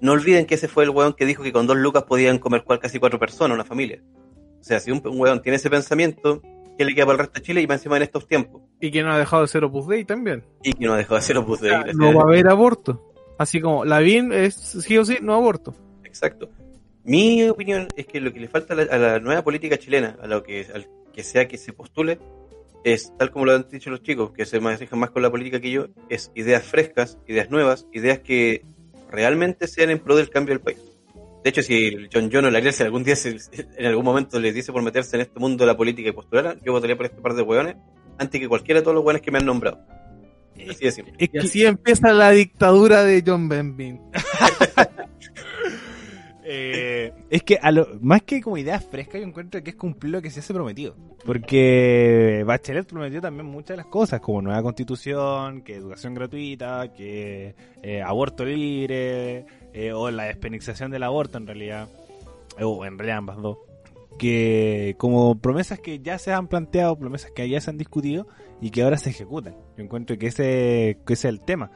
no 0.00 0.12
olviden 0.12 0.46
que 0.46 0.56
ese 0.56 0.68
fue 0.68 0.84
el 0.84 0.90
weón 0.90 1.14
que 1.14 1.26
dijo 1.26 1.42
que 1.42 1.52
con 1.52 1.66
dos 1.66 1.76
lucas 1.76 2.04
podían 2.04 2.38
comer 2.38 2.64
cual 2.64 2.78
casi 2.78 2.98
cuatro 2.98 3.18
personas, 3.18 3.54
una 3.54 3.64
familia. 3.64 4.02
O 4.60 4.64
sea, 4.64 4.80
si 4.80 4.90
un, 4.90 5.00
weón 5.04 5.42
tiene 5.42 5.56
ese 5.56 5.70
pensamiento, 5.70 6.42
¿qué 6.76 6.84
le 6.84 6.94
queda 6.94 7.06
para 7.06 7.14
el 7.14 7.18
resto 7.20 7.40
de 7.40 7.46
Chile 7.46 7.62
y 7.62 7.66
más 7.66 7.78
encima 7.78 7.96
en 7.96 8.02
estos 8.02 8.26
tiempos? 8.26 8.62
Y 8.80 8.90
que 8.90 9.02
no 9.02 9.12
ha 9.12 9.18
dejado 9.18 9.42
de 9.42 9.48
ser 9.48 9.64
Opus 9.64 9.86
Dei 9.88 10.04
también. 10.04 10.44
Y 10.62 10.72
que 10.72 10.86
no 10.86 10.94
ha 10.94 10.96
dejado 10.96 11.16
de 11.16 11.22
ser 11.22 11.38
Opus 11.38 11.60
Dei. 11.60 11.72
no 11.94 12.14
va 12.14 12.22
a 12.22 12.26
haber 12.26 12.48
aborto. 12.48 13.12
Así 13.38 13.60
como 13.60 13.84
la 13.84 14.00
BIN 14.00 14.32
es 14.32 14.54
sí 14.54 14.96
o 14.98 15.04
sí, 15.04 15.18
no 15.20 15.34
aborto. 15.34 15.74
Exacto. 16.04 16.48
Mi 17.04 17.48
opinión 17.48 17.88
es 17.96 18.06
que 18.06 18.20
lo 18.20 18.32
que 18.32 18.40
le 18.40 18.48
falta 18.48 18.74
a 18.74 18.98
la, 18.98 19.20
nueva 19.20 19.44
política 19.44 19.78
chilena, 19.78 20.16
a 20.20 20.26
lo 20.26 20.42
que, 20.42 20.66
al 20.74 20.88
que 21.12 21.22
sea 21.22 21.46
que 21.46 21.56
se 21.58 21.72
postule, 21.72 22.18
es, 22.86 23.12
tal 23.18 23.32
como 23.32 23.46
lo 23.46 23.52
han 23.52 23.66
dicho 23.68 23.90
los 23.90 24.00
chicos, 24.00 24.30
que 24.30 24.46
se 24.46 24.60
manejan 24.60 25.00
más 25.00 25.10
con 25.10 25.20
la 25.20 25.28
política 25.28 25.60
que 25.60 25.72
yo, 25.72 25.88
es 26.08 26.30
ideas 26.36 26.62
frescas, 26.62 27.18
ideas 27.26 27.50
nuevas, 27.50 27.88
ideas 27.92 28.20
que 28.20 28.64
realmente 29.10 29.66
sean 29.66 29.90
en 29.90 29.98
pro 29.98 30.14
del 30.14 30.30
cambio 30.30 30.54
del 30.54 30.60
país. 30.60 30.78
De 31.42 31.50
hecho, 31.50 31.62
si 31.62 32.06
John 32.12 32.30
John 32.32 32.44
o 32.44 32.50
la 32.50 32.60
iglesia 32.60 32.86
algún 32.86 33.02
día 33.02 33.16
en 33.76 33.86
algún 33.86 34.04
momento 34.04 34.38
les 34.38 34.54
dice 34.54 34.72
por 34.72 34.82
meterse 34.82 35.16
en 35.16 35.22
este 35.22 35.40
mundo 35.40 35.64
de 35.64 35.72
la 35.72 35.76
política 35.76 36.10
y 36.10 36.12
postular, 36.12 36.60
yo 36.64 36.70
votaría 36.70 36.96
por 36.96 37.06
este 37.06 37.20
par 37.20 37.34
de 37.34 37.42
hueones 37.42 37.74
antes 38.18 38.40
que 38.40 38.46
cualquiera 38.46 38.78
de 38.80 38.84
todos 38.84 38.94
los 38.94 39.04
hueones 39.04 39.20
que 39.20 39.32
me 39.32 39.38
han 39.38 39.46
nombrado. 39.46 39.80
Así 40.70 40.84
de 40.84 40.92
simple. 40.92 41.14
Y 41.18 41.38
así 41.38 41.66
empieza 41.66 42.12
la 42.12 42.30
dictadura 42.30 43.02
de 43.02 43.20
John 43.26 43.48
Benvin. 43.48 44.00
Eh, 46.48 47.12
es 47.28 47.42
que 47.42 47.58
a 47.60 47.72
lo, 47.72 47.88
más 48.00 48.22
que 48.22 48.40
como 48.40 48.56
idea 48.56 48.78
fresca, 48.78 49.18
yo 49.18 49.24
encuentro 49.24 49.60
que 49.64 49.70
es 49.70 49.76
cumplir 49.76 50.12
lo 50.12 50.22
que 50.22 50.30
se 50.30 50.38
hace 50.38 50.54
prometido. 50.54 50.94
Porque 51.24 52.44
Bachelet 52.46 52.86
prometió 52.86 53.20
también 53.20 53.46
muchas 53.46 53.70
de 53.70 53.76
las 53.78 53.86
cosas, 53.86 54.20
como 54.20 54.40
nueva 54.42 54.62
constitución, 54.62 55.62
que 55.62 55.74
educación 55.74 56.14
gratuita, 56.14 56.92
que 56.92 57.56
eh, 57.82 58.00
aborto 58.00 58.44
libre, 58.44 59.44
eh, 59.72 59.92
o 59.92 60.08
la 60.12 60.24
despenalización 60.24 60.92
del 60.92 61.02
aborto 61.02 61.36
en 61.36 61.48
realidad, 61.48 61.88
o 62.60 62.86
en 62.86 62.96
realidad 62.96 63.18
ambas 63.18 63.38
dos. 63.38 63.58
Que 64.16 64.94
como 64.98 65.40
promesas 65.40 65.80
que 65.80 65.98
ya 65.98 66.16
se 66.16 66.32
han 66.32 66.46
planteado, 66.46 66.96
promesas 66.96 67.32
que 67.32 67.48
ya 67.48 67.60
se 67.60 67.70
han 67.70 67.76
discutido 67.76 68.28
y 68.60 68.70
que 68.70 68.82
ahora 68.82 68.98
se 68.98 69.10
ejecutan. 69.10 69.56
Yo 69.76 69.82
encuentro 69.82 70.16
que 70.16 70.28
ese, 70.28 70.98
que 71.04 71.14
ese 71.14 71.28
es 71.28 71.34
el 71.34 71.40
tema. 71.40 71.72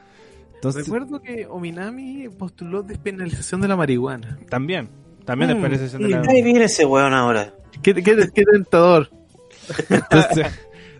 Recuerdo 0.63 1.21
que 1.21 1.47
Ominami 1.47 2.29
postuló 2.29 2.83
despenalización 2.83 3.61
de 3.61 3.67
la 3.67 3.75
marihuana. 3.75 4.37
También, 4.49 4.89
también 5.25 5.49
mm, 5.49 5.53
despenalización 5.53 6.01
de 6.03 6.09
la 6.09 6.17
marihuana. 6.17 6.37
Ahí 6.37 6.43
viene 6.43 6.65
ese 6.65 6.85
weón 6.85 7.13
ahora. 7.13 7.53
Qué, 7.81 7.93
tentador. 7.93 9.09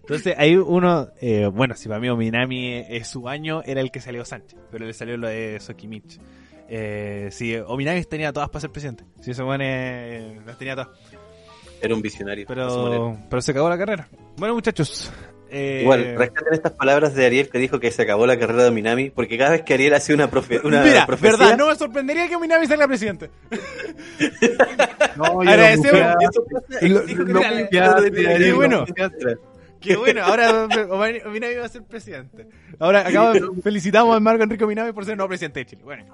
entonces, 0.01 0.35
hay 0.37 0.55
uno, 0.55 1.09
eh, 1.21 1.47
bueno, 1.47 1.75
si 1.75 1.87
para 1.87 1.99
mí 1.99 2.09
Ominami 2.09 2.83
es 2.89 3.07
su 3.07 3.27
año, 3.29 3.61
era 3.65 3.81
el 3.81 3.91
que 3.91 4.01
salió 4.01 4.25
Sánchez, 4.25 4.59
pero 4.71 4.85
le 4.85 4.93
salió 4.93 5.17
lo 5.17 5.27
de 5.27 5.59
Sokimich. 5.59 6.19
Eh, 6.67 7.27
sí, 7.31 7.55
Ominami 7.55 8.03
tenía 8.05 8.31
todas 8.31 8.49
para 8.49 8.61
ser 8.61 8.71
presidente. 8.71 9.03
Si 9.19 9.31
ese 9.31 9.43
weón 9.43 9.59
las 10.45 10.57
tenía 10.57 10.75
todas. 10.75 10.89
Era 11.81 11.95
un 11.95 12.01
visionario. 12.01 12.45
Pero, 12.47 13.17
pero 13.29 13.41
se 13.41 13.51
acabó 13.51 13.69
la 13.69 13.77
carrera. 13.77 14.07
Bueno, 14.37 14.53
muchachos. 14.53 15.11
Eh... 15.53 15.81
Igual, 15.81 16.15
rescaten 16.17 16.53
estas 16.53 16.71
palabras 16.71 17.13
de 17.13 17.25
Ariel 17.25 17.49
que 17.49 17.59
dijo 17.59 17.79
que 17.79 17.91
se 17.91 18.01
acabó 18.03 18.25
la 18.25 18.39
carrera 18.39 18.63
de 18.63 18.71
Minami, 18.71 19.09
porque 19.09 19.37
cada 19.37 19.51
vez 19.51 19.63
que 19.63 19.73
Ariel 19.73 19.93
hace 19.93 20.13
una, 20.13 20.29
profe 20.29 20.61
una 20.63 20.81
Mira, 20.81 21.05
profecía... 21.05 21.37
verdad, 21.37 21.57
no 21.57 21.67
me 21.67 21.75
sorprendería 21.75 22.29
que 22.29 22.37
Minami 22.37 22.67
salga 22.67 22.87
presidente. 22.87 23.29
no, 25.17 25.41
Agradecemos. 25.41 26.15
Qué 26.79 28.53
bueno. 28.53 28.85
Qué 29.81 29.95
bueno, 29.95 30.23
ahora 30.23 30.67
Minami 31.25 31.55
va 31.55 31.65
a 31.65 31.69
ser 31.69 31.83
presidente. 31.83 32.47
Ahora 32.77 33.07
acabo, 33.07 33.55
felicitamos 33.63 34.15
a 34.15 34.19
Marco 34.19 34.43
Enrique 34.43 34.65
Minami 34.65 34.91
por 34.91 35.05
ser 35.05 35.17
nuevo 35.17 35.29
presidente 35.29 35.61
de 35.61 35.65
Chile. 35.65 35.81
Bueno. 35.83 36.05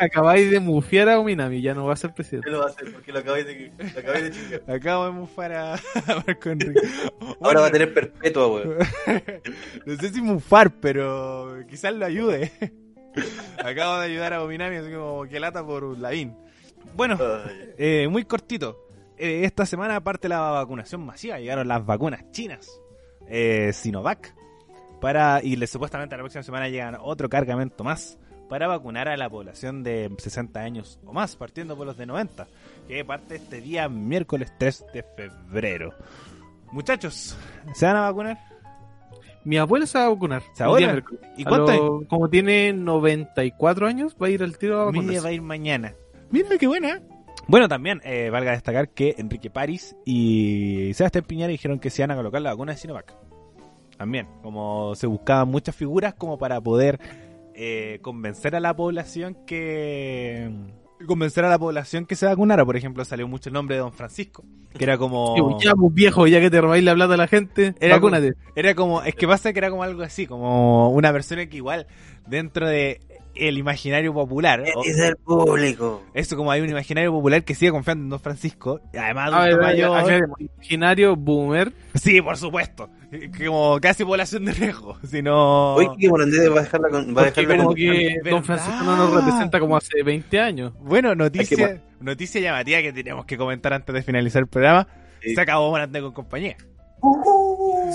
Acabáis 0.00 0.50
de 0.50 0.60
mufiar 0.60 1.08
a 1.08 1.20
Minami, 1.20 1.60
ya 1.60 1.74
no 1.74 1.86
va 1.86 1.94
a 1.94 1.96
ser 1.96 2.14
presidente. 2.14 2.48
lo 2.48 2.60
va 2.60 2.66
a 2.66 2.68
hacer 2.68 2.92
porque 2.92 3.12
lo 3.12 3.18
acabáis 3.18 3.46
de, 3.46 3.72
lo 3.76 4.00
acabáis 4.00 4.24
de 4.24 4.30
chingar. 4.30 4.62
Acabo 4.68 5.06
de 5.06 5.10
mufar 5.10 5.52
a, 5.52 5.80
Marco 6.26 6.50
Enrique. 6.50 6.80
ahora 7.40 7.60
va 7.60 7.66
a 7.66 7.72
tener 7.72 7.92
perpetua, 7.92 8.46
weón. 8.46 8.78
no 9.86 9.96
sé 9.96 10.10
si 10.10 10.22
mufar, 10.22 10.72
pero 10.80 11.58
quizás 11.68 11.92
lo 11.92 12.06
ayude. 12.06 12.52
Acabo 13.58 13.98
de 13.98 14.06
ayudar 14.06 14.32
a 14.32 14.44
Minami, 14.44 14.76
así 14.76 14.92
como 14.92 15.24
que 15.24 15.40
lata 15.40 15.66
por 15.66 15.98
Lavín. 15.98 16.36
Bueno, 16.94 17.18
eh, 17.78 18.06
muy 18.08 18.24
cortito. 18.24 18.83
Eh, 19.24 19.46
esta 19.46 19.64
semana, 19.64 19.96
aparte 19.96 20.28
de 20.28 20.34
la 20.34 20.40
vacunación 20.40 21.00
masiva, 21.00 21.38
llegaron 21.38 21.66
las 21.66 21.86
vacunas 21.86 22.30
chinas, 22.30 22.78
eh, 23.26 23.72
Sinovac, 23.72 24.34
para 25.00 25.42
y 25.42 25.56
le, 25.56 25.66
supuestamente 25.66 26.14
la 26.14 26.22
próxima 26.22 26.42
semana 26.42 26.68
llegan 26.68 26.98
otro 27.00 27.30
cargamento 27.30 27.84
más 27.84 28.18
para 28.50 28.66
vacunar 28.66 29.08
a 29.08 29.16
la 29.16 29.30
población 29.30 29.82
de 29.82 30.14
60 30.18 30.60
años 30.60 31.00
o 31.06 31.14
más, 31.14 31.36
partiendo 31.36 31.74
por 31.74 31.86
los 31.86 31.96
de 31.96 32.04
90, 32.04 32.46
que 32.86 33.02
parte 33.02 33.36
este 33.36 33.62
día 33.62 33.88
miércoles 33.88 34.52
3 34.58 34.84
de 34.92 35.02
febrero. 35.02 35.94
Muchachos, 36.70 37.34
¿se 37.72 37.86
van 37.86 37.96
a 37.96 38.00
vacunar? 38.02 38.38
Mi 39.42 39.56
abuelo 39.56 39.86
se 39.86 39.96
va 39.96 40.04
a 40.04 40.08
vacunar. 40.10 40.42
¿Se 40.52 40.66
va 40.66 40.76
a 40.76 41.02
¿Y 41.38 41.44
cuánto? 41.44 42.02
Como 42.08 42.28
tiene 42.28 42.74
94 42.74 43.86
años, 43.86 44.14
va 44.22 44.26
a 44.26 44.30
ir 44.30 44.42
al 44.42 44.58
tiro 44.58 44.82
a 44.82 44.84
vacunarse. 44.84 45.20
va 45.20 45.28
a 45.30 45.32
ir 45.32 45.40
mañana. 45.40 45.94
Mira 46.30 46.58
qué 46.58 46.66
buena. 46.66 47.00
Bueno, 47.46 47.68
también 47.68 48.00
eh, 48.04 48.30
valga 48.30 48.52
destacar 48.52 48.88
que 48.90 49.14
Enrique 49.18 49.50
París 49.50 49.96
y 50.04 50.92
Sebastián 50.94 51.24
Piñera 51.26 51.48
dijeron 51.48 51.78
que 51.78 51.90
se 51.90 52.02
iban 52.02 52.10
a 52.10 52.16
colocar 52.16 52.40
la 52.40 52.50
vacuna 52.50 52.72
de 52.72 52.78
Sinovac. 52.78 53.14
También, 53.96 54.28
como 54.42 54.94
se 54.94 55.06
buscaban 55.06 55.48
muchas 55.48 55.76
figuras 55.76 56.14
como 56.14 56.38
para 56.38 56.60
poder 56.60 56.98
eh, 57.54 57.98
convencer 58.02 58.56
a 58.56 58.60
la 58.60 58.74
población 58.74 59.36
que 59.46 60.50
convencer 61.06 61.44
a 61.44 61.48
la 61.48 61.58
población 61.58 62.06
que 62.06 62.16
se 62.16 62.26
vacunara. 62.26 62.64
Por 62.64 62.76
ejemplo, 62.76 63.04
salió 63.04 63.28
mucho 63.28 63.50
el 63.50 63.54
nombre 63.54 63.76
de 63.76 63.82
Don 63.82 63.92
Francisco, 63.92 64.44
que 64.72 64.84
era 64.84 64.98
como... 64.98 65.58
ya, 65.60 65.74
pues 65.74 65.94
viejo, 65.94 66.26
ya 66.26 66.40
que 66.40 66.50
te 66.50 66.60
robáis 66.60 66.82
la 66.82 66.94
plata 66.94 67.14
a 67.14 67.18
la 67.18 67.28
gente, 67.28 67.74
era 67.80 67.96
vacúnate. 67.96 68.32
era 68.56 68.74
como, 68.74 69.02
es 69.02 69.14
que 69.14 69.26
pasa 69.26 69.52
que 69.52 69.58
era 69.58 69.70
como 69.70 69.82
algo 69.82 70.02
así, 70.02 70.26
como 70.26 70.90
una 70.90 71.12
persona 71.12 71.46
que 71.46 71.58
igual 71.58 71.86
dentro 72.26 72.68
de 72.68 73.00
el 73.34 73.58
imaginario 73.58 74.12
popular. 74.12 74.62
Es 74.84 74.98
el 74.98 75.16
público. 75.16 76.02
Eso 76.14 76.36
como 76.36 76.50
hay 76.50 76.60
un 76.60 76.70
imaginario 76.70 77.12
popular 77.12 77.44
que 77.44 77.54
sigue 77.54 77.70
confiando 77.70 78.04
en 78.04 78.10
Don 78.10 78.20
Francisco. 78.20 78.80
Además, 78.96 79.32
imaginario 80.38 81.16
boomer. 81.16 81.72
Sí, 81.94 82.20
por 82.20 82.36
supuesto. 82.36 82.88
Como 83.38 83.78
casi 83.80 84.04
población 84.04 84.44
de 84.44 84.52
riesgo. 84.52 84.98
Sino... 85.04 85.76
Que 85.98 86.08
va 86.08 86.22
a 86.22 86.62
dejarla 86.62 86.88
con... 86.88 87.16
Va 87.16 87.22
a 87.22 87.24
dejar 87.26 87.56
como 87.56 87.74
que 87.74 88.16
Don 88.24 88.44
Francisco 88.44 88.84
no 88.84 88.96
nos 88.96 89.14
representa 89.14 89.60
como 89.60 89.76
hace 89.76 90.02
20 90.02 90.40
años. 90.40 90.72
Bueno, 90.80 91.14
noticia, 91.14 91.82
noticia 92.00 92.40
llamativa 92.40 92.82
que 92.82 92.92
tenemos 92.92 93.24
que 93.26 93.36
comentar 93.36 93.72
antes 93.72 93.94
de 93.94 94.02
finalizar 94.02 94.42
el 94.42 94.48
programa. 94.48 94.86
Se 95.22 95.40
acabó 95.40 95.70
Morandé 95.70 96.00
con 96.00 96.12
compañía. 96.12 96.56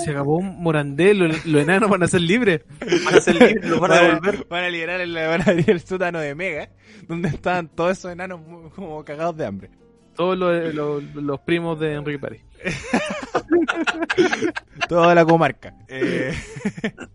Se 0.03 0.12
acabó 0.12 0.41
Morandé, 0.41 1.14
los 1.14 1.45
enanos 1.45 1.89
van 1.89 2.03
a 2.03 2.07
ser 2.07 2.22
libres. 2.22 2.62
Van 3.05 3.16
a 3.16 3.22
ser 3.22 3.36
libres, 3.36 3.70
los 3.70 3.80
van 3.80 3.91
a 3.91 4.01
devolver. 4.01 4.47
Van 4.49 4.64
a 4.64 4.70
liberar 4.70 5.01
el, 5.01 5.14
van 5.14 5.41
a 5.41 5.51
el 5.51 5.82
sótano 5.82 6.20
de 6.20 6.36
Mega, 6.36 6.70
donde 7.07 7.30
estaban 7.30 7.70
todos 7.70 7.97
esos 7.97 8.12
enanos 8.12 8.41
como 8.76 9.03
cagados 9.03 9.38
de 9.38 9.45
hambre. 9.45 9.70
Todos 10.16 10.38
los, 10.38 11.03
los, 11.16 11.39
primos 11.41 11.80
de 11.80 11.93
Enrique 11.93 12.20
París. 12.20 12.41
Toda 14.89 15.16
la 15.16 15.24
comarca. 15.24 15.74
Eh, 15.88 16.34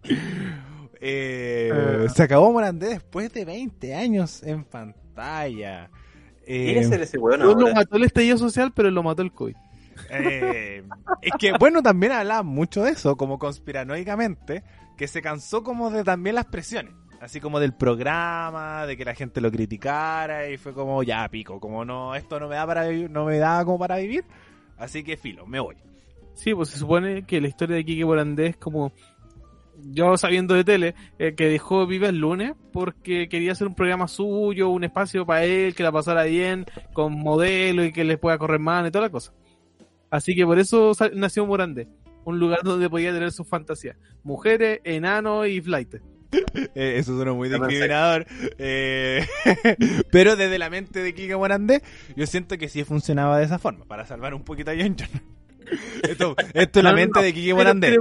eh, 0.04 0.18
eh, 1.00 2.06
se 2.14 2.22
acabó 2.22 2.50
Morandé 2.50 2.88
después 2.88 3.30
de 3.32 3.44
20 3.44 3.94
años 3.94 4.42
en 4.42 4.64
pantalla. 4.64 5.90
Eh, 6.46 6.82
ser 6.84 7.02
ese 7.02 7.18
weón 7.18 7.40
No 7.40 7.54
lo 7.54 7.74
mató 7.74 7.96
el 7.96 8.04
estallido 8.04 8.38
social, 8.38 8.72
pero 8.74 8.90
lo 8.90 9.02
mató 9.02 9.22
el 9.22 9.32
COVID. 9.32 9.56
Eh, 10.10 10.82
es 11.22 11.32
que, 11.38 11.52
bueno, 11.58 11.82
también 11.82 12.12
hablaba 12.12 12.42
mucho 12.42 12.82
de 12.82 12.92
eso, 12.92 13.16
como 13.16 13.38
conspiranoicamente, 13.38 14.62
que 14.96 15.08
se 15.08 15.22
cansó 15.22 15.62
como 15.62 15.90
de 15.90 16.04
también 16.04 16.36
las 16.36 16.46
presiones. 16.46 16.94
Así 17.20 17.40
como 17.40 17.58
del 17.58 17.72
programa, 17.72 18.86
de 18.86 18.96
que 18.96 19.04
la 19.04 19.14
gente 19.14 19.40
lo 19.40 19.50
criticara 19.50 20.48
y 20.50 20.58
fue 20.58 20.74
como, 20.74 21.02
ya 21.02 21.26
pico, 21.28 21.58
como 21.58 21.84
no, 21.84 22.14
esto 22.14 22.38
no 22.38 22.48
me 22.48 22.56
da 22.56 22.66
para 22.66 22.86
vivir, 22.86 23.10
no 23.10 23.24
me 23.24 23.38
da 23.38 23.64
como 23.64 23.78
para 23.78 23.96
vivir, 23.96 24.24
así 24.76 25.02
que 25.02 25.16
filo, 25.16 25.46
me 25.46 25.58
voy. 25.58 25.76
Sí, 26.34 26.54
pues 26.54 26.68
se 26.68 26.78
supone 26.78 27.24
que 27.24 27.40
la 27.40 27.48
historia 27.48 27.76
de 27.76 27.84
Kike 27.84 28.04
Morandé 28.04 28.48
es 28.48 28.56
como 28.56 28.92
yo 29.82 30.16
sabiendo 30.16 30.54
de 30.54 30.64
tele, 30.64 30.94
eh, 31.18 31.34
que 31.34 31.48
dejó 31.48 31.86
Vive 31.86 32.08
el 32.08 32.18
lunes 32.18 32.54
porque 32.72 33.28
quería 33.28 33.52
hacer 33.52 33.66
un 33.66 33.74
programa 33.74 34.08
suyo, 34.08 34.68
un 34.68 34.84
espacio 34.84 35.26
para 35.26 35.44
él, 35.44 35.74
que 35.74 35.82
la 35.82 35.92
pasara 35.92 36.24
bien, 36.24 36.66
con 36.92 37.18
modelo 37.18 37.84
y 37.84 37.92
que 37.92 38.04
le 38.04 38.18
pueda 38.18 38.38
correr 38.38 38.60
mano 38.60 38.88
y 38.88 38.90
toda 38.90 39.06
la 39.06 39.10
cosa. 39.10 39.32
Así 40.14 40.36
que 40.36 40.46
por 40.46 40.60
eso 40.60 40.92
nació 41.12 41.44
Morandé, 41.44 41.88
un 42.24 42.38
lugar 42.38 42.60
donde 42.62 42.88
podía 42.88 43.12
tener 43.12 43.32
sus 43.32 43.48
fantasías. 43.48 43.96
Mujeres, 44.22 44.78
enanos 44.84 45.48
y 45.48 45.60
flight. 45.60 45.96
Eh, 46.74 46.96
eso 46.98 47.14
suena 47.14 47.32
muy 47.32 47.48
discriminador. 47.48 48.26
Eh, 48.58 49.24
pero 50.10 50.34
desde 50.34 50.58
la 50.58 50.68
mente 50.68 51.00
de 51.00 51.14
Kike 51.14 51.36
Morandé, 51.36 51.80
yo 52.16 52.26
siento 52.26 52.58
que 52.58 52.68
sí 52.68 52.82
funcionaba 52.82 53.38
de 53.38 53.44
esa 53.44 53.60
forma, 53.60 53.84
para 53.84 54.04
salvar 54.04 54.34
un 54.34 54.42
poquito 54.42 54.72
a 54.72 54.74
John 54.74 54.96
Esto, 56.02 56.34
esto 56.54 56.78
es 56.80 56.84
la 56.84 56.92
mente 56.92 57.22
de 57.22 57.32
Kike 57.32 57.54
Morandé 57.54 57.96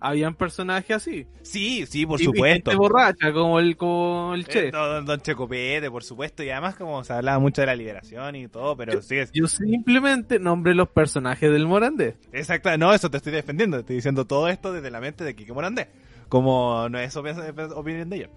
habían 0.00 0.34
personajes 0.34 0.96
así. 0.96 1.26
Sí, 1.42 1.84
sí, 1.86 2.06
por 2.06 2.18
supuesto. 2.18 2.76
borracha, 2.76 3.32
como 3.32 3.60
el, 3.60 3.76
como 3.76 4.34
el 4.34 4.46
Che. 4.46 4.68
Eh, 4.68 4.70
don, 4.70 5.04
don, 5.04 5.20
Checopete, 5.20 5.90
por 5.90 6.02
supuesto. 6.02 6.42
Y 6.42 6.50
además, 6.50 6.74
como 6.74 7.04
se 7.04 7.12
hablaba 7.12 7.38
mucho 7.38 7.60
de 7.60 7.66
la 7.66 7.76
liberación 7.76 8.34
y 8.36 8.48
todo, 8.48 8.76
pero 8.76 8.94
yo, 8.94 9.02
sí 9.02 9.16
es... 9.16 9.30
Yo 9.32 9.46
simplemente 9.46 10.38
nombré 10.38 10.74
los 10.74 10.88
personajes 10.88 11.52
del 11.52 11.66
Morandé. 11.66 12.16
Exacto, 12.32 12.76
no, 12.78 12.92
eso 12.92 13.10
te 13.10 13.18
estoy 13.18 13.32
defendiendo. 13.32 13.78
Estoy 13.78 13.96
diciendo 13.96 14.24
todo 14.24 14.48
esto 14.48 14.72
desde 14.72 14.90
la 14.90 15.00
mente 15.00 15.22
de 15.22 15.36
Kike 15.36 15.52
Morandé. 15.52 15.88
Como 16.28 16.88
no 16.88 16.98
es 16.98 17.16
opinión 17.16 18.08
de 18.08 18.16
ellos. 18.16 18.30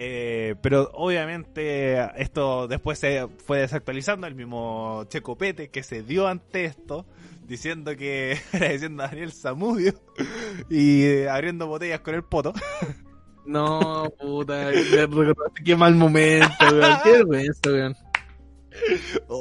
Eh, 0.00 0.54
pero 0.62 0.92
obviamente 0.94 1.98
esto 2.22 2.68
después 2.68 3.00
se 3.00 3.26
fue 3.44 3.58
desactualizando. 3.58 4.28
El 4.28 4.36
mismo 4.36 5.04
Checopete 5.08 5.70
que 5.70 5.82
se 5.82 6.04
dio 6.04 6.28
ante 6.28 6.64
esto 6.64 7.04
diciendo 7.48 7.96
que 7.96 8.38
era 8.52 8.68
diciendo 8.68 9.02
a 9.02 9.08
Daniel 9.08 9.32
Zamudio 9.32 9.94
y 10.68 11.02
eh, 11.04 11.28
abriendo 11.28 11.66
botellas 11.66 12.00
con 12.00 12.14
el 12.14 12.22
poto. 12.22 12.52
No, 13.46 14.12
puta, 14.20 14.70
qué 15.64 15.74
mal 15.74 15.94
momento, 15.94 16.52
weón. 16.70 16.98
Qué 17.02 17.12
vergüenza, 17.12 17.60
weón. 17.70 17.96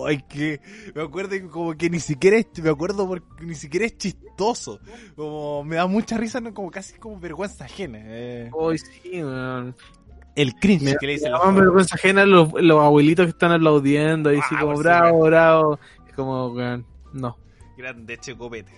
Ay, 0.07 0.23
que 0.29 0.61
me 0.95 1.01
acuerdo 1.01 1.35
como 1.51 1.75
que 1.75 1.89
ni 1.89 1.99
siquiera 1.99 2.37
es, 2.37 2.47
me 2.63 2.69
acuerdo 2.69 3.05
porque 3.05 3.27
ni 3.43 3.53
siquiera 3.53 3.85
es 3.85 3.97
chistoso. 3.97 4.79
Como 5.13 5.65
me 5.65 5.75
da 5.75 5.87
mucha 5.87 6.17
risa, 6.17 6.39
¿no? 6.39 6.53
como 6.53 6.71
casi 6.71 6.97
como 6.97 7.19
vergüenza 7.19 7.65
ajena. 7.65 7.99
Eh. 8.01 8.49
Ay, 8.57 8.77
sí, 8.77 9.21
weón. 9.21 9.75
El 10.37 10.53
cringe 10.53 10.95
que 10.97 11.05
le 11.05 11.13
dicen 11.13 11.33
los 11.33 11.53
vergüenza 11.53 11.95
ajena 11.95 12.25
los, 12.25 12.53
los 12.53 12.81
abuelitos 12.81 13.25
que 13.25 13.31
están 13.31 13.51
aplaudiendo 13.51 14.31
y 14.31 14.37
así 14.37 14.55
ah, 14.55 14.61
como 14.61 14.77
bravo, 14.77 15.19
bravo. 15.19 15.79
Es 16.07 16.13
como, 16.13 16.47
weón, 16.53 16.85
no 17.11 17.35
grande 17.77 18.17
Checopete. 18.17 18.71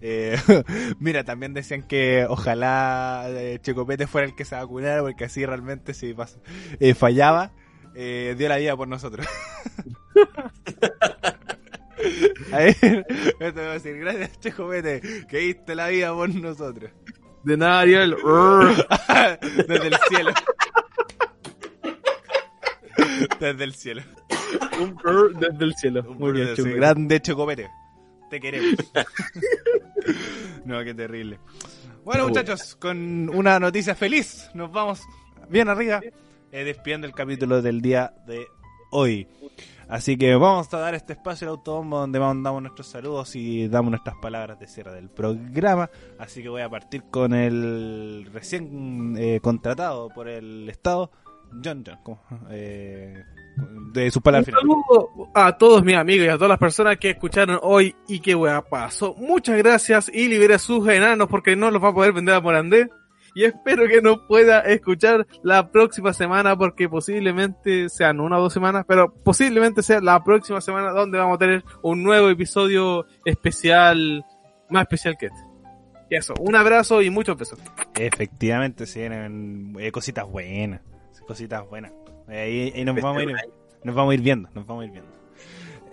Eh, 0.00 0.38
mira, 1.00 1.24
también 1.24 1.54
decían 1.54 1.82
que 1.82 2.26
ojalá 2.28 3.26
eh, 3.28 3.58
Checopete 3.60 4.06
fuera 4.06 4.26
el 4.26 4.34
que 4.34 4.44
se 4.44 4.54
vacunara, 4.54 5.02
porque 5.02 5.24
así 5.24 5.44
realmente 5.44 5.94
si 5.94 6.14
eh, 6.80 6.94
fallaba, 6.94 7.52
eh, 7.94 8.34
dio 8.38 8.48
la 8.48 8.58
vida 8.58 8.76
por 8.76 8.88
nosotros. 8.88 9.26
a 12.52 12.58
ver, 12.58 13.06
esto 13.40 13.60
me 13.60 13.62
a 13.62 13.72
decir, 13.72 13.98
gracias 13.98 14.38
Checopete, 14.40 15.00
que 15.28 15.38
diste 15.38 15.74
la 15.74 15.88
vida 15.88 16.12
por 16.12 16.32
nosotros. 16.34 16.90
De 17.42 17.56
nada, 17.56 17.80
Ariel. 17.80 18.16
Desde 19.68 19.88
el 19.88 19.96
cielo. 20.08 20.32
Desde 23.38 23.64
el 23.64 23.74
cielo. 23.74 24.02
desde 25.38 25.64
el 25.64 25.74
cielo. 25.74 26.02
Muy 26.14 26.32
bien, 26.32 26.54
Grande 26.76 27.20
Chocopete 27.20 27.68
te 28.34 28.40
queremos. 28.40 28.74
no, 30.64 30.82
qué 30.82 30.92
terrible. 30.92 31.38
Bueno, 32.04 32.26
muchachos, 32.26 32.74
con 32.74 33.28
una 33.28 33.60
noticia 33.60 33.94
feliz, 33.94 34.50
nos 34.54 34.72
vamos 34.72 35.02
bien 35.48 35.68
arriba, 35.68 36.00
eh, 36.50 36.64
despidiendo 36.64 37.06
el 37.06 37.12
capítulo 37.12 37.62
del 37.62 37.80
día 37.80 38.12
de 38.26 38.48
hoy. 38.90 39.28
Así 39.86 40.16
que 40.16 40.34
vamos 40.34 40.72
a 40.74 40.78
dar 40.78 40.96
este 40.96 41.12
espacio 41.12 41.46
al 41.46 41.52
autobombo 41.52 42.00
donde 42.00 42.18
mandamos 42.18 42.60
nuestros 42.60 42.88
saludos 42.88 43.36
y 43.36 43.68
damos 43.68 43.90
nuestras 43.90 44.16
palabras 44.16 44.58
de 44.58 44.66
cierre 44.66 44.94
del 44.94 45.10
programa. 45.10 45.88
Así 46.18 46.42
que 46.42 46.48
voy 46.48 46.62
a 46.62 46.68
partir 46.68 47.04
con 47.04 47.34
el 47.34 48.28
recién 48.32 49.14
eh, 49.16 49.38
contratado 49.40 50.08
por 50.08 50.28
el 50.28 50.68
Estado, 50.68 51.12
John 51.62 51.84
John. 51.84 52.18
Eh, 52.50 53.22
de 53.92 54.10
sus 54.10 54.22
palabras 54.22 54.48
Un 54.48 54.54
saludo 54.54 55.30
a 55.34 55.56
todos 55.56 55.84
mis 55.84 55.96
amigos 55.96 56.26
y 56.26 56.30
a 56.30 56.34
todas 56.34 56.48
las 56.48 56.58
personas 56.58 56.96
que 56.98 57.10
escucharon 57.10 57.58
hoy 57.62 57.94
y 58.08 58.20
qué 58.20 58.34
wea 58.34 58.62
pasó. 58.62 59.14
Muchas 59.14 59.56
gracias 59.58 60.10
y 60.12 60.28
libera 60.28 60.58
sus 60.58 60.88
enanos 60.88 61.28
porque 61.28 61.54
no 61.56 61.70
los 61.70 61.82
va 61.82 61.88
a 61.88 61.94
poder 61.94 62.12
vender 62.12 62.34
a 62.34 62.40
Morandé 62.40 62.88
y 63.34 63.44
espero 63.44 63.88
que 63.88 64.00
nos 64.00 64.20
pueda 64.28 64.60
escuchar 64.60 65.26
la 65.42 65.70
próxima 65.70 66.12
semana 66.12 66.56
porque 66.56 66.88
posiblemente 66.88 67.88
sean 67.88 68.20
una 68.20 68.38
o 68.38 68.42
dos 68.42 68.52
semanas, 68.52 68.84
pero 68.86 69.12
posiblemente 69.12 69.82
sea 69.82 70.00
la 70.00 70.22
próxima 70.22 70.60
semana 70.60 70.90
donde 70.90 71.18
vamos 71.18 71.34
a 71.34 71.38
tener 71.38 71.64
un 71.82 72.04
nuevo 72.04 72.28
episodio 72.30 73.06
especial, 73.24 74.24
más 74.70 74.82
especial 74.82 75.16
que 75.18 75.26
este. 75.26 75.40
Y 76.10 76.16
eso, 76.16 76.34
un 76.38 76.54
abrazo 76.54 77.02
y 77.02 77.10
muchos 77.10 77.36
besos. 77.36 77.58
Efectivamente, 77.96 78.86
se 78.86 79.00
vienen 79.00 79.74
eh, 79.80 79.90
cositas 79.90 80.26
buenas, 80.28 80.80
cositas 81.24 81.68
buenas. 81.68 81.92
Ahí, 82.28 82.72
nos, 82.84 83.00
vamos 83.00 83.20
a 83.20 83.24
ir, 83.24 83.36
nos 83.82 83.94
vamos 83.94 84.12
a 84.12 84.14
ir 84.14 84.20
viendo, 84.20 84.48
nos 84.54 84.66
vamos 84.66 84.82
a 84.82 84.86
ir 84.86 84.92
viendo. 84.92 85.10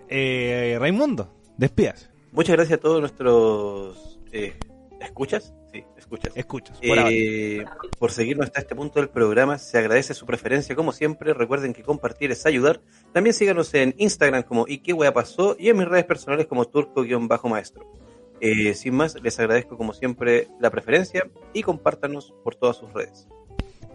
Eh, 0.08 0.78
Raimundo, 0.80 1.34
despidas. 1.58 2.10
Muchas 2.32 2.56
gracias 2.56 2.80
a 2.80 2.82
todos 2.82 3.02
nuestros 3.02 4.20
eh, 4.32 4.54
escuchas 5.02 5.54
Sí, 5.72 5.86
escuchas. 5.96 6.34
Escuchas. 6.36 6.78
Eh, 6.82 7.64
por, 7.98 8.12
seguirnos 8.12 8.48
hasta 8.48 8.60
este 8.60 8.76
punto 8.76 9.00
del 9.00 9.10
programa, 9.10 9.58
se 9.58 9.78
agradece 9.78 10.14
su 10.14 10.26
preferencia 10.26 10.76
como 10.76 10.92
siempre. 10.92 11.34
Recuerden 11.34 11.74
que 11.74 11.82
compartir 11.82 12.30
es 12.32 12.46
ayudar. 12.46 12.82
También 13.14 13.34
síganos 13.34 13.74
en 13.74 13.96
Instagram 13.98 14.44
como 14.44 14.66
y 14.68 14.80
qué 14.80 14.94
pasó 15.14 15.56
y 15.58 15.70
en 15.70 15.78
mis 15.78 15.88
redes 15.88 16.04
personales 16.04 16.48
como 16.48 16.66
turco-maestro. 16.66 17.90
Eh, 18.42 18.74
sin 18.74 18.96
más, 18.96 19.16
les 19.22 19.40
agradezco 19.40 19.78
como 19.78 19.94
siempre 19.94 20.50
la 20.60 20.72
preferencia 20.72 21.30
y 21.54 21.64
compártanos 21.64 22.34
por 22.44 22.56
todas 22.56 22.76
sus 22.76 22.92
redes 22.92 23.28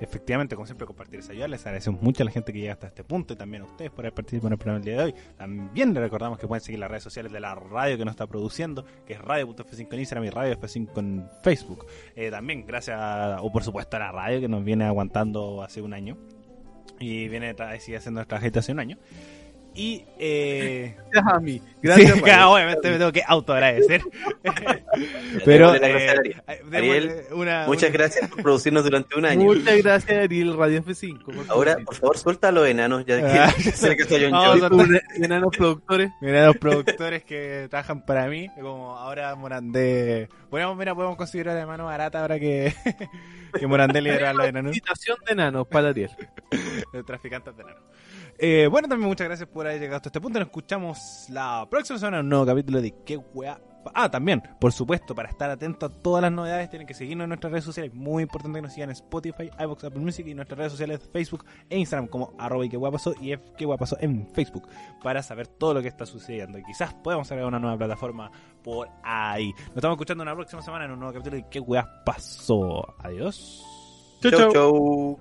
efectivamente, 0.01 0.55
como 0.55 0.67
siempre, 0.67 0.87
compartir 0.87 1.21
esa 1.21 1.33
ayuda. 1.33 1.49
Les 1.49 1.65
agradecemos 1.65 2.03
mucho 2.03 2.23
a 2.23 2.27
la 2.27 2.33
gente 2.33 2.53
que 2.53 2.61
llega 2.61 2.73
hasta 2.73 2.87
este 2.87 3.05
punto 3.05 3.35
y 3.35 3.37
también 3.37 3.63
a 3.63 3.67
ustedes 3.67 3.91
por 3.91 4.05
haber 4.05 4.15
participado 4.15 4.49
en 4.49 4.53
el 4.53 4.59
programa 4.59 4.79
del 4.81 4.85
día 4.85 4.97
de 4.97 5.05
hoy. 5.05 5.15
También 5.37 5.95
les 5.95 6.03
recordamos 6.03 6.39
que 6.39 6.47
pueden 6.47 6.63
seguir 6.63 6.81
las 6.81 6.91
redes 6.91 7.05
sociales 7.05 7.33
de 7.33 7.41
la 7.41 7.55
radio 7.55 7.97
que 7.97 8.05
nos 8.05 8.13
está 8.13 8.27
produciendo, 8.27 8.85
que 9.07 9.15
es 9.15 9.21
radio.f5 9.21 9.93
en 9.93 10.01
Instagram 10.01 10.25
y 10.25 10.31
radio 10.31 10.61
F5 10.61 10.99
en 10.99 11.29
Facebook. 11.43 11.87
Eh, 12.15 12.31
también 12.31 12.67
gracias, 12.67 12.99
o 13.41 13.51
por 13.53 13.63
supuesto, 13.63 13.97
a 13.97 14.01
la 14.01 14.13
radio 14.13 14.41
que 14.41 14.49
nos 14.49 14.65
viene 14.65 14.85
aguantando 14.85 15.63
hace 15.63 15.83
un 15.83 15.95
año 15.95 16.17
y 16.99 17.29
viene 17.29 17.55
sigue 17.79 17.99
haciendo 17.99 18.19
nuestra 18.21 18.41
gente 18.41 18.59
hace 18.59 18.73
un 18.73 18.81
año. 18.81 18.99
Y 19.77 20.05
eh, 20.19 20.97
gracias 21.13 21.35
a 21.35 21.39
mí. 21.39 21.63
Gracias. 21.83 22.15
Sí, 22.15 22.21
obviamente 22.47 22.91
me 22.91 22.99
tengo 22.99 23.13
que 23.13 23.23
autoagradecer. 23.27 24.01
Pero 25.45 25.75
eh, 25.75 27.27
una, 27.33 27.67
muchas 27.67 27.93
gracias 27.93 28.31
por 28.31 28.43
producirnos 28.43 28.85
durante 28.85 29.19
un 29.19 29.27
año. 29.27 29.45
Muchas 29.45 29.77
gracias 29.83 30.19
Ariel 30.19 30.57
Radio 30.57 30.83
F5. 30.83 31.45
Ahora, 31.49 31.77
por 31.85 31.95
favor, 31.95 32.17
suelta 32.17 32.49
a 32.49 32.53
los 32.53 32.67
enanos 32.67 33.05
ya 33.05 33.21
que, 33.21 33.39
ah, 33.39 33.55
que 33.63 33.73
soy 33.73 33.97
John 34.09 34.99
Enanos 35.17 35.55
productores. 35.55 36.11
Enanos 36.23 36.57
productores 36.57 37.25
que 37.25 37.67
trabajan 37.69 38.05
para 38.07 38.29
mí, 38.29 38.49
como 38.59 38.97
ahora 38.97 39.35
Morandé. 39.35 40.31
Podemos, 40.49 40.75
mira, 40.77 40.95
podemos 40.95 41.17
considerar 41.19 41.55
de 41.55 41.67
mano 41.67 41.85
barata 41.85 42.23
ahora 42.23 42.41
que 42.41 42.75
que 43.59 43.67
Morandé 43.67 44.01
lidera 44.01 44.31
a 44.31 44.33
los 44.33 44.47
enanos. 44.47 44.71
Invitación 44.75 45.19
de 45.27 45.33
enanos 45.33 45.67
para 45.69 45.89
Ariel. 45.89 46.11
Traficantes 47.07 47.57
de 47.57 47.63
enanos. 47.63 47.83
Eh, 48.39 48.69
bueno, 48.71 48.89
también 48.89 49.09
muchas 49.09 49.27
gracias 49.27 49.49
por 49.49 49.67
haber 49.67 49.81
llegado 49.81 49.97
hasta 49.97 50.09
este 50.09 50.21
punto. 50.21 50.39
Nos 50.39 50.49
escuchamos 50.49 51.27
la 51.31 51.67
próxima 51.71 51.99
semana 51.99 52.19
en 52.19 52.25
un 52.25 52.31
nuevo 52.31 52.47
capítulo 52.47 52.83
de 52.83 52.95
¿Qué 53.05 53.17
weá? 53.17 53.59
Ah, 53.95 54.11
también, 54.11 54.43
por 54.61 54.73
supuesto, 54.73 55.15
para 55.15 55.29
estar 55.29 55.51
atento 55.51 55.87
a 55.87 55.89
todas 55.89 56.23
las 56.23 56.33
novedades, 56.33 56.71
tienen 56.71 56.87
que 56.87 56.95
seguirnos 56.95 57.25
en 57.25 57.29
nuestras 57.29 57.53
redes 57.53 57.65
sociales. 57.65 57.95
Muy 57.95 58.25
importante 58.25 58.59
que 58.59 58.63
nos 58.63 58.73
sigan 58.73 58.91
en 58.91 58.95
Spotify, 58.95 59.51
iBox, 59.61 59.85
Apple 59.85 60.01
Music 60.01 60.27
y 60.27 60.35
nuestras 60.35 60.59
redes 60.59 60.73
sociales 60.73 61.09
Facebook 61.13 61.45
e 61.71 61.79
Instagram 61.79 62.09
como 62.09 62.35
arroba 62.39 62.67
y 62.67 62.69
que 62.69 62.79
pasó 62.79 63.15
y 63.21 63.33
F 63.33 63.45
que 63.57 63.67
pasó 63.79 63.97
en 64.01 64.29
Facebook 64.35 64.69
para 65.03 65.23
saber 65.23 65.47
todo 65.47 65.75
lo 65.75 65.83
que 65.83 65.89
está 65.89 66.07
sucediendo. 66.07 66.59
Y 66.59 66.65
quizás 66.65 66.95
podamos 66.95 67.31
agregar 67.31 67.49
una 67.49 67.59
nueva 67.59 67.77
plataforma 67.77 68.31
por 68.63 68.89
ahí. 69.03 69.53
Nos 69.69 69.77
estamos 69.77 69.95
escuchando 69.95 70.25
la 70.25 70.35
próxima 70.35 70.63
semana 70.63 70.87
en 70.87 70.93
un 70.93 70.99
nuevo 70.99 71.15
capítulo 71.15 71.37
de 71.37 71.49
¿Qué 71.49 71.61
weá 71.61 71.87
pasó? 72.05 72.97
Adiós. 72.99 73.65
Chau, 74.21 74.33
chau. 74.33 74.53
chau. 74.53 75.21